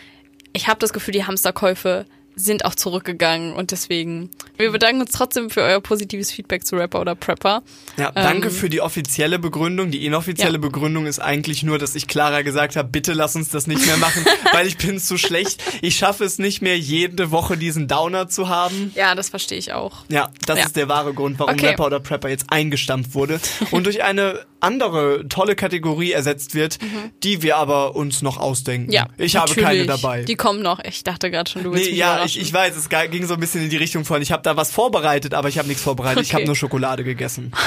ich 0.53 0.67
habe 0.69 0.81
das 0.81 0.93
Gefühl, 0.93 1.13
die 1.13 1.25
Hamsterkäufe 1.25 2.07
sind 2.39 2.65
auch 2.65 2.75
zurückgegangen. 2.75 3.53
Und 3.53 3.71
deswegen, 3.73 4.31
wir 4.57 4.71
bedanken 4.73 5.01
uns 5.03 5.11
trotzdem 5.13 5.51
für 5.51 5.63
euer 5.63 5.81
positives 5.81 6.31
Feedback 6.31 6.65
zu 6.65 6.77
Rapper 6.77 7.01
oder 7.01 7.15
Prepper. 7.15 7.63
Ja, 7.97 8.13
danke 8.13 8.49
Ähm, 8.49 8.55
für 8.55 8.69
die 8.71 8.81
offizielle 8.81 9.39
Begründung. 9.39 9.91
Die 9.91 10.07
inoffizielle 10.07 10.55
Ja. 10.55 10.59
Begründung 10.59 11.07
ist 11.07 11.19
eigentlich 11.19 11.63
nur, 11.63 11.79
dass 11.79 11.95
ich 11.95 12.07
Clara 12.07 12.43
gesagt 12.43 12.77
habe, 12.77 12.89
bitte 12.89 13.13
lass 13.13 13.35
uns 13.37 13.49
das 13.51 13.67
nicht 13.67 13.85
mehr 13.87 13.97
machen, 13.97 14.25
weil 14.53 14.67
ich 14.67 14.79
bin 14.79 14.99
zu 14.99 15.19
schlecht. 15.19 15.63
Ich 15.83 15.97
schaffe 15.97 16.25
es 16.25 16.39
nicht 16.39 16.63
mehr, 16.63 16.79
jede 16.79 17.31
Woche 17.31 17.57
diesen 17.57 17.89
Downer 17.89 18.29
zu 18.29 18.49
haben. 18.49 18.93
Ja, 18.95 19.15
das 19.15 19.29
verstehe 19.29 19.59
ich 19.59 19.73
auch. 19.73 20.05
Ja, 20.09 20.31
das 20.47 20.59
Ja. 20.59 20.65
ist 20.67 20.77
der 20.77 20.89
wahre 20.89 21.13
Grund, 21.15 21.39
warum 21.39 21.55
Okay. 21.55 21.67
Rapper 21.69 21.87
oder 21.87 22.01
Prepper 22.01 22.29
jetzt 22.29 22.47
eingestampft 22.51 23.15
wurde. 23.15 23.41
Und 23.73 23.87
durch 23.87 24.03
eine 24.05 24.45
andere 24.61 25.27
tolle 25.29 25.55
Kategorie 25.55 26.13
ersetzt 26.13 26.55
wird, 26.55 26.79
die 27.23 27.43
wir 27.43 27.57
aber 27.57 27.95
uns 27.97 28.23
noch 28.23 28.37
ausdenken. 28.39 28.89
Mhm. 28.89 28.93
Ja, 28.93 29.07
ich 29.17 29.37
habe 29.37 29.55
keine 29.55 29.87
dabei. 29.87 30.23
Die 30.25 30.35
kommen 30.37 30.63
noch. 30.63 30.81
Ich 30.85 31.05
dachte 31.05 31.31
gerade 31.31 31.51
schon, 31.51 31.63
du 31.65 31.73
willst 31.73 31.85
Nee, 31.85 31.91
mich 31.93 31.99
ja, 31.99 32.25
ich, 32.25 32.41
ich 32.41 32.53
weiß, 32.53 32.77
es 32.77 32.89
ging 33.11 33.27
so 33.27 33.35
ein 33.35 33.41
bisschen 33.41 33.63
in 33.63 33.71
die 33.71 33.77
Richtung 33.77 34.05
von, 34.05 34.21
ich 34.23 34.33
habe 34.33 34.43
da 34.43 34.57
was 34.57 34.71
vorbereitet, 34.71 35.35
aber 35.35 35.49
ich 35.49 35.59
habe 35.59 35.69
nichts 35.69 35.83
vorbereitet. 35.83 36.23
Ich 36.23 36.29
Okay. 36.29 36.37
habe 36.43 36.47
nur 36.47 36.57
Schokolade 36.57 37.05
gegessen. 37.05 37.53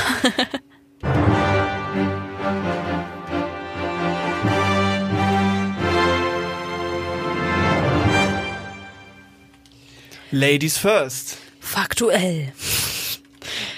Ladies 10.31 10.77
first. 10.77 11.37
Faktuell. 11.59 12.53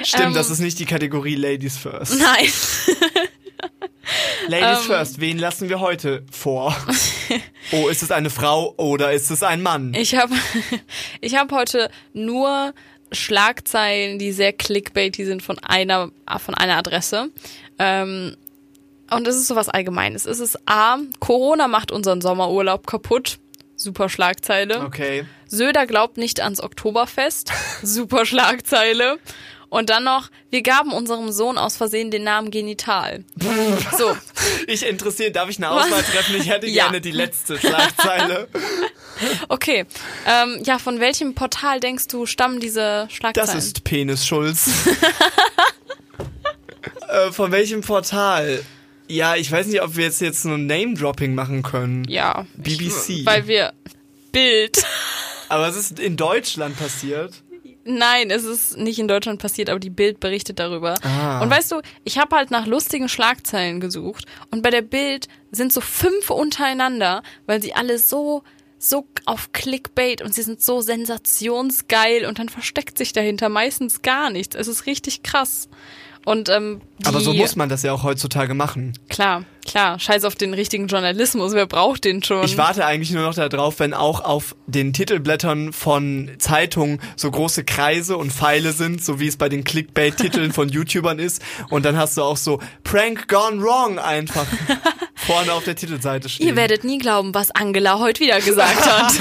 Stimmt, 0.04 0.28
Ähm. 0.28 0.34
das 0.34 0.50
ist 0.50 0.60
nicht 0.60 0.80
die 0.80 0.86
Kategorie 0.86 1.36
Ladies 1.36 1.78
first. 1.78 2.20
Nein. 2.20 2.48
Ladies 4.48 4.80
Ähm. 4.82 4.86
first, 4.88 5.22
wen 5.22 5.38
lassen 5.40 5.70
wir 5.70 5.80
heute 5.80 6.24
vor? 6.32 6.76
Oh, 7.72 7.88
ist 7.88 8.04
es 8.04 8.12
eine 8.12 8.30
Frau 8.30 8.74
oder 8.78 9.14
ist 9.14 9.32
es 9.32 9.42
ein 9.42 9.64
Mann? 9.64 9.94
Ich 9.96 10.16
habe 10.16 10.36
ich 11.22 11.36
hab 11.36 11.52
heute 11.52 11.90
nur 12.12 12.74
Schlagzeilen, 13.12 14.20
die 14.20 14.32
sehr 14.32 14.54
clickbaity 14.54 15.26
sind 15.26 15.42
von 15.42 15.58
einer, 15.60 16.12
von 16.40 16.54
einer 16.54 16.78
Adresse. 16.78 17.30
Ähm, 17.80 18.36
und 19.10 19.28
es 19.28 19.38
ist 19.38 19.48
sowas 19.48 19.70
Allgemeines. 19.70 20.26
Es 20.26 20.40
ist 20.40 20.60
A, 20.68 20.98
Corona 21.20 21.68
macht 21.68 21.92
unseren 21.92 22.22
Sommerurlaub 22.22 22.86
kaputt. 22.86 23.40
Super 23.76 24.10
Schlagzeile. 24.10 24.82
Okay. 24.86 25.26
Söder 25.48 25.88
glaubt 25.88 26.18
nicht 26.18 26.42
ans 26.42 26.62
Oktoberfest. 26.62 27.52
Super 27.82 28.26
Schlagzeile. 28.26 29.18
Und 29.74 29.90
dann 29.90 30.04
noch, 30.04 30.30
wir 30.52 30.62
gaben 30.62 30.92
unserem 30.92 31.32
Sohn 31.32 31.58
aus 31.58 31.78
Versehen 31.78 32.12
den 32.12 32.24
Namen 32.24 32.52
Genital. 32.52 33.24
So, 33.98 34.16
Ich 34.68 34.86
interessiere, 34.86 35.32
darf 35.32 35.50
ich 35.50 35.58
eine 35.58 35.72
Auswahl 35.72 36.04
treffen? 36.04 36.36
Ich 36.40 36.48
hätte 36.48 36.68
Ja. 36.74 36.84
gerne 36.84 37.02
die 37.02 37.10
letzte 37.10 37.58
Schlagzeile. 37.58 38.48
okay. 39.50 39.86
Ähm, 40.28 40.62
ja, 40.64 40.78
von 40.78 41.00
welchem 41.00 41.34
Portal 41.34 41.80
denkst 41.80 42.08
du, 42.08 42.28
stammen 42.28 42.60
diese 42.60 43.08
Schlagzeilen? 43.10 43.48
Das 43.48 43.66
ist 43.66 43.84
Penis 43.84 44.28
Schulz. 44.28 44.70
äh, 47.08 47.32
von 47.32 47.52
welchem 47.52 47.82
Portal? 47.82 48.64
Ja, 49.08 49.36
ich 49.36 49.52
weiß 49.52 49.66
nicht, 49.66 49.82
ob 49.82 49.96
wir 49.96 50.06
jetzt 50.06 50.22
jetzt 50.22 50.46
nur 50.46 50.60
Name-Dropping 50.60 51.34
machen 51.34 51.64
können. 51.64 52.06
Ja. 52.08 52.46
BBC. 52.54 53.10
Ich, 53.10 53.26
weil 53.26 53.48
wir 53.48 53.74
Bild. 54.32 54.84
Aber 55.50 55.68
es 55.68 55.76
ist 55.76 56.00
in 56.00 56.16
Deutschland 56.16 56.78
passiert. 56.78 57.34
Nein, 57.86 58.32
es 58.32 58.44
ist 58.46 58.78
nicht 58.78 59.00
in 59.00 59.08
Deutschland 59.08 59.42
passiert, 59.42 59.70
aber 59.70 59.80
die 59.80 59.90
Bild 59.90 60.20
berichtet 60.20 60.60
darüber. 60.60 60.96
Ah. 61.04 61.42
Und 61.42 61.50
weißt 61.50 61.72
du, 61.72 61.82
ich 62.06 62.18
habe 62.18 62.36
halt 62.36 62.50
nach 62.50 62.66
lustigen 62.66 63.10
Schlagzeilen 63.10 63.80
gesucht 63.82 64.26
und 64.52 64.62
bei 64.62 64.70
der 64.70 64.82
Bild 64.82 65.28
sind 65.52 65.74
so 65.74 65.82
fünf 65.82 66.30
untereinander, 66.30 67.24
weil 67.46 67.62
sie 67.62 67.74
alle 67.74 68.00
so 68.00 68.44
so 68.84 69.08
auf 69.26 69.54
Clickbait 69.54 70.22
und 70.22 70.36
sie 70.36 70.42
sind 70.42 70.62
so 70.62 70.82
sensationsgeil 70.82 72.26
und 72.26 72.38
dann 72.40 72.50
versteckt 72.50 72.98
sich 72.98 73.14
dahinter 73.14 73.48
meistens 73.48 74.02
gar 74.02 74.30
nichts. 74.30 74.56
Es 74.56 74.68
ist 74.68 74.86
richtig 74.86 75.24
krass. 75.24 75.70
Und 76.26 76.50
ähm, 76.50 76.82
Aber 77.06 77.20
so 77.20 77.34
muss 77.34 77.56
man 77.56 77.68
das 77.68 77.84
ja 77.84 77.92
auch 77.92 78.04
heutzutage 78.04 78.54
machen. 78.54 78.94
klar, 79.10 79.44
klar, 79.66 80.00
scheiß 80.00 80.24
auf 80.24 80.36
den 80.36 80.54
richtigen 80.54 80.88
Journalismus, 80.88 81.54
wer 81.54 81.68
braucht 81.68 82.06
den 82.06 82.24
schon? 82.24 82.46
Ich 82.46 82.58
warte 82.58 82.86
eigentlich 82.86 83.12
nur 83.12 83.24
noch 83.24 83.36
darauf, 83.36 83.80
wenn 83.80 83.94
auch 83.94 84.22
auf 84.22 84.56
den 84.66 84.94
Titelblättern 84.94 85.74
von 85.74 86.32
Zeitungen 86.38 87.02
so 87.18 87.30
große 87.30 87.66
Kreise 87.66 88.16
und 88.16 88.32
Pfeile 88.32 88.72
sind, 88.72 89.04
so 89.04 89.20
wie 89.20 89.28
es 89.28 89.36
bei 89.36 89.50
den 89.50 89.66
Clickbait-Titeln 89.66 90.54
von 90.54 90.70
YouTubern 90.70 91.20
ist. 91.20 91.42
Und 91.70 91.84
dann 91.84 91.98
hast 91.98 92.18
du 92.18 92.22
auch 92.22 92.38
so 92.38 92.60
Prank 92.84 93.28
gone 93.28 93.62
wrong 93.62 94.00
einfach 94.00 94.46
vorne 95.16 95.52
auf 95.54 95.66
der 95.66 95.76
Titelseite 95.76 96.30
stehen. 96.30 96.48
Ihr 96.48 96.56
werdet 96.56 96.86
nie 96.86 97.00
glauben, 97.00 97.34
was 97.34 97.52
Angela 97.52 98.00
heute 98.00 98.22
wieder 98.22 98.40
gesagt 98.40 98.86
hat. 98.86 99.14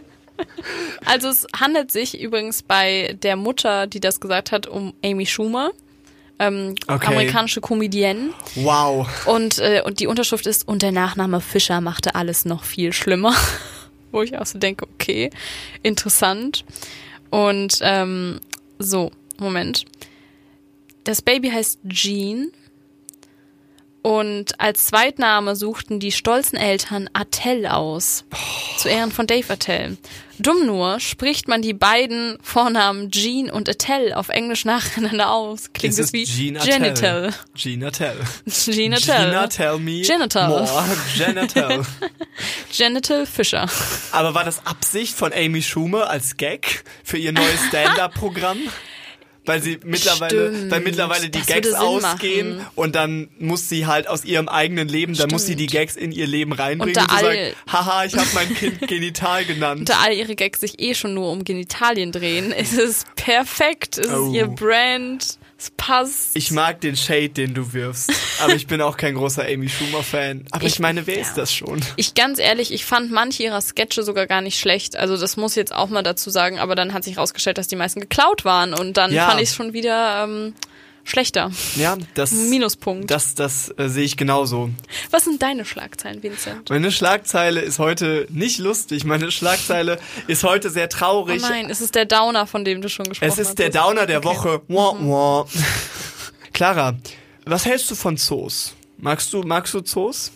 also 1.04 1.28
es 1.28 1.46
handelt 1.58 1.90
sich 1.90 2.18
übrigens 2.18 2.62
bei 2.62 3.16
der 3.22 3.36
Mutter, 3.36 3.86
die 3.86 4.00
das 4.00 4.20
gesagt 4.20 4.52
hat, 4.52 4.66
um 4.66 4.94
Amy 5.04 5.26
Schumer, 5.26 5.72
ähm, 6.42 6.74
Okay. 6.88 7.06
amerikanische 7.06 7.60
Comedienne. 7.60 8.30
Wow. 8.54 9.08
Und, 9.26 9.58
äh, 9.58 9.82
und 9.84 10.00
die 10.00 10.06
Unterschrift 10.06 10.46
ist, 10.46 10.66
und 10.66 10.82
der 10.82 10.92
Nachname 10.92 11.40
Fischer 11.40 11.80
machte 11.80 12.14
alles 12.14 12.44
noch 12.44 12.64
viel 12.64 12.92
schlimmer. 12.92 13.34
Wo 14.12 14.22
ich 14.22 14.36
auch 14.38 14.46
so 14.46 14.58
denke, 14.58 14.86
okay, 14.94 15.30
interessant. 15.82 16.64
Und 17.30 17.78
ähm, 17.80 18.40
so, 18.78 19.10
Moment. 19.38 19.84
Das 21.04 21.22
Baby 21.22 21.50
heißt 21.50 21.80
Jean. 21.88 22.52
Und 24.02 24.60
als 24.60 24.86
Zweitname 24.86 25.54
suchten 25.54 26.00
die 26.00 26.10
stolzen 26.10 26.58
Eltern 26.58 27.08
Attell 27.12 27.66
aus. 27.66 28.24
Zu 28.76 28.88
Ehren 28.88 29.12
von 29.12 29.28
Dave 29.28 29.52
Attell. 29.52 29.96
Dumm 30.40 30.66
nur 30.66 30.98
spricht 30.98 31.46
man 31.46 31.62
die 31.62 31.72
beiden 31.72 32.36
Vornamen 32.42 33.12
Jean 33.12 33.48
und 33.48 33.68
Attell 33.68 34.12
auf 34.12 34.28
Englisch 34.28 34.64
nacheinander 34.64 35.30
aus. 35.30 35.72
Klingt 35.72 35.96
Es 35.96 36.12
wie 36.12 36.24
Gina 36.24 36.64
Genital. 36.64 37.30
Tell. 37.30 37.34
Gina 37.54 37.90
Tell. 37.92 38.16
Gina 38.46 38.96
Tell. 38.96 39.24
Gina 39.26 39.46
tell 39.46 39.78
me 39.78 40.02
Genital. 40.02 40.48
more. 40.48 40.68
Genital. 41.16 41.82
Genital 42.76 43.24
Fischer. 43.24 43.68
Aber 44.10 44.34
war 44.34 44.42
das 44.44 44.66
Absicht 44.66 45.14
von 45.14 45.32
Amy 45.32 45.62
Schumer 45.62 46.10
als 46.10 46.36
Gag 46.36 46.82
für 47.04 47.18
ihr 47.18 47.30
neues 47.30 47.60
Stand-up-Programm? 47.68 48.58
Weil 49.44 49.60
sie 49.60 49.80
mittlerweile, 49.84 50.52
Stimmt. 50.54 50.70
weil 50.70 50.80
mittlerweile 50.82 51.22
die 51.28 51.30
Das 51.38 51.46
Gags 51.46 51.72
ausgehen 51.72 52.58
machen. 52.58 52.66
und 52.76 52.94
dann 52.94 53.28
muss 53.40 53.68
sie 53.68 53.86
halt 53.86 54.06
aus 54.06 54.24
ihrem 54.24 54.48
eigenen 54.48 54.86
Leben, 54.88 55.14
dann 55.14 55.30
muss 55.30 55.46
sie 55.46 55.56
die 55.56 55.66
Gags 55.66 55.96
in 55.96 56.12
ihr 56.12 56.28
Leben 56.28 56.52
reinbringen 56.52 56.96
Unter 56.96 57.12
und 57.12 57.18
so 57.18 57.26
sagen, 57.26 57.52
haha, 57.70 58.04
ich 58.04 58.14
habe 58.14 58.28
mein 58.34 58.54
Kind 58.54 58.80
genital 58.88 59.44
genannt. 59.44 59.88
Da 59.88 59.98
all 60.04 60.12
ihre 60.12 60.36
Gags 60.36 60.60
sich 60.60 60.78
eh 60.80 60.94
schon 60.94 61.14
nur 61.14 61.30
um 61.32 61.42
Genitalien 61.42 62.12
drehen, 62.12 62.52
ist 62.56 62.78
es 62.78 63.04
perfekt. 63.16 63.98
Es 63.98 64.08
Oh. 64.12 64.28
ist 64.28 64.34
ihr 64.34 64.46
Brand. 64.46 65.38
Es 65.62 65.70
passt. 65.76 66.30
Ich 66.34 66.50
mag 66.50 66.80
den 66.80 66.96
Shade, 66.96 67.28
den 67.28 67.54
du 67.54 67.72
wirfst, 67.72 68.10
aber 68.42 68.54
ich 68.54 68.66
bin 68.66 68.80
auch 68.80 68.96
kein 68.96 69.14
großer 69.14 69.44
Amy 69.46 69.68
Schumer-Fan. 69.68 70.46
Aber 70.50 70.64
ich, 70.64 70.72
Ich- 70.74 70.78
meine, 70.80 71.06
wer 71.06 71.20
ist 71.20 71.28
ja. 71.30 71.34
das 71.36 71.54
schon? 71.54 71.80
Ich 71.96 72.14
ganz 72.14 72.40
ehrlich, 72.40 72.72
ich 72.72 72.84
fand 72.84 73.12
manche 73.12 73.44
ihrer 73.44 73.60
Sketche 73.60 74.02
sogar 74.02 74.26
gar 74.26 74.40
nicht 74.40 74.58
schlecht. 74.58 74.96
Also 74.96 75.16
das 75.16 75.36
muss 75.36 75.52
ich 75.52 75.58
jetzt 75.58 75.72
auch 75.72 75.88
mal 75.88 76.02
dazu 76.02 76.30
sagen, 76.30 76.58
aber 76.58 76.74
dann 76.74 76.92
hat 76.92 77.04
sich 77.04 77.14
herausgestellt, 77.14 77.58
dass 77.58 77.68
die 77.68 77.76
meisten 77.76 78.00
geklaut 78.00 78.44
waren 78.44 78.74
und 78.74 78.96
dann 78.96 79.12
Ja. 79.12 79.28
fand 79.28 79.40
ich 79.40 79.50
es 79.50 79.54
schon 79.54 79.72
wieder 79.72 80.24
ähm, 80.24 80.54
schlechter. 81.04 81.50
Ja, 81.76 81.96
das, 82.14 82.32
Minuspunkt. 82.32 83.10
das, 83.10 83.34
das 83.34 83.72
äh, 83.76 83.88
sehe 83.88 84.04
ich 84.04 84.16
genauso. 84.16 84.70
Was 85.10 85.24
sind 85.24 85.42
deine 85.42 85.64
Schlagzeilen, 85.64 86.22
Vincent? 86.22 86.70
Meine 86.70 86.92
Schlagzeile 86.92 87.60
ist 87.60 87.78
heute 87.78 88.26
nicht 88.30 88.58
lustig. 88.58 89.04
Meine 89.04 89.30
Schlagzeile 89.30 89.98
ist 90.26 90.44
heute 90.44 90.70
sehr 90.70 90.86
Oh 90.86 90.96
traurig. 90.96 91.42
nein, 91.42 91.68
es 91.70 91.80
ist 91.80 91.94
der 91.94 92.04
Downer, 92.06 92.46
von 92.46 92.64
dem 92.64 92.80
du 92.82 92.88
schon 92.88 93.06
gesprochen 93.08 93.30
es 93.30 93.38
hast. 93.38 93.48
ist 93.48 93.58
der 93.58 93.70
Downer 93.70 94.06
der 94.06 94.18
Okay. 94.18 94.28
Mhm. 94.28 94.34
Woche. 94.36 94.62
Wah, 94.68 94.96
wah. 95.00 95.46
Clara, 96.52 96.94
was 97.44 97.64
hältst 97.66 97.90
du 97.90 97.94
von 97.94 98.16
Zoos? 98.16 98.74
Magst 98.98 99.32
du, 99.32 99.42
magst 99.42 99.74
du 99.74 99.80
Zoos? 99.80 100.30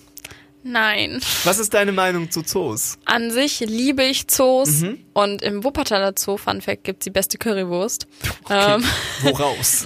Nein. 0.68 1.20
Was 1.44 1.58
ist 1.60 1.74
deine 1.74 1.92
Meinung 1.92 2.30
zu 2.30 2.42
Zoos? 2.42 2.98
An 3.04 3.30
sich 3.30 3.60
liebe 3.60 4.02
ich 4.02 4.26
Zoos 4.26 4.80
Mhm. 4.80 4.98
und 5.12 5.42
im 5.42 5.62
Wuppertaler 5.62 6.12
Zoo, 6.18 6.36
Fun 6.36 6.60
Fact, 6.60 6.82
gibt's 6.84 7.04
die 7.04 7.10
beste 7.10 7.38
Currywurst. 7.38 8.08
Okay, 8.44 8.74
Ähm, 8.74 8.84
woraus? 9.22 9.84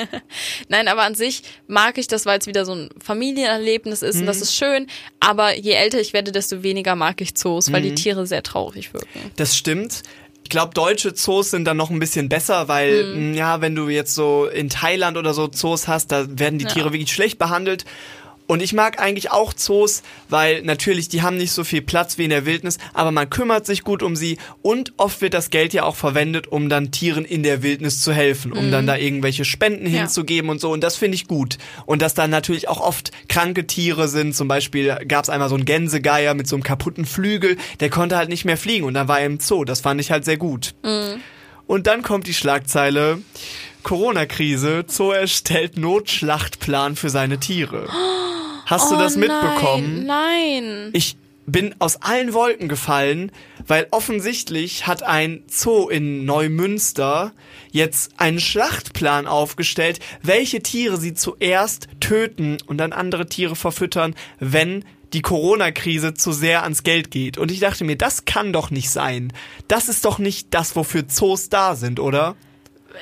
nein, 0.68 0.88
aber 0.88 1.02
an 1.02 1.14
sich 1.14 1.42
mag 1.66 1.98
ich 1.98 2.06
das, 2.08 2.24
weil 2.26 2.38
es 2.38 2.46
wieder 2.46 2.64
so 2.64 2.72
ein 2.74 2.88
Familienerlebnis 3.02 4.02
ist 4.02 4.14
Mhm. 4.16 4.20
und 4.22 4.26
das 4.26 4.40
ist 4.40 4.54
schön. 4.54 4.86
Aber 5.20 5.54
je 5.56 5.72
älter 5.72 6.00
ich 6.00 6.12
werde, 6.12 6.32
desto 6.32 6.62
weniger 6.62 6.96
mag 6.96 7.20
ich 7.20 7.34
Zoos, 7.34 7.70
weil 7.72 7.82
die 7.82 7.90
Mhm. 7.90 7.96
Tiere 7.96 8.26
sehr 8.26 8.42
traurig 8.42 8.94
wirken. 8.94 9.30
Das 9.36 9.56
stimmt. 9.56 10.02
Ich 10.44 10.50
glaube, 10.50 10.74
deutsche 10.74 11.12
Zoos 11.12 11.50
sind 11.50 11.64
dann 11.64 11.76
noch 11.76 11.90
ein 11.90 11.98
bisschen 11.98 12.28
besser, 12.28 12.68
weil, 12.68 13.04
Mhm. 13.14 13.32
mh, 13.32 13.36
ja, 13.36 13.60
wenn 13.60 13.74
du 13.74 13.88
jetzt 13.88 14.14
so 14.14 14.46
in 14.46 14.70
Thailand 14.70 15.16
oder 15.16 15.34
so 15.34 15.48
Zoos 15.48 15.88
hast, 15.88 16.12
da 16.12 16.24
werden 16.38 16.58
die 16.58 16.64
Ja. 16.66 16.70
Tiere 16.70 16.92
wirklich 16.92 17.12
schlecht 17.12 17.38
behandelt. 17.38 17.84
Und 18.46 18.62
ich 18.62 18.72
mag 18.72 19.00
eigentlich 19.00 19.30
auch 19.32 19.52
Zoos, 19.52 20.02
weil 20.28 20.62
natürlich 20.62 21.08
die 21.08 21.22
haben 21.22 21.36
nicht 21.36 21.50
so 21.52 21.64
viel 21.64 21.82
Platz 21.82 22.16
wie 22.16 22.24
in 22.24 22.30
der 22.30 22.46
Wildnis, 22.46 22.78
aber 22.94 23.10
man 23.10 23.28
kümmert 23.28 23.66
sich 23.66 23.82
gut 23.82 24.02
um 24.02 24.14
sie 24.14 24.38
und 24.62 24.92
oft 24.98 25.20
wird 25.20 25.34
das 25.34 25.50
Geld 25.50 25.72
ja 25.72 25.82
auch 25.82 25.96
verwendet, 25.96 26.46
um 26.46 26.68
dann 26.68 26.90
Tieren 26.92 27.24
in 27.24 27.42
der 27.42 27.62
Wildnis 27.62 28.02
zu 28.02 28.12
helfen, 28.12 28.52
um 28.52 28.70
dann 28.70 28.86
da 28.86 28.96
irgendwelche 28.96 29.44
Spenden 29.44 29.88
Mhm. 29.88 29.94
Ja. 29.94 30.00
hinzugeben 30.02 30.48
und 30.50 30.60
so. 30.60 30.70
Und 30.70 30.82
das 30.84 30.96
finde 30.96 31.16
ich 31.16 31.26
gut. 31.26 31.58
Und 31.86 32.02
dass 32.02 32.14
dann 32.14 32.30
natürlich 32.30 32.68
auch 32.68 32.80
oft 32.80 33.10
kranke 33.28 33.66
Tiere 33.66 34.08
sind. 34.08 34.34
Zum 34.36 34.48
Beispiel 34.48 34.96
gab 35.08 35.24
es 35.24 35.30
einmal 35.30 35.48
so 35.48 35.54
einen 35.56 35.64
Gänsegeier 35.64 36.34
mit 36.34 36.46
so 36.46 36.56
einem 36.56 36.62
kaputten 36.62 37.04
Flügel, 37.04 37.56
der 37.80 37.90
konnte 37.90 38.16
halt 38.16 38.28
nicht 38.28 38.44
mehr 38.44 38.56
fliegen 38.56 38.84
und 38.84 38.94
dann 38.94 39.08
war 39.08 39.20
er 39.20 39.26
im 39.26 39.40
Zoo. 39.40 39.64
Das 39.64 39.80
fand 39.80 40.00
ich 40.00 40.10
halt 40.10 40.24
sehr 40.24 40.36
gut. 40.36 40.74
Mhm. 40.84 41.20
Und 41.66 41.88
dann 41.88 42.02
kommt 42.02 42.28
die 42.28 42.34
Schlagzeile. 42.34 43.18
Corona-Krise, 43.86 44.84
Zoo 44.88 45.12
erstellt 45.12 45.78
Notschlachtplan 45.78 46.96
für 46.96 47.08
seine 47.08 47.38
Tiere. 47.38 47.86
Hast 48.66 48.90
du 48.90 48.96
oh 48.96 48.98
das 48.98 49.14
mitbekommen? 49.14 50.04
Nein, 50.04 50.64
nein. 50.64 50.90
Ich, 50.92 51.16
bin 51.46 51.76
aus 51.78 52.02
allen 52.02 52.32
Wolken 52.32 52.68
gefallen, 52.68 53.30
weil 53.64 53.86
offensichtlich 53.92 54.88
hat 54.88 55.04
ein 55.04 55.44
Zoo 55.46 55.88
in 55.88 56.24
Neumünster 56.24 57.32
jetzt 57.70 58.14
einen 58.16 58.40
Schlachtplan 58.40 59.28
aufgestellt, 59.28 60.00
welche 60.20 60.60
Tiere 60.60 60.96
sie 60.96 61.14
zuerst 61.14 61.86
töten 62.00 62.58
und 62.66 62.78
dann 62.78 62.92
andere 62.92 63.26
Tiere 63.26 63.54
verfüttern, 63.54 64.16
wenn 64.40 64.84
die 65.12 65.22
Corona-Krise 65.22 66.14
zu 66.14 66.32
sehr 66.32 66.64
ans 66.64 66.82
Geld 66.82 67.12
geht. 67.12 67.38
Und 67.38 67.52
ich 67.52 67.60
dachte 67.60 67.84
mir, 67.84 67.96
das 67.96 68.24
kann 68.24 68.52
doch 68.52 68.72
nicht 68.72 68.90
sein. 68.90 69.32
Das 69.68 69.88
ist 69.88 70.04
doch 70.04 70.18
nicht 70.18 70.48
das, 70.50 70.74
wofür 70.74 71.06
Zoos 71.06 71.48
da 71.48 71.76
sind, 71.76 72.00
oder? 72.00 72.34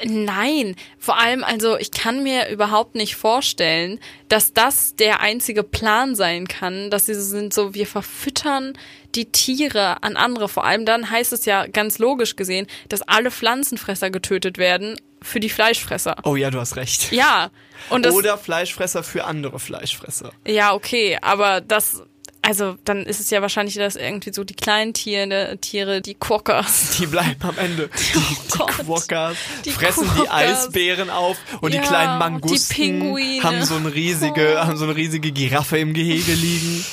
Nein, 0.05 0.77
vor 0.99 1.19
allem, 1.19 1.45
also 1.45 1.79
ich 1.79 1.91
kann 1.91 2.23
mir 2.23 2.49
überhaupt 2.49 2.95
nicht 2.95 3.17
vorstellen, 3.17 4.01
dass 4.29 4.53
das 4.53 4.97
der 4.97 5.21
einzige 5.21 5.63
Plan 5.63 6.15
sein 6.15 6.49
kann, 6.49 6.91
dass 6.91 7.07
sie 7.07 7.15
sind 7.15 7.55
so, 7.55 7.75
wir 7.75 7.87
verfüttern 7.87 8.77
die 9.15 9.27
Tiere 9.27 10.03
an 10.03 10.17
andere. 10.17 10.49
Vor 10.49 10.65
allem 10.65 10.85
dann 10.85 11.11
heißt 11.11 11.33
es 11.33 11.45
ja 11.45 11.67
ganz 11.67 11.99
logisch 11.99 12.37
gesehen, 12.37 12.67
dass 12.89 13.03
alle 13.03 13.31
Pflanzenfresser 13.31 14.11
getötet 14.11 14.59
werden 14.59 14.97
für 15.23 15.41
die 15.41 15.49
Fleischfresser. 15.49 16.17
Oh 16.25 16.37
ja, 16.37 16.51
du 16.51 16.61
hast 16.61 16.77
recht. 16.77 17.13
Ja. 17.13 17.51
Und 17.91 18.05
das, 18.05 18.15
Oder 18.15 18.39
Fleischfresser 18.39 19.03
für 19.03 19.25
andere 19.25 19.59
Fleischfresser. 19.59 20.33
ja, 20.47 20.75
okay, 20.75 21.19
aber 21.21 21.61
das, 21.61 22.03
also 22.47 22.77
dann 22.85 23.05
ist 23.05 23.21
es 23.21 23.31
ja 23.31 23.41
wahrscheinlich, 23.43 23.75
dass 23.77 23.97
irgendwie 23.97 24.33
so 24.33 24.45
die 24.45 24.55
kleinen 24.55 24.93
Tiere, 24.95 25.57
Tiere, 25.61 26.01
die 26.01 26.15
Quokkas. 26.15 26.97
Die 26.99 27.07
bleiben 27.07 27.37
am 27.43 27.57
Ende. 27.59 27.89
Die, 28.15 28.19
die 28.19 28.59
Gott. 28.59 28.69
Quokkas 28.69 29.37
Die 29.65 29.71
fressen 29.71 30.05
die 30.15 30.21
Quokkas. 30.21 30.33
Eisbären 30.67 31.11
auf 31.11 31.37
und 31.61 31.75
Ja, 31.75 31.81
die 31.81 31.87
kleinen 31.89 32.13
die 32.15 32.19
Mangusten 32.19 32.75
Pinguine. 32.77 33.43
haben 33.43 33.65
so 33.65 33.77
eine 33.77 33.93
riesige, 33.95 34.57
Oh. 34.57 34.67
haben 34.67 34.77
so 34.77 34.85
eine 34.85 34.95
riesige 34.97 35.33
Giraffe 35.33 35.79
im 35.79 35.95
Gehege 35.95 36.33
liegen. 36.35 36.85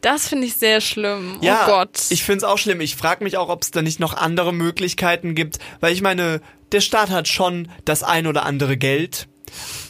Das 0.00 0.28
finde 0.28 0.46
ich 0.46 0.54
sehr 0.54 0.80
schlimm. 0.80 1.38
Ja, 1.40 1.64
oh 1.64 1.70
Gott. 1.70 1.98
ich 2.10 2.22
find's 2.22 2.44
auch 2.44 2.58
schlimm. 2.58 2.80
Ich 2.80 2.94
frage 2.96 3.24
mich 3.24 3.36
auch, 3.36 3.48
ob 3.48 3.62
es 3.62 3.70
da 3.72 3.82
nicht 3.82 3.98
noch 4.00 4.14
andere 4.16 4.52
Möglichkeiten 4.52 5.34
gibt, 5.34 5.58
weil 5.80 5.92
ich 5.92 6.02
meine, 6.02 6.40
der 6.72 6.80
Staat 6.80 7.10
hat 7.10 7.26
schon 7.28 7.68
das 7.84 8.02
ein 8.04 8.26
oder 8.26 8.44
andere 8.44 8.76
Geld. 8.76 9.26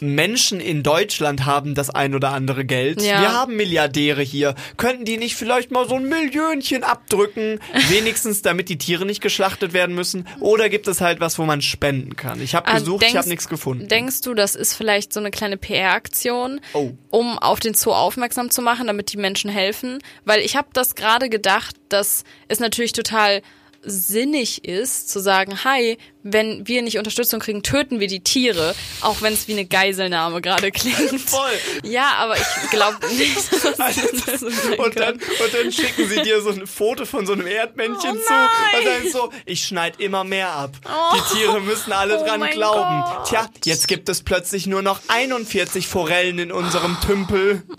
Menschen 0.00 0.60
in 0.60 0.82
Deutschland 0.82 1.44
haben 1.46 1.74
das 1.74 1.90
ein 1.90 2.14
oder 2.14 2.30
andere 2.30 2.64
Geld. 2.64 3.02
Ja. 3.02 3.20
Wir 3.20 3.32
haben 3.32 3.56
Milliardäre 3.56 4.22
hier. 4.22 4.54
Könnten 4.76 5.04
die 5.04 5.16
nicht 5.16 5.34
vielleicht 5.36 5.70
mal 5.70 5.88
so 5.88 5.96
ein 5.96 6.08
Millionchen 6.08 6.84
abdrücken? 6.84 7.60
Wenigstens, 7.88 8.42
damit 8.42 8.68
die 8.68 8.78
Tiere 8.78 9.04
nicht 9.06 9.20
geschlachtet 9.20 9.72
werden 9.72 9.94
müssen? 9.94 10.26
Oder 10.40 10.68
gibt 10.68 10.88
es 10.88 11.00
halt 11.00 11.20
was, 11.20 11.38
wo 11.38 11.44
man 11.44 11.62
spenden 11.62 12.16
kann? 12.16 12.40
Ich 12.40 12.54
habe 12.54 12.68
Ah, 12.68 12.78
gesucht, 12.78 13.02
ich 13.02 13.08
denkst- 13.08 13.18
habe 13.18 13.28
nichts 13.28 13.48
gefunden. 13.48 13.88
Denkst 13.88 14.20
du, 14.22 14.34
das 14.34 14.54
ist 14.54 14.74
vielleicht 14.74 15.12
so 15.12 15.20
eine 15.20 15.30
kleine 15.30 15.56
PR-Aktion, 15.56 16.60
Oh. 16.74 16.92
um 17.10 17.38
auf 17.38 17.60
den 17.60 17.74
Zoo 17.74 17.92
aufmerksam 17.92 18.50
zu 18.50 18.62
machen, 18.62 18.86
damit 18.86 19.12
die 19.12 19.16
Menschen 19.18 19.50
helfen? 19.50 19.98
Weil 20.24 20.40
ich 20.40 20.56
habe 20.56 20.68
das 20.72 20.94
gerade 20.94 21.28
gedacht, 21.28 21.76
dass 21.88 22.24
es 22.48 22.60
natürlich 22.60 22.92
total 22.92 23.42
sinnig 23.82 24.64
ist, 24.64 25.08
zu 25.08 25.20
sagen, 25.20 25.62
hi, 25.64 25.98
wenn 26.22 26.66
wir 26.66 26.82
nicht 26.82 26.98
Unterstützung 26.98 27.40
kriegen, 27.40 27.62
töten 27.62 28.00
wir 28.00 28.06
die 28.08 28.20
Tiere, 28.20 28.74
auch 29.00 29.22
wenn 29.22 29.32
es 29.32 29.46
wie 29.48 29.52
eine 29.52 29.66
Geiselnahme 29.66 30.40
gerade 30.40 30.70
klingt. 30.72 31.20
Voll. 31.30 31.52
Ja, 31.84 32.12
aber 32.18 32.36
ich 32.36 32.70
glaube 32.70 33.06
nicht, 33.14 33.36
dass 33.36 33.62
das 34.26 34.40
so 34.40 34.46
Und 34.82 34.98
dann, 34.98 35.14
und 35.14 35.54
dann 35.54 35.72
schicken 35.72 36.08
sie 36.08 36.22
dir 36.22 36.42
so 36.42 36.50
ein 36.50 36.66
Foto 36.66 37.04
von 37.04 37.24
so 37.24 37.32
einem 37.32 37.46
Erdmännchen 37.46 38.10
Oh 38.18 38.20
zu. 38.20 38.32
nein. 38.32 38.78
Und 38.78 38.86
dann 38.86 39.12
so, 39.12 39.32
ich 39.46 39.62
schneid 39.62 40.00
immer 40.00 40.24
mehr 40.24 40.50
ab. 40.52 40.72
Oh. 40.84 41.16
Die 41.16 41.38
Tiere 41.38 41.60
müssen 41.60 41.92
alle 41.92 42.20
Oh 42.20 42.26
dran 42.26 42.42
glauben. 42.50 43.04
Gott. 43.04 43.28
Tja, 43.28 43.48
jetzt 43.64 43.86
gibt 43.88 44.08
es 44.08 44.22
plötzlich 44.22 44.66
nur 44.66 44.82
noch 44.82 45.00
41 45.08 45.86
Forellen 45.86 46.38
in 46.38 46.52
unserem 46.52 46.96
Tümpel. 47.00 47.62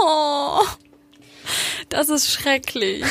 Oh, 0.00 0.62
das 1.88 2.08
ist 2.08 2.30
schrecklich. 2.30 3.04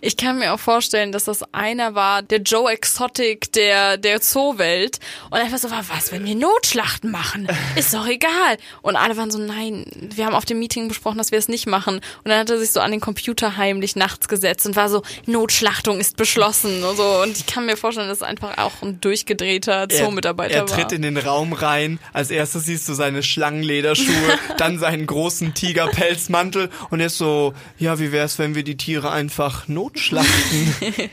Ich 0.00 0.16
kann 0.16 0.38
mir 0.38 0.52
auch 0.52 0.60
vorstellen, 0.60 1.12
dass 1.12 1.24
das 1.24 1.42
einer 1.52 1.94
war, 1.94 2.22
der 2.22 2.40
Joe 2.40 2.70
Exotic 2.70 3.52
der, 3.52 3.96
der 3.96 4.20
Zoowelt. 4.20 4.98
Und 5.30 5.38
einfach 5.38 5.58
so 5.58 5.70
war, 5.70 5.84
was, 5.88 6.12
wenn 6.12 6.24
wir 6.24 6.34
Notschlachten 6.34 7.10
machen? 7.10 7.48
Ist 7.76 7.94
doch 7.94 8.06
egal. 8.06 8.58
Und 8.82 8.96
alle 8.96 9.16
waren 9.16 9.30
so, 9.30 9.38
nein, 9.38 9.86
wir 9.94 10.26
haben 10.26 10.34
auf 10.34 10.44
dem 10.44 10.58
Meeting 10.58 10.88
besprochen, 10.88 11.18
dass 11.18 11.30
wir 11.30 11.38
es 11.38 11.48
nicht 11.48 11.66
machen. 11.66 11.96
Und 11.96 12.30
dann 12.30 12.38
hat 12.38 12.50
er 12.50 12.58
sich 12.58 12.70
so 12.70 12.80
an 12.80 12.90
den 12.90 13.00
Computer 13.00 13.56
heimlich 13.56 13.96
nachts 13.96 14.28
gesetzt 14.28 14.66
und 14.66 14.76
war 14.76 14.88
so, 14.88 15.02
Notschlachtung 15.26 16.00
ist 16.00 16.16
beschlossen. 16.16 16.84
Und, 16.84 16.96
so. 16.96 17.22
und 17.22 17.36
ich 17.36 17.46
kann 17.46 17.66
mir 17.66 17.76
vorstellen, 17.76 18.08
dass 18.08 18.18
es 18.18 18.22
einfach 18.22 18.58
auch 18.58 18.82
ein 18.82 19.00
durchgedrehter 19.00 19.88
Zoomitarbeiter 19.88 20.54
er, 20.54 20.68
war. 20.68 20.78
er 20.78 20.82
tritt 20.88 20.92
in 20.92 21.02
den 21.02 21.16
Raum 21.16 21.52
rein. 21.52 21.98
Als 22.12 22.30
erstes 22.30 22.64
siehst 22.64 22.88
du 22.88 22.94
seine 22.94 23.22
Schlangenlederschuhe, 23.22 24.38
dann 24.58 24.78
seinen 24.78 25.06
großen 25.06 25.54
Tigerpelzmantel 25.54 26.70
und 26.90 27.00
er 27.00 27.06
ist 27.06 27.18
so, 27.18 27.54
ja, 27.78 27.98
wie 27.98 28.12
wär's, 28.14 28.38
wenn 28.38 28.54
wir 28.54 28.62
die 28.62 28.78
Tiere 28.78 29.10
einfach 29.10 29.68
notschlachten? 29.68 30.74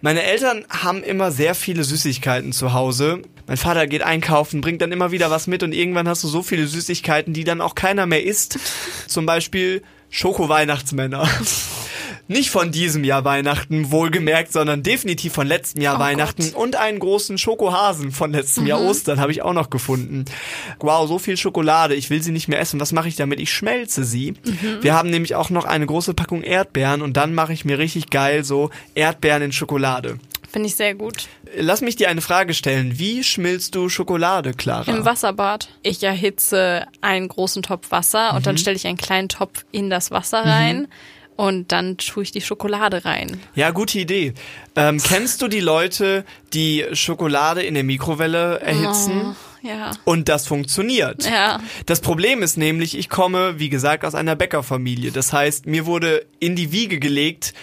Meine 0.00 0.22
Eltern 0.22 0.64
haben 0.70 1.02
immer 1.02 1.30
sehr 1.30 1.54
viele 1.54 1.84
Süßigkeiten 1.84 2.52
zu 2.52 2.72
Hause. 2.72 3.20
Mein 3.46 3.58
Vater 3.58 3.86
geht 3.86 4.02
einkaufen, 4.02 4.62
bringt 4.62 4.80
dann 4.80 4.92
immer 4.92 5.10
wieder 5.10 5.30
was 5.30 5.46
mit 5.46 5.62
und 5.62 5.74
irgendwann 5.74 6.08
hast 6.08 6.24
du 6.24 6.28
so 6.28 6.42
viele 6.42 6.66
Süßigkeiten, 6.66 7.34
die 7.34 7.44
dann 7.44 7.60
auch 7.60 7.74
keiner 7.74 8.06
mehr 8.06 8.24
isst. 8.24 8.58
Zum 9.06 9.26
Beispiel 9.26 9.82
Schoko-Weihnachtsmänner. 10.08 11.28
Nicht 12.32 12.50
von 12.50 12.72
diesem 12.72 13.04
Jahr 13.04 13.24
Weihnachten, 13.24 13.90
wohlgemerkt, 13.90 14.52
sondern 14.52 14.82
definitiv 14.82 15.32
von 15.34 15.46
letztem 15.46 15.82
Jahr 15.82 15.96
Oh 15.96 16.00
Weihnachten 16.00 16.42
Gott. 16.44 16.54
und 16.54 16.76
einen 16.76 16.98
großen 16.98 17.38
Schokohasen 17.38 18.10
von 18.10 18.32
letztem 18.32 18.66
Jahr 18.66 18.80
Ostern 18.80 19.20
habe 19.20 19.32
ich 19.32 19.42
auch 19.42 19.52
noch 19.52 19.70
gefunden. 19.70 20.24
Wow, 20.80 21.06
so 21.08 21.18
viel 21.18 21.36
Schokolade, 21.36 21.94
ich 21.94 22.10
will 22.10 22.22
sie 22.22 22.32
nicht 22.32 22.48
mehr 22.48 22.58
essen. 22.60 22.80
Was 22.80 22.92
mache 22.92 23.08
ich 23.08 23.16
damit? 23.16 23.38
Ich 23.40 23.52
schmelze 23.52 24.04
sie. 24.04 24.34
Wir 24.80 24.94
haben 24.94 25.10
nämlich 25.10 25.34
auch 25.34 25.50
noch 25.50 25.64
eine 25.66 25.86
große 25.86 26.14
Packung 26.14 26.42
Erdbeeren 26.42 27.02
und 27.02 27.16
dann 27.16 27.34
mache 27.34 27.52
ich 27.52 27.64
mir 27.64 27.78
richtig 27.78 28.10
geil 28.10 28.44
so 28.44 28.70
Erdbeeren 28.94 29.42
in 29.42 29.52
Schokolade. 29.52 30.18
Finde 30.50 30.68
ich 30.68 30.74
sehr 30.76 30.94
gut. 30.94 31.28
Lass 31.56 31.80
mich 31.80 31.96
dir 31.96 32.10
eine 32.10 32.20
Frage 32.20 32.52
stellen. 32.52 32.98
Wie 32.98 33.24
schmilzt 33.24 33.74
du 33.74 33.88
Schokolade, 33.88 34.52
Clara? 34.52 34.90
Im 34.94 35.04
Wasserbad. 35.06 35.70
Ich 35.82 36.02
erhitze 36.02 36.86
einen 37.00 37.28
großen 37.28 37.62
Topf 37.62 37.90
Wasser 37.90 38.30
und 38.34 38.40
Mhm. 38.40 38.44
dann 38.44 38.58
stelle 38.58 38.76
ich 38.76 38.86
einen 38.86 38.98
kleinen 38.98 39.28
Topf 39.30 39.64
in 39.72 39.88
das 39.88 40.10
Wasser 40.10 40.44
rein 40.44 40.88
und 41.36 41.72
dann 41.72 41.96
tue 41.96 42.22
ich 42.22 42.32
die 42.32 42.40
Schokolade 42.40 43.04
rein. 43.04 43.40
Ja, 43.54 43.70
gute 43.70 43.98
Idee. 43.98 44.34
Ähm, 44.76 44.98
kennst 45.02 45.42
du 45.42 45.48
die 45.48 45.60
Leute, 45.60 46.24
die 46.52 46.84
Schokolade 46.92 47.62
in 47.62 47.74
der 47.74 47.84
Mikrowelle 47.84 48.60
erhitzen? 48.60 49.36
Ja. 49.62 49.92
Und 50.04 50.28
das 50.28 50.46
funktioniert. 50.46 51.24
Ja. 51.24 51.60
Das 51.86 52.00
Problem 52.00 52.42
ist 52.42 52.56
nämlich, 52.56 52.98
ich 52.98 53.08
komme, 53.08 53.58
wie 53.58 53.68
gesagt, 53.68 54.04
aus 54.04 54.14
einer 54.14 54.34
Bäckerfamilie. 54.34 55.12
Das 55.12 55.32
heißt, 55.32 55.66
mir 55.66 55.86
wurde 55.86 56.26
in 56.40 56.56
die 56.56 56.72
Wiege 56.72 56.98
gelegt, 56.98 57.54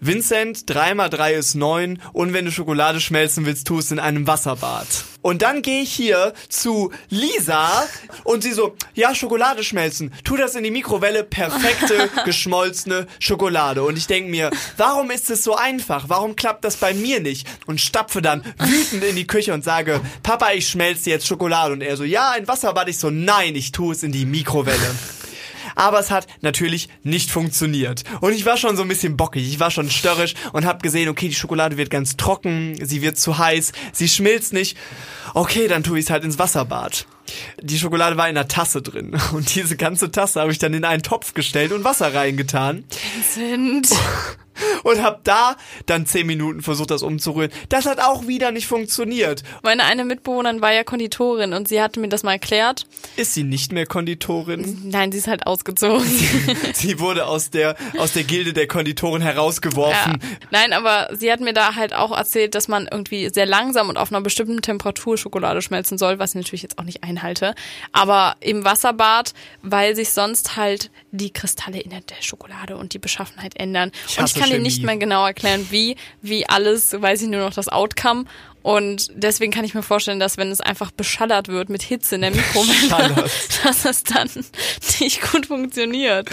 Vincent, 0.00 0.68
3 0.68 0.94
mal 0.94 1.08
3 1.08 1.34
ist 1.34 1.54
9 1.54 2.00
und 2.12 2.32
wenn 2.32 2.44
du 2.44 2.52
Schokolade 2.52 3.00
schmelzen 3.00 3.46
willst, 3.46 3.66
tu 3.66 3.78
es 3.78 3.90
in 3.90 3.98
einem 3.98 4.26
Wasserbad. 4.26 4.86
Und 5.22 5.42
dann 5.42 5.60
gehe 5.60 5.82
ich 5.82 5.92
hier 5.92 6.34
zu 6.48 6.92
Lisa 7.08 7.84
und 8.22 8.44
sie 8.44 8.52
so, 8.52 8.76
ja, 8.94 9.12
Schokolade 9.12 9.64
schmelzen, 9.64 10.12
tu 10.22 10.36
das 10.36 10.54
in 10.54 10.62
die 10.62 10.70
Mikrowelle, 10.70 11.24
perfekte, 11.24 12.08
geschmolzene 12.24 13.08
Schokolade. 13.18 13.82
Und 13.82 13.98
ich 13.98 14.06
denke 14.06 14.30
mir, 14.30 14.50
warum 14.76 15.10
ist 15.10 15.28
es 15.30 15.42
so 15.42 15.56
einfach? 15.56 16.04
Warum 16.08 16.36
klappt 16.36 16.64
das 16.64 16.76
bei 16.76 16.94
mir 16.94 17.18
nicht? 17.18 17.48
Und 17.66 17.80
stapfe 17.80 18.22
dann 18.22 18.44
wütend 18.58 19.02
in 19.02 19.16
die 19.16 19.26
Küche 19.26 19.52
und 19.52 19.64
sage, 19.64 20.00
Papa, 20.22 20.52
ich 20.52 20.68
schmelze 20.68 21.10
jetzt 21.10 21.26
Schokolade. 21.26 21.72
Und 21.72 21.80
er 21.80 21.96
so, 21.96 22.04
ja, 22.04 22.30
ein 22.30 22.46
Wasserbad. 22.46 22.88
Ich 22.88 22.98
so, 22.98 23.10
nein, 23.10 23.56
ich 23.56 23.72
tue 23.72 23.94
es 23.94 24.04
in 24.04 24.12
die 24.12 24.26
Mikrowelle. 24.26 24.94
Aber 25.76 26.00
es 26.00 26.10
hat 26.10 26.26
natürlich 26.40 26.88
nicht 27.04 27.30
funktioniert. 27.30 28.02
Und 28.20 28.32
ich 28.32 28.44
war 28.44 28.56
schon 28.56 28.76
so 28.76 28.82
ein 28.82 28.88
bisschen 28.88 29.16
bockig, 29.16 29.46
ich 29.46 29.60
war 29.60 29.70
schon 29.70 29.90
störrisch 29.90 30.34
und 30.52 30.64
habe 30.64 30.82
gesehen, 30.82 31.08
okay, 31.08 31.28
die 31.28 31.34
Schokolade 31.34 31.76
wird 31.76 31.90
ganz 31.90 32.16
trocken, 32.16 32.76
sie 32.82 33.02
wird 33.02 33.18
zu 33.18 33.38
heiß, 33.38 33.72
sie 33.92 34.08
schmilzt 34.08 34.52
nicht. 34.52 34.76
Okay, 35.36 35.68
dann 35.68 35.82
tue 35.82 35.98
ich 35.98 36.06
es 36.06 36.10
halt 36.10 36.24
ins 36.24 36.38
Wasserbad. 36.38 37.04
Die 37.60 37.78
Schokolade 37.78 38.16
war 38.16 38.26
in 38.26 38.38
einer 38.38 38.48
Tasse 38.48 38.80
drin 38.80 39.14
und 39.34 39.54
diese 39.54 39.76
ganze 39.76 40.10
Tasse 40.10 40.40
habe 40.40 40.50
ich 40.50 40.58
dann 40.58 40.72
in 40.72 40.86
einen 40.86 41.02
Topf 41.02 41.34
gestellt 41.34 41.72
und 41.72 41.84
Wasser 41.84 42.14
reingetan 42.14 42.84
Sind. 43.34 43.86
und 44.82 45.02
habe 45.02 45.20
da 45.24 45.56
dann 45.86 46.06
zehn 46.06 46.26
Minuten 46.26 46.62
versucht, 46.62 46.90
das 46.90 47.02
umzurühren. 47.02 47.50
Das 47.68 47.86
hat 47.86 48.00
auch 48.00 48.26
wieder 48.26 48.52
nicht 48.52 48.66
funktioniert. 48.66 49.42
Meine 49.62 49.84
eine 49.84 50.04
Mitbewohnerin 50.04 50.62
war 50.62 50.72
ja 50.72 50.84
Konditorin 50.84 51.52
und 51.52 51.68
sie 51.68 51.82
hatte 51.82 52.00
mir 52.00 52.08
das 52.08 52.22
mal 52.22 52.32
erklärt. 52.32 52.86
Ist 53.16 53.34
sie 53.34 53.42
nicht 53.42 53.72
mehr 53.72 53.86
Konditorin? 53.86 54.82
Nein, 54.84 55.12
sie 55.12 55.18
ist 55.18 55.26
halt 55.26 55.46
ausgezogen. 55.46 56.06
Sie 56.74 57.00
wurde 57.00 57.26
aus 57.26 57.50
der 57.50 57.76
aus 57.98 58.12
der 58.12 58.24
Gilde 58.24 58.52
der 58.52 58.66
Konditoren 58.66 59.22
herausgeworfen. 59.22 60.18
Ja. 60.22 60.28
Nein, 60.50 60.72
aber 60.72 61.08
sie 61.16 61.30
hat 61.30 61.40
mir 61.40 61.52
da 61.52 61.74
halt 61.74 61.94
auch 61.94 62.16
erzählt, 62.16 62.54
dass 62.54 62.68
man 62.68 62.88
irgendwie 62.90 63.28
sehr 63.32 63.46
langsam 63.46 63.88
und 63.88 63.96
auf 63.96 64.12
einer 64.12 64.20
bestimmten 64.20 64.62
Temperatur 64.62 65.16
Schokolade 65.26 65.60
schmelzen 65.60 65.98
soll, 65.98 66.20
was 66.20 66.30
ich 66.30 66.36
natürlich 66.36 66.62
jetzt 66.62 66.78
auch 66.78 66.84
nicht 66.84 67.02
einhalte. 67.02 67.54
Aber 67.90 68.36
im 68.38 68.64
Wasserbad, 68.64 69.34
weil 69.62 69.96
sich 69.96 70.10
sonst 70.10 70.56
halt 70.56 70.90
die 71.10 71.32
Kristalle 71.32 71.80
in 71.80 71.90
der 71.90 72.02
Schokolade 72.20 72.76
und 72.76 72.94
die 72.94 73.00
Beschaffenheit 73.00 73.56
ändern. 73.56 73.90
Ich 74.08 74.18
und 74.18 74.26
ich 74.26 74.34
kann 74.34 74.44
dir 74.44 74.56
Chemie. 74.56 74.62
nicht 74.62 74.84
mehr 74.84 74.96
genau 74.96 75.26
erklären, 75.26 75.66
wie, 75.70 75.96
wie 76.22 76.48
alles, 76.48 76.92
weiß 76.92 77.22
ich 77.22 77.28
nur 77.28 77.40
noch 77.40 77.52
das 77.52 77.68
Outcome. 77.68 78.26
Und 78.62 79.10
deswegen 79.14 79.50
kann 79.50 79.64
ich 79.64 79.74
mir 79.74 79.82
vorstellen, 79.82 80.20
dass 80.20 80.36
wenn 80.36 80.52
es 80.52 80.60
einfach 80.60 80.92
beschallert 80.92 81.48
wird 81.48 81.70
mit 81.70 81.82
Hitze 81.82 82.14
in 82.14 82.20
der 82.20 82.30
Mikrowelle, 82.30 83.14
dass 83.64 83.84
es 83.84 84.04
dann 84.04 84.30
nicht 85.00 85.22
gut 85.32 85.46
funktioniert. 85.46 86.30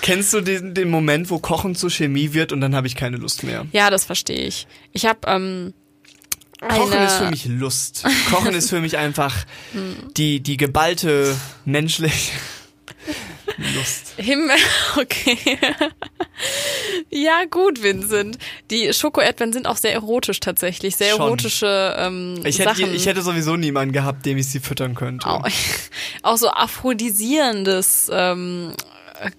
Kennst 0.00 0.32
du 0.32 0.40
den, 0.40 0.72
den 0.72 0.88
Moment, 0.88 1.28
wo 1.28 1.38
Kochen 1.38 1.74
zur 1.74 1.90
Chemie 1.90 2.32
wird 2.32 2.52
und 2.52 2.62
dann 2.62 2.74
habe 2.74 2.86
ich 2.86 2.96
keine 2.96 3.18
Lust 3.18 3.42
mehr? 3.42 3.66
Ja, 3.72 3.90
das 3.90 4.06
verstehe 4.06 4.46
ich. 4.46 4.66
Ich 4.92 5.04
habe 5.04 5.20
ähm, 5.26 5.74
Kochen 6.60 7.02
ist 7.02 7.14
für 7.14 7.30
mich 7.30 7.44
Lust. 7.46 8.04
Kochen 8.30 8.54
ist 8.54 8.68
für 8.70 8.80
mich 8.80 8.96
einfach 8.98 9.34
die, 10.16 10.40
die 10.40 10.56
geballte 10.56 11.34
menschliche 11.64 12.32
Lust. 13.76 14.14
Himmel, 14.16 14.56
okay. 14.96 15.36
ja, 17.10 17.44
gut, 17.50 17.82
Vincent. 17.82 18.38
Die 18.70 18.92
Schokoerdbeeren 18.92 19.52
sind 19.52 19.66
auch 19.66 19.76
sehr 19.76 19.92
erotisch 19.92 20.40
tatsächlich. 20.40 20.96
Sehr 20.96 21.12
Schon. 21.12 21.22
erotische 21.22 21.94
ähm, 21.98 22.40
Ich 22.44 22.58
hätte, 22.58 22.74
Sachen. 22.76 22.94
ich 22.94 23.06
hätte 23.06 23.22
sowieso 23.22 23.56
niemanden 23.56 23.92
gehabt, 23.92 24.24
dem 24.26 24.38
ich 24.38 24.48
sie 24.48 24.60
füttern 24.60 24.94
könnte. 24.94 25.26
auch, 25.26 25.46
auch 26.22 26.36
so 26.36 26.48
aphrodisierendes 26.50 28.10
ähm, 28.12 28.72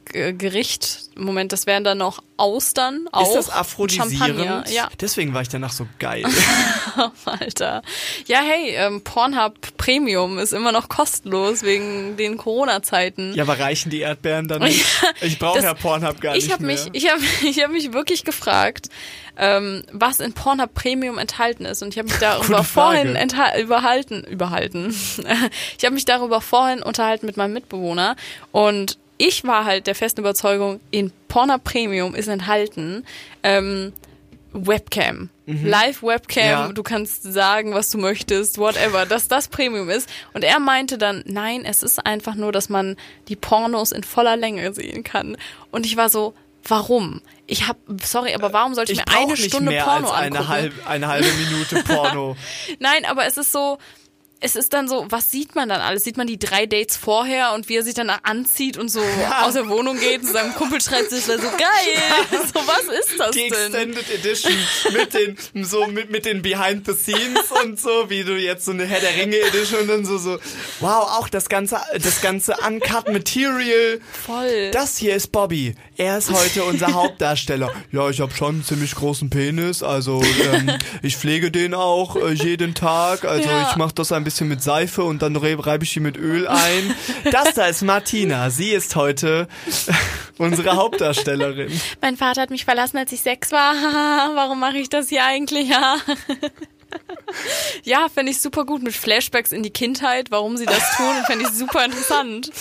G- 0.05 0.33
Gericht. 0.33 1.09
Moment, 1.17 1.51
das 1.51 1.65
wären 1.67 1.83
dann 1.83 1.97
noch 1.97 2.21
Austern. 2.37 3.07
Auch. 3.11 3.27
Ist 3.27 3.35
das 3.35 3.49
aphrodisierend? 3.49 4.69
Ja. 4.69 4.89
Deswegen 4.99 5.33
war 5.33 5.41
ich 5.41 5.49
danach 5.49 5.71
so 5.71 5.87
geil. 5.99 6.23
Alter. 7.25 7.81
Ja, 8.25 8.39
hey, 8.41 8.75
ähm, 8.75 9.01
Pornhub 9.03 9.55
Premium 9.77 10.39
ist 10.39 10.51
immer 10.53 10.71
noch 10.71 10.89
kostenlos 10.89 11.63
wegen 11.63 12.17
den 12.17 12.37
Corona-Zeiten. 12.37 13.33
ja, 13.35 13.43
aber 13.43 13.59
reichen 13.59 13.89
die 13.89 13.99
Erdbeeren 14.01 14.47
dann 14.47 14.61
nicht? 14.63 14.85
Ich 15.21 15.37
brauche 15.39 15.59
ja 15.61 15.73
Pornhub 15.73 16.19
gar 16.21 16.35
ich 16.35 16.45
nicht 16.45 16.53
habe 16.53 16.65
mehr. 16.65 16.75
mich, 16.75 16.89
ich 16.93 17.09
habe, 17.11 17.21
ich 17.47 17.61
habe 17.63 17.73
mich 17.73 17.93
wirklich 17.93 18.23
gefragt, 18.23 18.87
ähm, 19.37 19.83
was 19.91 20.19
in 20.19 20.33
Pornhub 20.33 20.73
Premium 20.73 21.17
enthalten 21.17 21.65
ist, 21.65 21.81
und 21.83 21.89
ich 21.93 21.97
habe 21.99 22.09
mich 22.09 22.17
darüber 22.19 22.63
vorhin 22.63 23.15
überhalten, 23.59 24.23
überhalten. 24.23 24.95
ich 25.77 25.85
habe 25.85 25.93
mich 25.93 26.05
darüber 26.05 26.41
vorhin 26.41 26.81
unterhalten 26.81 27.25
mit 27.25 27.37
meinem 27.37 27.53
Mitbewohner 27.53 28.15
und 28.51 28.97
ich 29.27 29.43
war 29.43 29.65
halt 29.65 29.87
der 29.87 29.95
festen 29.95 30.21
Überzeugung, 30.21 30.79
in 30.91 31.11
Pornhub 31.27 31.63
Premium 31.63 32.15
ist 32.15 32.27
enthalten 32.27 33.05
ähm, 33.43 33.93
Webcam. 34.53 35.29
Live-Webcam, 35.45 36.43
Mhm. 36.43 36.49
Ja. 36.49 36.67
du 36.71 36.83
kannst 36.83 37.23
sagen, 37.23 37.73
was 37.73 37.89
du 37.89 37.97
möchtest, 37.97 38.57
whatever, 38.57 39.05
dass 39.05 39.27
das 39.27 39.47
Premium 39.49 39.89
ist. 39.89 40.09
Und 40.33 40.43
er 40.45 40.59
meinte 40.59 40.97
dann, 40.97 41.23
nein, 41.25 41.65
es 41.65 41.83
ist 41.83 42.05
einfach 42.05 42.35
nur, 42.35 42.51
dass 42.53 42.69
man 42.69 42.95
die 43.27 43.35
Pornos 43.35 43.91
in 43.91 44.03
voller 44.03 44.37
Länge 44.37 44.73
sehen 44.73 45.03
kann. 45.03 45.35
Und 45.71 45.85
ich 45.85 45.97
war 45.97 46.07
so, 46.09 46.33
warum? 46.67 47.21
Ich 47.47 47.67
hab, 47.67 47.77
sorry, 48.03 48.33
aber 48.33 48.53
warum 48.53 48.75
sollte 48.75 48.93
ich, 48.93 48.99
ich 48.99 49.05
mir 49.05 49.17
eine 49.17 49.35
Stunde 49.37 49.71
mehr 49.71 49.83
Porno 49.83 50.07
als 50.09 50.17
eine, 50.21 50.37
angucken? 50.39 50.47
halb, 50.49 50.73
eine 50.87 51.07
halbe 51.07 51.27
Minute 51.33 51.83
Porno. 51.83 52.37
Nein, 52.79 53.03
aber 53.05 53.25
es 53.25 53.35
ist 53.37 53.51
so, 53.51 53.77
es 54.43 54.55
ist 54.55 54.73
dann 54.73 54.87
so, 54.87 55.05
was 55.09 55.29
sieht 55.29 55.53
man 55.53 55.69
dann 55.69 55.81
alles? 55.81 56.03
Sieht 56.03 56.17
man 56.17 56.25
die 56.25 56.39
drei 56.39 56.65
Dates 56.65 56.97
vorher 56.97 57.53
und 57.53 57.69
wie 57.69 57.75
er 57.77 57.83
sich 57.83 57.93
danach 57.93 58.23
anzieht 58.23 58.75
und 58.77 58.89
so 58.89 58.99
aus 59.43 59.53
der 59.53 59.69
Wohnung 59.69 59.99
geht 59.99 60.23
und 60.23 60.33
seinem 60.33 60.55
Kumpel 60.55 60.81
schreibt 60.81 61.11
sich 61.11 61.23
so 61.25 61.33
geil. 61.33 62.39
so 62.53 62.59
was 62.65 62.83
ist 62.99 63.19
das 63.19 63.31
Die 63.31 63.49
denn? 63.49 63.73
Extended 63.73 64.09
Edition 64.09 64.53
mit 64.93 65.13
den 65.13 65.63
so 65.63 65.85
mit, 65.85 66.09
mit 66.09 66.25
den 66.25 66.41
Behind 66.41 66.85
the 66.87 66.93
Scenes 66.93 67.51
und 67.63 67.79
so, 67.79 68.09
wie 68.09 68.23
du 68.23 68.35
jetzt 68.35 68.65
so 68.65 68.71
eine 68.71 68.85
Herr 68.85 68.99
der 68.99 69.15
Ringe 69.15 69.37
Edition 69.37 69.81
und 69.81 69.87
dann 69.87 70.05
so 70.05 70.17
so 70.17 70.39
wow, 70.79 71.19
auch 71.19 71.29
das 71.29 71.47
ganze 71.47 71.79
das 71.93 72.21
ganze 72.21 72.55
Uncut 72.67 73.09
Material. 73.09 73.99
Voll. 74.25 74.71
Das 74.71 74.97
hier 74.97 75.15
ist 75.15 75.31
Bobby. 75.31 75.75
Er 76.01 76.17
ist 76.17 76.31
heute 76.31 76.63
unser 76.71 76.93
Hauptdarsteller. 76.93 77.69
Ja, 77.91 78.09
ich 78.09 78.21
habe 78.21 78.33
schon 78.33 78.55
einen 78.55 78.63
ziemlich 78.63 78.95
großen 78.95 79.29
Penis, 79.29 79.83
also 79.83 80.23
ähm, 80.51 80.71
ich 81.03 81.15
pflege 81.15 81.51
den 81.51 81.75
auch 81.75 82.15
äh, 82.15 82.31
jeden 82.31 82.73
Tag. 82.73 83.23
Also 83.23 83.47
Ja. 83.47 83.69
ich 83.69 83.75
mache 83.75 83.93
das 83.93 84.11
ein 84.11 84.23
bisschen 84.23 84.47
mit 84.47 84.63
Seife 84.63 85.03
und 85.03 85.21
dann 85.21 85.35
re- 85.35 85.63
reibe 85.63 85.83
ich 85.83 85.95
ihn 85.95 86.01
mit 86.01 86.17
Öl 86.17 86.47
ein. 86.47 86.95
Das 87.31 87.53
da 87.53 87.67
ist 87.67 87.83
Martina. 87.83 88.49
Sie 88.49 88.71
ist 88.71 88.95
heute 88.95 89.47
unsere 90.39 90.75
Hauptdarstellerin. 90.75 91.71
Mein 92.01 92.17
Vater 92.17 92.41
hat 92.41 92.49
mich 92.49 92.65
verlassen, 92.65 92.97
als 92.97 93.11
ich 93.11 93.21
sechs 93.21 93.51
war. 93.51 93.75
Warum 94.33 94.59
mache 94.59 94.77
ich 94.79 94.89
das 94.89 95.07
hier 95.09 95.23
eigentlich? 95.23 95.69
Ja, 95.69 95.97
ja 97.83 98.07
fände 98.09 98.31
ich 98.31 98.41
super 98.41 98.65
gut 98.65 98.83
mit 98.83 98.93
Flashbacks 98.93 99.51
in 99.51 99.63
die 99.63 99.69
Kindheit, 99.69 100.31
warum 100.31 100.57
sie 100.57 100.65
das 100.65 100.97
tun, 100.97 101.15
fände 101.25 101.45
ich 101.45 101.51
super 101.51 101.85
interessant. 101.85 102.51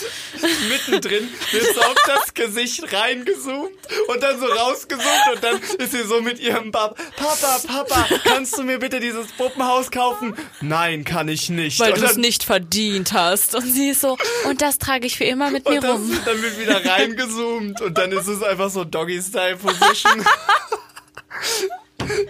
mittendrin 0.69 1.29
wird 1.53 1.75
so 1.75 1.81
auf 1.81 1.97
das 2.07 2.35
Gesicht 2.35 2.93
reingezoomt 2.93 3.71
und 4.09 4.23
dann 4.23 4.39
so 4.39 4.47
rausgezoomt 4.47 5.35
und 5.35 5.45
dann 5.45 5.61
ist 5.79 5.93
sie 5.93 6.05
so 6.05 6.21
mit 6.21 6.41
ihrem 6.41 6.71
Bab. 6.71 6.99
Papa, 7.17 7.61
Papa, 7.67 8.07
kannst 8.25 8.57
du 8.59 8.63
mir 8.63 8.79
bitte 8.79 9.01
dieses 9.01 9.33
Puppenhaus 9.33 9.91
kaufen? 9.91 10.35
Nein, 10.61 11.05
kann 11.05 11.29
ich 11.29 11.51
nicht. 11.51 11.81
Weil 11.81 11.93
du 11.93 12.05
es 12.05 12.17
nicht 12.17 12.45
verdient 12.45 13.13
hast. 13.13 13.55
Und 13.55 13.71
sie 13.71 13.91
ist 13.91 14.01
so, 14.01 14.17
und 14.49 14.63
das 14.63 14.79
trage 14.79 15.07
ich 15.07 15.17
für 15.17 15.25
immer 15.25 15.51
mit 15.51 15.69
mir 15.69 15.81
das, 15.81 15.93
rum. 15.93 16.19
dann 16.25 16.43
wird 16.43 16.59
wieder 16.59 16.85
reingezoomt 16.85 17.81
und 17.81 17.99
dann 17.99 18.13
ist 18.13 18.29
es 18.29 18.43
einfach 18.43 18.71
so 18.71 18.85
Doggy-Style-Position. 18.85 20.25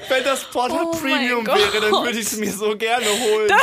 Wenn 0.09 0.25
das 0.25 0.45
Pornhub 0.45 0.91
Oh 0.93 0.97
Premium 0.97 1.47
wäre, 1.47 1.81
dann 1.81 1.93
würde 1.93 2.19
ich 2.19 2.27
es 2.27 2.37
mir 2.37 2.53
so 2.53 2.77
gerne 2.77 3.07
holen. 3.07 3.51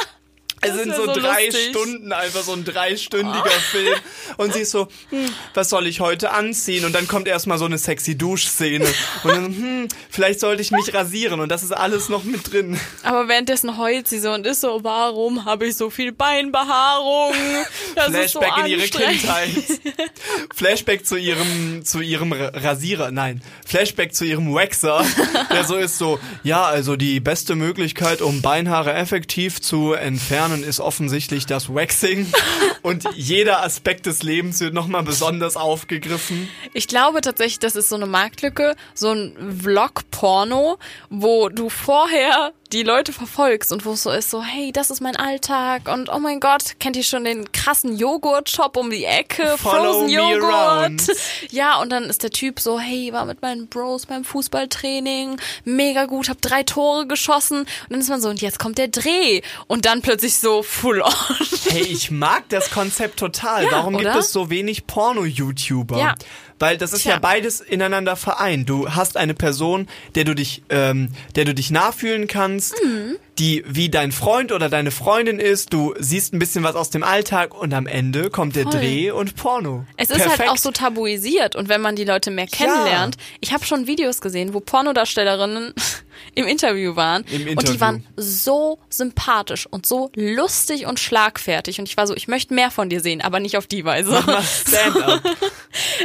Es 0.62 0.74
sind 0.74 0.94
so, 0.94 1.06
so 1.06 1.12
drei 1.14 1.46
lustig. 1.46 1.68
Stunden, 1.70 2.12
einfach 2.12 2.42
so 2.42 2.52
ein 2.52 2.64
dreistündiger 2.64 3.50
Film. 3.70 3.94
Und 4.36 4.52
sie 4.52 4.60
ist 4.60 4.70
so, 4.72 4.88
hm, 5.08 5.26
was 5.54 5.68
soll 5.70 5.86
ich 5.86 6.00
heute 6.00 6.32
anziehen? 6.32 6.84
Und 6.84 6.94
dann 6.94 7.08
kommt 7.08 7.28
erstmal 7.28 7.56
so 7.58 7.64
eine 7.64 7.78
sexy 7.78 8.16
Duschszene. 8.18 8.84
Und 9.24 9.30
dann, 9.30 9.44
hm, 9.46 9.88
vielleicht 10.10 10.40
sollte 10.40 10.60
ich 10.62 10.70
mich 10.70 10.92
rasieren. 10.92 11.40
Und 11.40 11.48
das 11.50 11.62
ist 11.62 11.72
alles 11.72 12.08
noch 12.08 12.24
mit 12.24 12.52
drin. 12.52 12.78
Aber 13.02 13.26
währenddessen 13.28 13.78
heult 13.78 14.06
sie 14.08 14.18
so 14.18 14.30
und 14.32 14.46
ist 14.46 14.60
so, 14.60 14.80
warum 14.82 15.44
habe 15.44 15.66
ich 15.66 15.76
so 15.76 15.88
viel 15.90 16.12
Beinbehaarung? 16.12 17.32
Das 17.94 18.08
ist 18.10 18.32
so 18.32 18.40
Flashback 18.40 18.64
in 18.66 18.70
ihre. 18.72 18.88
Kindheit. 18.88 19.48
Flashback 20.54 21.06
zu 21.06 21.16
ihrem, 21.16 21.84
zu 21.84 22.00
ihrem 22.00 22.32
Ra- 22.32 22.50
Rasierer. 22.54 23.10
Nein. 23.10 23.42
Flashback 23.66 24.14
zu 24.14 24.24
ihrem 24.24 24.52
Waxer. 24.54 25.04
Der 25.52 25.64
so 25.64 25.76
ist 25.76 25.98
so, 25.98 26.18
ja, 26.42 26.64
also 26.64 26.96
die 26.96 27.20
beste 27.20 27.54
Möglichkeit, 27.54 28.20
um 28.20 28.42
Beinhaare 28.42 28.92
effektiv 28.94 29.60
zu 29.60 29.92
entfernen, 29.92 30.49
ist 30.62 30.80
offensichtlich 30.80 31.46
das 31.46 31.72
Waxing. 31.72 32.26
Und 32.82 33.04
jeder 33.14 33.62
Aspekt 33.62 34.06
des 34.06 34.22
Lebens 34.22 34.60
wird 34.60 34.74
nochmal 34.74 35.02
besonders 35.02 35.56
aufgegriffen. 35.56 36.48
Ich 36.72 36.88
glaube 36.88 37.20
tatsächlich, 37.20 37.58
das 37.58 37.76
ist 37.76 37.88
so 37.88 37.96
eine 37.96 38.06
Marktlücke, 38.06 38.74
so 38.94 39.10
ein 39.10 39.58
Vlog-Porno, 39.62 40.78
wo 41.10 41.48
du 41.48 41.68
vorher 41.68 42.52
die 42.72 42.84
Leute 42.84 43.12
verfolgst 43.12 43.72
und 43.72 43.84
wo 43.84 43.92
es 43.92 44.04
so 44.04 44.10
ist, 44.10 44.30
so, 44.30 44.42
hey, 44.42 44.70
das 44.70 44.90
ist 44.90 45.00
mein 45.00 45.16
Alltag 45.16 45.88
und 45.92 46.08
oh 46.08 46.20
mein 46.20 46.38
Gott, 46.38 46.76
kennt 46.78 46.96
ihr 46.96 47.02
schon 47.02 47.24
den 47.24 47.50
krassen 47.50 47.96
Joghurt-Shop 47.96 48.76
um 48.76 48.90
die 48.90 49.04
Ecke? 49.04 49.56
Follow 49.58 49.92
Frozen 49.92 50.08
Joghurt. 50.08 51.02
Ja, 51.50 51.80
und 51.80 51.90
dann 51.90 52.04
ist 52.04 52.22
der 52.22 52.30
Typ 52.30 52.60
so, 52.60 52.78
hey, 52.78 53.12
war 53.12 53.24
mit 53.24 53.42
meinen 53.42 53.66
Bros 53.66 54.06
beim 54.06 54.24
Fußballtraining, 54.24 55.40
mega 55.64 56.04
gut, 56.06 56.28
hab 56.28 56.40
drei 56.40 56.62
Tore 56.62 57.06
geschossen 57.06 57.60
und 57.60 57.68
dann 57.90 58.00
ist 58.00 58.08
man 58.08 58.20
so, 58.20 58.28
und 58.28 58.40
jetzt 58.40 58.58
kommt 58.58 58.78
der 58.78 58.88
Dreh 58.88 59.40
und 59.66 59.84
dann 59.84 60.00
plötzlich 60.02 60.36
so 60.36 60.62
full 60.62 61.02
on. 61.02 61.12
Hey, 61.70 61.82
ich 61.82 62.10
mag 62.10 62.48
das 62.48 62.70
Konzept 62.70 63.18
total. 63.18 63.64
Ja, 63.64 63.72
Warum 63.72 63.96
gibt 63.96 64.08
oder? 64.08 64.18
es 64.18 64.32
so 64.32 64.50
wenig 64.50 64.86
Porno-YouTuber? 64.86 65.98
Ja. 65.98 66.14
Weil 66.60 66.76
das 66.76 66.92
ist 66.92 67.02
Tja. 67.02 67.12
ja 67.12 67.18
beides 67.18 67.60
ineinander 67.60 68.16
vereint. 68.16 68.68
Du 68.68 68.90
hast 68.90 69.16
eine 69.16 69.34
Person, 69.34 69.88
der 70.14 70.24
du 70.24 70.34
dich, 70.34 70.62
ähm, 70.68 71.08
der 71.34 71.46
du 71.46 71.54
dich 71.54 71.70
nachfühlen 71.70 72.26
kannst, 72.26 72.59
Mhm. 72.60 73.18
Die 73.40 73.64
wie 73.66 73.88
dein 73.88 74.12
Freund 74.12 74.52
oder 74.52 74.68
deine 74.68 74.90
Freundin 74.90 75.40
ist. 75.40 75.72
Du 75.72 75.94
siehst 75.98 76.34
ein 76.34 76.38
bisschen 76.38 76.62
was 76.62 76.76
aus 76.76 76.90
dem 76.90 77.02
Alltag 77.02 77.54
und 77.54 77.72
am 77.72 77.86
Ende 77.86 78.28
kommt 78.30 78.54
der 78.54 78.64
Voll. 78.64 78.72
Dreh 78.72 79.10
und 79.10 79.34
Porno. 79.34 79.86
Es 79.96 80.10
ist 80.10 80.18
Perfekt. 80.18 80.40
halt 80.40 80.50
auch 80.50 80.56
so 80.58 80.70
tabuisiert 80.70 81.56
und 81.56 81.68
wenn 81.70 81.80
man 81.80 81.96
die 81.96 82.04
Leute 82.04 82.30
mehr 82.30 82.46
kennenlernt, 82.46 83.16
ich 83.40 83.52
habe 83.52 83.64
schon 83.64 83.86
Videos 83.86 84.20
gesehen, 84.20 84.52
wo 84.52 84.60
Pornodarstellerinnen 84.60 85.72
im 86.34 86.46
Interview 86.46 86.96
waren 86.96 87.24
Im 87.24 87.42
und 87.42 87.48
Interview. 87.48 87.72
die 87.72 87.80
waren 87.80 88.06
so 88.16 88.78
sympathisch 88.90 89.66
und 89.66 89.86
so 89.86 90.10
lustig 90.14 90.86
und 90.86 91.00
schlagfertig 91.00 91.78
und 91.78 91.88
ich 91.88 91.96
war 91.96 92.06
so, 92.06 92.14
ich 92.14 92.28
möchte 92.28 92.52
mehr 92.52 92.70
von 92.70 92.90
dir 92.90 93.00
sehen, 93.00 93.22
aber 93.22 93.40
nicht 93.40 93.56
auf 93.56 93.66
die 93.66 93.84
Weise. 93.86 94.22
Stand-up. 94.68 95.22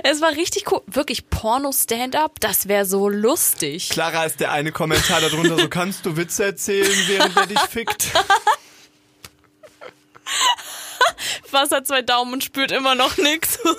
Es 0.03 0.21
war 0.21 0.31
richtig 0.31 0.71
cool, 0.71 0.81
wirklich 0.85 1.27
Porno 1.31 1.71
Stand-up, 1.71 2.39
das 2.39 2.67
wäre 2.67 2.85
so 2.85 3.09
lustig. 3.09 3.89
Clara 3.89 4.25
ist 4.25 4.39
der 4.39 4.51
eine 4.51 4.71
Kommentar 4.71 5.21
darunter, 5.21 5.57
so 5.57 5.67
kannst 5.69 6.05
du 6.05 6.17
Witze 6.17 6.45
erzählen, 6.45 6.91
während 7.07 7.24
er 7.35 7.47
dich 7.47 7.59
fickt. 7.59 8.11
Was 11.51 11.71
hat 11.71 11.87
zwei 11.87 12.01
Daumen 12.01 12.33
und 12.33 12.43
spürt 12.43 12.71
immer 12.71 12.95
noch 12.95 13.17
nix. 13.17 13.59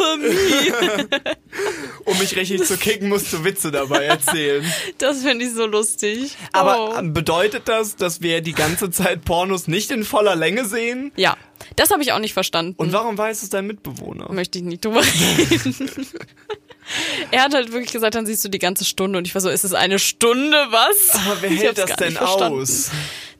Um 2.04 2.18
mich 2.18 2.36
richtig 2.36 2.64
zu 2.64 2.76
kicken, 2.76 3.08
musst 3.08 3.32
du 3.32 3.44
Witze 3.44 3.70
dabei 3.70 4.04
erzählen. 4.04 4.64
das 4.98 5.22
finde 5.22 5.44
ich 5.44 5.52
so 5.52 5.66
lustig. 5.66 6.36
Aber 6.52 6.98
oh. 6.98 7.02
bedeutet 7.02 7.68
das, 7.68 7.96
dass 7.96 8.20
wir 8.20 8.40
die 8.40 8.52
ganze 8.52 8.90
Zeit 8.90 9.24
Pornos 9.24 9.66
nicht 9.68 9.90
in 9.90 10.04
voller 10.04 10.36
Länge 10.36 10.64
sehen? 10.64 11.12
ja, 11.16 11.36
das 11.74 11.90
habe 11.90 12.02
ich 12.02 12.12
auch 12.12 12.18
nicht 12.18 12.34
verstanden. 12.34 12.74
Und 12.76 12.92
warum 12.92 13.18
weiß 13.18 13.42
es 13.42 13.48
dein 13.48 13.66
Mitbewohner? 13.66 14.32
möchte 14.32 14.58
ich 14.58 14.64
nicht 14.64 14.84
drüber 14.84 15.02
reden. 15.02 16.06
er 17.30 17.42
hat 17.42 17.54
halt 17.54 17.72
wirklich 17.72 17.92
gesagt, 17.92 18.14
dann 18.14 18.26
siehst 18.26 18.44
du 18.44 18.48
die 18.48 18.58
ganze 18.58 18.84
Stunde 18.84 19.18
und 19.18 19.26
ich 19.26 19.34
war 19.34 19.40
so, 19.40 19.50
ist 19.50 19.64
es 19.64 19.74
eine 19.74 19.98
Stunde, 19.98 20.56
was? 20.70 21.10
Aber 21.26 21.42
wer 21.42 21.50
hält 21.50 21.78
das 21.78 21.96
denn 21.96 22.12
verstanden. 22.12 22.60
aus? 22.60 22.90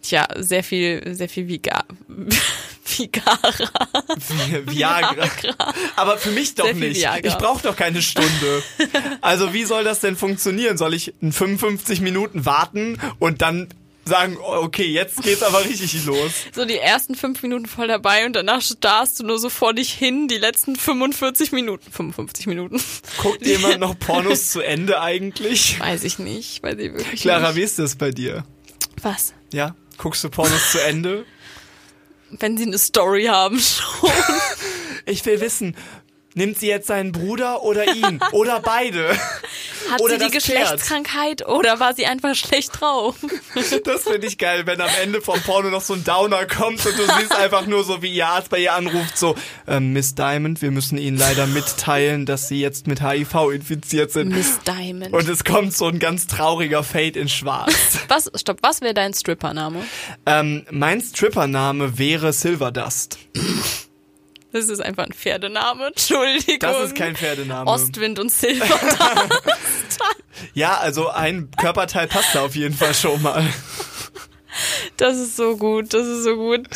Tja, 0.07 0.28
sehr 0.36 0.62
viel, 0.62 1.14
sehr 1.16 1.28
viel 1.28 1.48
Viga 1.48 1.84
Vigara. 2.96 3.88
Viagra. 4.66 5.28
Aber 5.96 6.18
für 6.18 6.30
mich 6.30 6.54
doch 6.54 6.72
nicht. 6.72 7.00
Viagra. 7.00 7.28
Ich 7.28 7.34
brauche 7.34 7.62
doch 7.62 7.74
keine 7.76 8.00
Stunde. 8.00 8.62
Also 9.20 9.52
wie 9.52 9.64
soll 9.64 9.82
das 9.82 9.98
denn 9.98 10.16
funktionieren? 10.16 10.78
Soll 10.78 10.94
ich 10.94 11.12
in 11.20 11.32
55 11.32 12.00
Minuten 12.00 12.46
warten 12.46 13.00
und 13.18 13.42
dann 13.42 13.68
sagen, 14.04 14.36
oh, 14.40 14.62
okay, 14.62 14.86
jetzt 14.86 15.20
geht's 15.22 15.42
aber 15.42 15.64
richtig 15.64 16.04
los. 16.04 16.30
So 16.54 16.64
die 16.64 16.78
ersten 16.78 17.16
fünf 17.16 17.42
Minuten 17.42 17.66
voll 17.66 17.88
dabei 17.88 18.24
und 18.24 18.34
danach 18.36 18.62
starrst 18.62 19.18
du 19.18 19.24
nur 19.24 19.40
so 19.40 19.48
vor 19.48 19.74
dich 19.74 19.92
hin, 19.92 20.28
die 20.28 20.38
letzten 20.38 20.76
45 20.76 21.50
Minuten. 21.50 21.90
55 21.90 22.46
Minuten. 22.46 22.80
Guckt 23.20 23.44
jemand 23.44 23.80
noch 23.80 23.98
Pornos 23.98 24.50
zu 24.52 24.61
Ende 24.61 25.00
eigentlich? 25.00 25.80
Weiß 25.80 26.04
ich 26.04 26.20
nicht, 26.20 26.62
weiß 26.62 26.78
ich 26.78 26.92
wirklich 26.92 27.22
Clara, 27.22 27.48
nicht. 27.48 27.57
wie 27.57 27.62
ist 27.62 27.80
das 27.80 27.96
bei 27.96 28.12
dir? 28.12 28.44
Was? 29.02 29.34
Ja? 29.52 29.74
Guckst 29.99 30.22
du 30.24 30.30
Pornos 30.30 30.72
zu 30.72 30.82
Ende? 30.82 31.24
Wenn 32.30 32.57
sie 32.57 32.64
eine 32.64 32.78
Story 32.78 33.24
haben 33.24 33.59
schon. 33.61 34.11
Ich 35.09 35.24
will 35.24 35.40
wissen, 35.40 35.76
nimmt 36.37 36.59
sie 36.59 36.68
jetzt 36.68 36.87
seinen 36.87 37.11
Bruder 37.12 37.62
oder 37.62 37.93
ihn? 37.95 38.20
Oder 38.32 38.61
beide? 38.61 39.09
Hat 39.91 40.01
Oder 40.01 40.18
sie 40.18 40.26
die 40.26 40.34
das 40.34 40.45
Pferd. 40.45 40.61
Geschlechtskrankheit 40.62 41.47
oder 41.47 41.78
war 41.80 41.95
sie 41.95 42.07
einfach 42.07 42.34
schlecht 42.34 42.80
drauf? 42.80 43.16
Das 43.84 44.03
finde 44.03 44.26
ich 44.26 44.37
geil, 44.37 44.66
wenn 44.66 44.80
am 44.80 44.91
Ende 45.03 45.20
vom 45.20 45.41
Porno 45.41 45.70
noch 45.70 45.80
so 45.80 45.95
ein 45.95 46.05
Downer 46.05 46.45
kommt 46.47 46.84
und 46.84 46.99
du 46.99 47.05
siehst 47.18 47.34
einfach 47.34 47.66
nur 47.66 47.84
so, 47.84 48.03
wie 48.03 48.12
ihr 48.12 48.26
Arzt 48.26 48.51
bei 48.51 48.59
ihr 48.59 48.74
anruft, 48.74 49.16
so, 49.16 49.34
ähm, 49.66 49.93
Miss 49.93 50.14
Diamond, 50.14 50.61
wir 50.61 50.70
müssen 50.70 50.99
Ihnen 50.99 51.16
leider 51.16 51.47
mitteilen, 51.47 52.26
dass 52.26 52.49
Sie 52.49 52.61
jetzt 52.61 52.87
mit 52.87 53.01
HIV 53.01 53.51
infiziert 53.53 54.11
sind. 54.12 54.30
Miss 54.30 54.59
Diamond. 54.66 55.12
Und 55.12 55.28
es 55.28 55.45
kommt 55.45 55.72
so 55.74 55.87
ein 55.87 55.99
ganz 55.99 56.26
trauriger 56.26 56.82
Fade 56.82 57.18
in 57.18 57.28
schwarz. 57.28 57.72
was, 58.09 58.30
stopp, 58.34 58.59
was 58.62 58.80
wäre 58.82 58.95
dein 58.95 59.14
Strippername? 59.14 59.84
ähm, 60.26 60.66
mein 60.70 61.01
Strippername 61.01 61.97
wäre 61.99 62.32
Silverdust. 62.32 63.18
Das 64.57 64.70
ist 64.70 64.80
einfach 64.80 65.04
ein 65.04 65.12
Pferdename, 65.12 65.86
Entschuldigung. 65.94 66.59
Das 66.61 66.86
ist 66.86 66.96
kein 66.96 67.14
Pferdename. 67.14 67.70
Ostwind 67.70 68.18
und 68.18 68.30
Silber. 68.30 68.66
Ja, 70.52 70.76
also 70.76 71.09
ein 71.09 71.50
Körperteil 71.57 72.07
passt 72.09 72.34
da 72.34 72.42
auf 72.42 72.54
jeden 72.54 72.74
Fall 72.74 72.92
schon 72.92 73.22
mal. 73.22 73.42
Das 74.98 75.16
ist 75.16 75.36
so 75.36 75.57
gut, 75.57 75.94
das 75.94 76.07
ist 76.07 76.24
so 76.24 76.36
gut. 76.36 76.66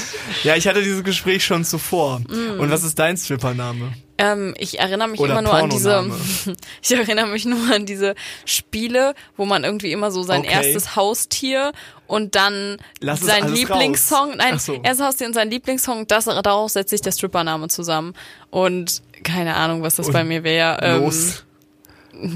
Ja, 0.44 0.56
ich 0.56 0.66
hatte 0.66 0.82
dieses 0.82 1.04
Gespräch 1.04 1.44
schon 1.44 1.64
zuvor. 1.64 2.20
Mm. 2.20 2.60
Und 2.60 2.70
was 2.70 2.84
ist 2.84 2.98
dein 2.98 3.18
Strippername? 3.18 3.92
Ähm, 4.20 4.54
ich 4.58 4.78
erinnere 4.78 5.08
mich 5.08 5.20
Oder 5.20 5.32
immer 5.32 5.42
nur 5.42 5.54
an 5.54 5.70
diese, 5.70 6.10
ich 6.82 6.90
erinnere 6.92 7.26
mich 7.26 7.44
nur 7.44 7.72
an 7.74 7.86
diese 7.86 8.14
Spiele, 8.44 9.14
wo 9.36 9.44
man 9.44 9.64
irgendwie 9.64 9.92
immer 9.92 10.10
so 10.10 10.22
sein 10.22 10.40
Okay. 10.40 10.52
erstes 10.52 10.96
Haustier 10.96 11.72
und 12.06 12.34
dann 12.34 12.76
Lass 13.00 13.20
sein 13.20 13.52
Lieblingssong, 13.52 14.30
raus. 14.30 14.36
nein, 14.38 14.58
so. 14.58 14.74
erstes 14.82 15.06
Haustier 15.06 15.26
und 15.28 15.34
sein 15.34 15.50
Lieblingssong, 15.50 16.06
das, 16.06 16.24
daraus 16.26 16.72
setzt 16.74 16.90
sich 16.90 17.00
der 17.00 17.12
Strippername 17.12 17.68
zusammen. 17.68 18.14
Und 18.50 19.02
keine 19.22 19.54
Ahnung, 19.56 19.82
was 19.82 19.96
das 19.96 20.06
Und 20.08 20.12
bei 20.12 20.24
mir 20.24 20.44
wäre. 20.44 20.78
Ähm. 20.82 21.12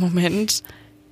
Moment. 0.01 0.63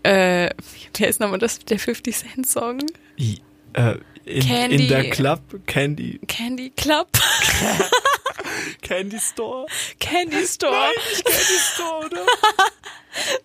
Äh, 0.05 0.51
wer 0.97 1.09
ist 1.09 1.21
nochmal 1.21 1.39
das, 1.39 1.59
der 1.61 1.79
50 1.79 2.17
Cent 2.17 2.49
Song? 2.49 2.79
I, 3.19 3.41
äh, 3.75 3.97
in, 4.25 4.43
Candy. 4.43 4.77
in 4.85 4.89
der 4.89 5.11
Club, 5.11 5.41
Candy, 5.67 6.21
Candy 6.27 6.71
Club? 6.71 7.09
Candy 8.83 9.19
Store. 9.19 9.67
Candy 9.99 10.47
Store? 10.47 10.89
Nicht 11.09 11.25
Candy 11.25 11.59
Store, 11.75 12.07
oder? 12.07 12.27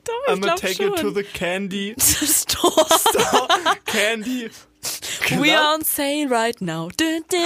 Doch, 0.04 0.14
ich 0.28 0.34
I'ma 0.34 0.42
glaube 0.42 0.62
take 0.62 0.76
schon. 0.76 0.94
it 0.94 1.00
to 1.00 1.12
the 1.12 1.24
Candy 1.24 1.94
Store. 2.00 2.86
Store. 2.90 3.48
Candy. 3.86 4.50
Club. 5.22 5.42
We 5.42 5.52
are 5.52 5.74
on 5.76 5.84
sale 5.84 6.30
right 6.30 6.60
now. 6.62 6.90
Du, 6.96 7.22
du, 7.30 7.38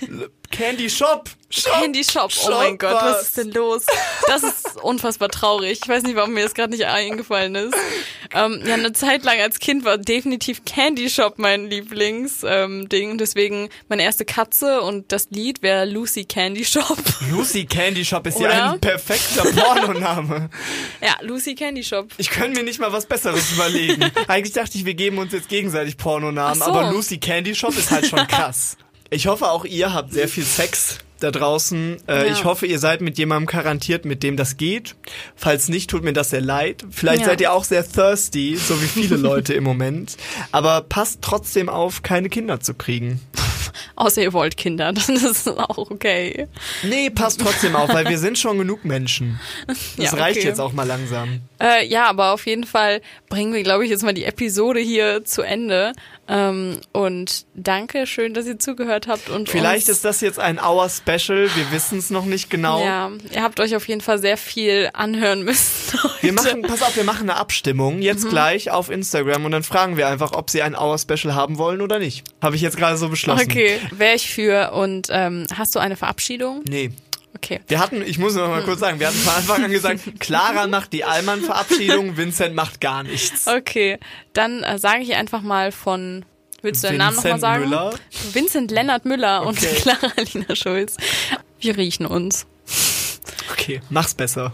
du. 0.00 0.28
Candy 0.50 0.88
Shop. 0.90 1.28
Shop. 1.50 1.80
Candy 1.80 2.04
Shop. 2.04 2.30
Oh 2.44 2.50
mein 2.50 2.70
Shop 2.72 2.78
Gott, 2.80 3.02
was 3.02 3.22
ist 3.22 3.36
denn 3.38 3.50
los? 3.52 3.86
Das 4.26 4.42
ist 4.42 4.82
unfassbar 4.82 5.30
traurig. 5.30 5.80
Ich 5.82 5.88
weiß 5.88 6.02
nicht, 6.02 6.14
warum 6.14 6.34
mir 6.34 6.42
das 6.42 6.52
gerade 6.54 6.72
nicht 6.72 6.84
eingefallen 6.84 7.54
ist. 7.54 7.74
Ähm, 8.34 8.62
ja, 8.66 8.74
eine 8.74 8.92
Zeit 8.92 9.24
lang 9.24 9.40
als 9.40 9.58
Kind 9.58 9.86
war 9.86 9.96
definitiv 9.96 10.66
Candy 10.66 11.08
Shop 11.08 11.38
mein 11.38 11.70
Lieblingsding. 11.70 12.50
Ähm, 12.50 12.88
Ding. 12.90 13.16
Deswegen 13.18 13.70
meine 13.88 14.02
erste 14.02 14.26
Katze 14.26 14.82
und 14.82 15.10
das 15.10 15.28
Lied 15.30 15.62
wäre 15.62 15.86
Lucy 15.86 16.24
Candy 16.24 16.66
Shop. 16.66 16.98
Lucy 17.30 17.64
Candy 17.64 18.04
Shop 18.04 18.26
ist 18.26 18.36
Oder? 18.36 18.52
ja 18.52 18.72
ein 18.72 18.80
perfekter 18.80 19.44
Pornoname. 19.44 20.50
Ja, 21.00 21.16
Lucy 21.22 21.54
Candy 21.54 21.82
Shop. 21.82 22.08
Ich 22.18 22.28
könnte 22.28 22.58
mir 22.58 22.64
nicht 22.64 22.78
mal 22.78 22.92
was 22.92 23.06
Besseres 23.06 23.52
überlegen. 23.52 24.10
Eigentlich 24.28 24.52
dachte 24.52 24.76
ich, 24.76 24.84
wir 24.84 24.94
geben 24.94 25.16
uns 25.16 25.32
jetzt 25.32 25.48
gegenseitig 25.48 25.96
Pornonamen, 25.96 26.58
so. 26.58 26.66
aber 26.66 26.92
Lucy 26.92 27.16
Candy 27.18 27.54
Shop 27.54 27.74
ist 27.76 27.90
halt 27.90 28.06
schon 28.06 28.26
krass. 28.28 28.76
Ich 29.10 29.26
hoffe, 29.26 29.50
auch 29.50 29.64
ihr 29.64 29.92
habt 29.94 30.12
sehr 30.12 30.28
viel 30.28 30.44
Sex 30.44 30.98
da 31.20 31.30
draußen. 31.30 31.96
Äh, 32.06 32.26
Ja. 32.26 32.32
Ich 32.32 32.44
hoffe, 32.44 32.66
ihr 32.66 32.78
seid 32.78 33.00
mit 33.00 33.18
jemandem 33.18 33.46
garantiert, 33.46 34.04
mit 34.04 34.22
dem 34.22 34.36
das 34.36 34.56
geht. 34.56 34.94
Falls 35.34 35.68
nicht, 35.68 35.90
tut 35.90 36.04
mir 36.04 36.12
das 36.12 36.30
sehr 36.30 36.40
leid. 36.42 36.84
Vielleicht 36.90 37.22
Ja. 37.22 37.26
seid 37.28 37.40
ihr 37.40 37.52
auch 37.52 37.64
sehr 37.64 37.86
thirsty, 37.88 38.56
so 38.56 38.80
wie 38.80 38.86
viele 38.86 39.16
Leute 39.16 39.54
im 39.54 39.64
Moment. 39.64 40.16
Aber 40.52 40.82
passt 40.82 41.20
trotzdem 41.22 41.68
auf, 41.68 42.02
keine 42.02 42.28
Kinder 42.28 42.60
zu 42.60 42.74
kriegen. 42.74 43.20
Außer 43.96 44.22
ihr 44.22 44.32
wollt 44.32 44.56
Kinder, 44.56 44.92
dann 44.92 45.16
ist 45.16 45.24
es 45.24 45.48
auch 45.48 45.78
okay. 45.78 46.46
Nee, 46.82 47.10
passt 47.10 47.40
trotzdem 47.40 47.76
auf, 47.76 47.92
weil 47.92 48.08
wir 48.08 48.18
sind 48.18 48.38
schon 48.38 48.58
genug 48.58 48.84
Menschen. 48.84 49.38
Das 49.68 49.96
Ja, 49.96 50.10
reicht 50.18 50.38
okay. 50.38 50.48
jetzt 50.48 50.60
auch 50.60 50.72
mal 50.72 50.86
langsam. 50.86 51.40
Äh, 51.60 51.86
ja, 51.86 52.06
aber 52.08 52.32
auf 52.32 52.46
jeden 52.46 52.64
Fall 52.64 53.00
bringen 53.28 53.52
wir, 53.52 53.62
glaube 53.62 53.84
ich, 53.84 53.90
jetzt 53.90 54.02
mal 54.02 54.14
die 54.14 54.24
Episode 54.24 54.80
hier 54.80 55.24
zu 55.24 55.42
Ende. 55.42 55.92
Ähm, 56.28 56.80
und 56.92 57.46
danke, 57.54 58.06
schön, 58.06 58.34
dass 58.34 58.46
ihr 58.46 58.58
zugehört 58.58 59.08
habt. 59.08 59.28
Und 59.30 59.48
Vielleicht 59.48 59.88
ist 59.88 60.04
das 60.04 60.20
jetzt 60.20 60.38
ein 60.38 60.60
Hour 60.60 60.88
Special, 60.90 61.48
wir 61.54 61.72
wissen 61.72 61.98
es 61.98 62.10
noch 62.10 62.24
nicht 62.26 62.50
genau. 62.50 62.84
Ja, 62.84 63.10
ihr 63.32 63.42
habt 63.42 63.60
euch 63.60 63.74
auf 63.76 63.88
jeden 63.88 64.00
Fall 64.02 64.18
sehr 64.18 64.36
viel 64.36 64.90
anhören 64.92 65.42
müssen. 65.42 65.98
Heute. 66.02 66.14
Wir 66.22 66.32
machen, 66.32 66.62
pass 66.62 66.82
auf, 66.82 66.94
wir 66.96 67.04
machen 67.04 67.30
eine 67.30 67.36
Abstimmung 67.38 68.02
jetzt 68.02 68.24
Mhm. 68.24 68.28
gleich 68.30 68.70
auf 68.70 68.90
Instagram 68.90 69.44
und 69.44 69.52
dann 69.52 69.62
fragen 69.62 69.96
wir 69.96 70.08
einfach, 70.08 70.32
ob 70.32 70.50
sie 70.50 70.62
ein 70.62 70.76
Hour 70.76 70.98
Special 70.98 71.34
haben 71.34 71.58
wollen 71.58 71.80
oder 71.80 71.98
nicht. 71.98 72.24
Habe 72.42 72.56
ich 72.56 72.62
jetzt 72.62 72.76
gerade 72.76 72.96
so 72.98 73.08
beschlossen. 73.08 73.46
Okay, 73.50 73.67
wäre 73.90 74.14
ich 74.16 74.30
für. 74.30 74.72
Und 74.72 75.08
ähm, 75.10 75.46
hast 75.54 75.74
du 75.74 75.78
eine 75.78 75.96
Verabschiedung? 75.96 76.62
Nee. 76.68 76.90
Okay. 77.36 77.60
Wir 77.68 77.78
hatten, 77.78 78.02
ich 78.02 78.18
muss 78.18 78.34
noch 78.34 78.48
mal 78.48 78.62
kurz 78.62 78.80
sagen, 78.80 78.98
wir 78.98 79.06
hatten 79.08 79.18
von 79.18 79.34
Anfang 79.34 79.64
an 79.64 79.70
gesagt, 79.70 80.00
Clara 80.18 80.66
macht 80.66 80.92
die 80.92 81.04
Allmann-Verabschiedung, 81.04 82.16
Vincent 82.16 82.54
macht 82.54 82.80
gar 82.80 83.02
nichts. 83.02 83.46
Okay, 83.46 83.98
dann 84.32 84.62
äh, 84.62 84.78
sage 84.78 85.02
ich 85.02 85.14
einfach 85.14 85.42
mal 85.42 85.70
von. 85.70 86.24
Willst 86.62 86.82
du 86.82 86.88
deinen 86.88 86.98
Namen 86.98 87.16
nochmal 87.16 87.34
Vincent 87.34 87.40
sagen? 87.40 87.64
Müller. 87.64 87.94
Vincent 88.32 88.70
Lennart 88.72 89.04
Müller 89.04 89.46
und 89.46 89.58
Okay. 89.58 89.76
Clara 89.82 90.12
Alina 90.16 90.56
Schulz. 90.56 90.96
Wir 91.60 91.76
riechen 91.76 92.06
uns. 92.06 92.46
Okay, 93.52 93.80
mach's 93.90 94.14
besser. 94.14 94.52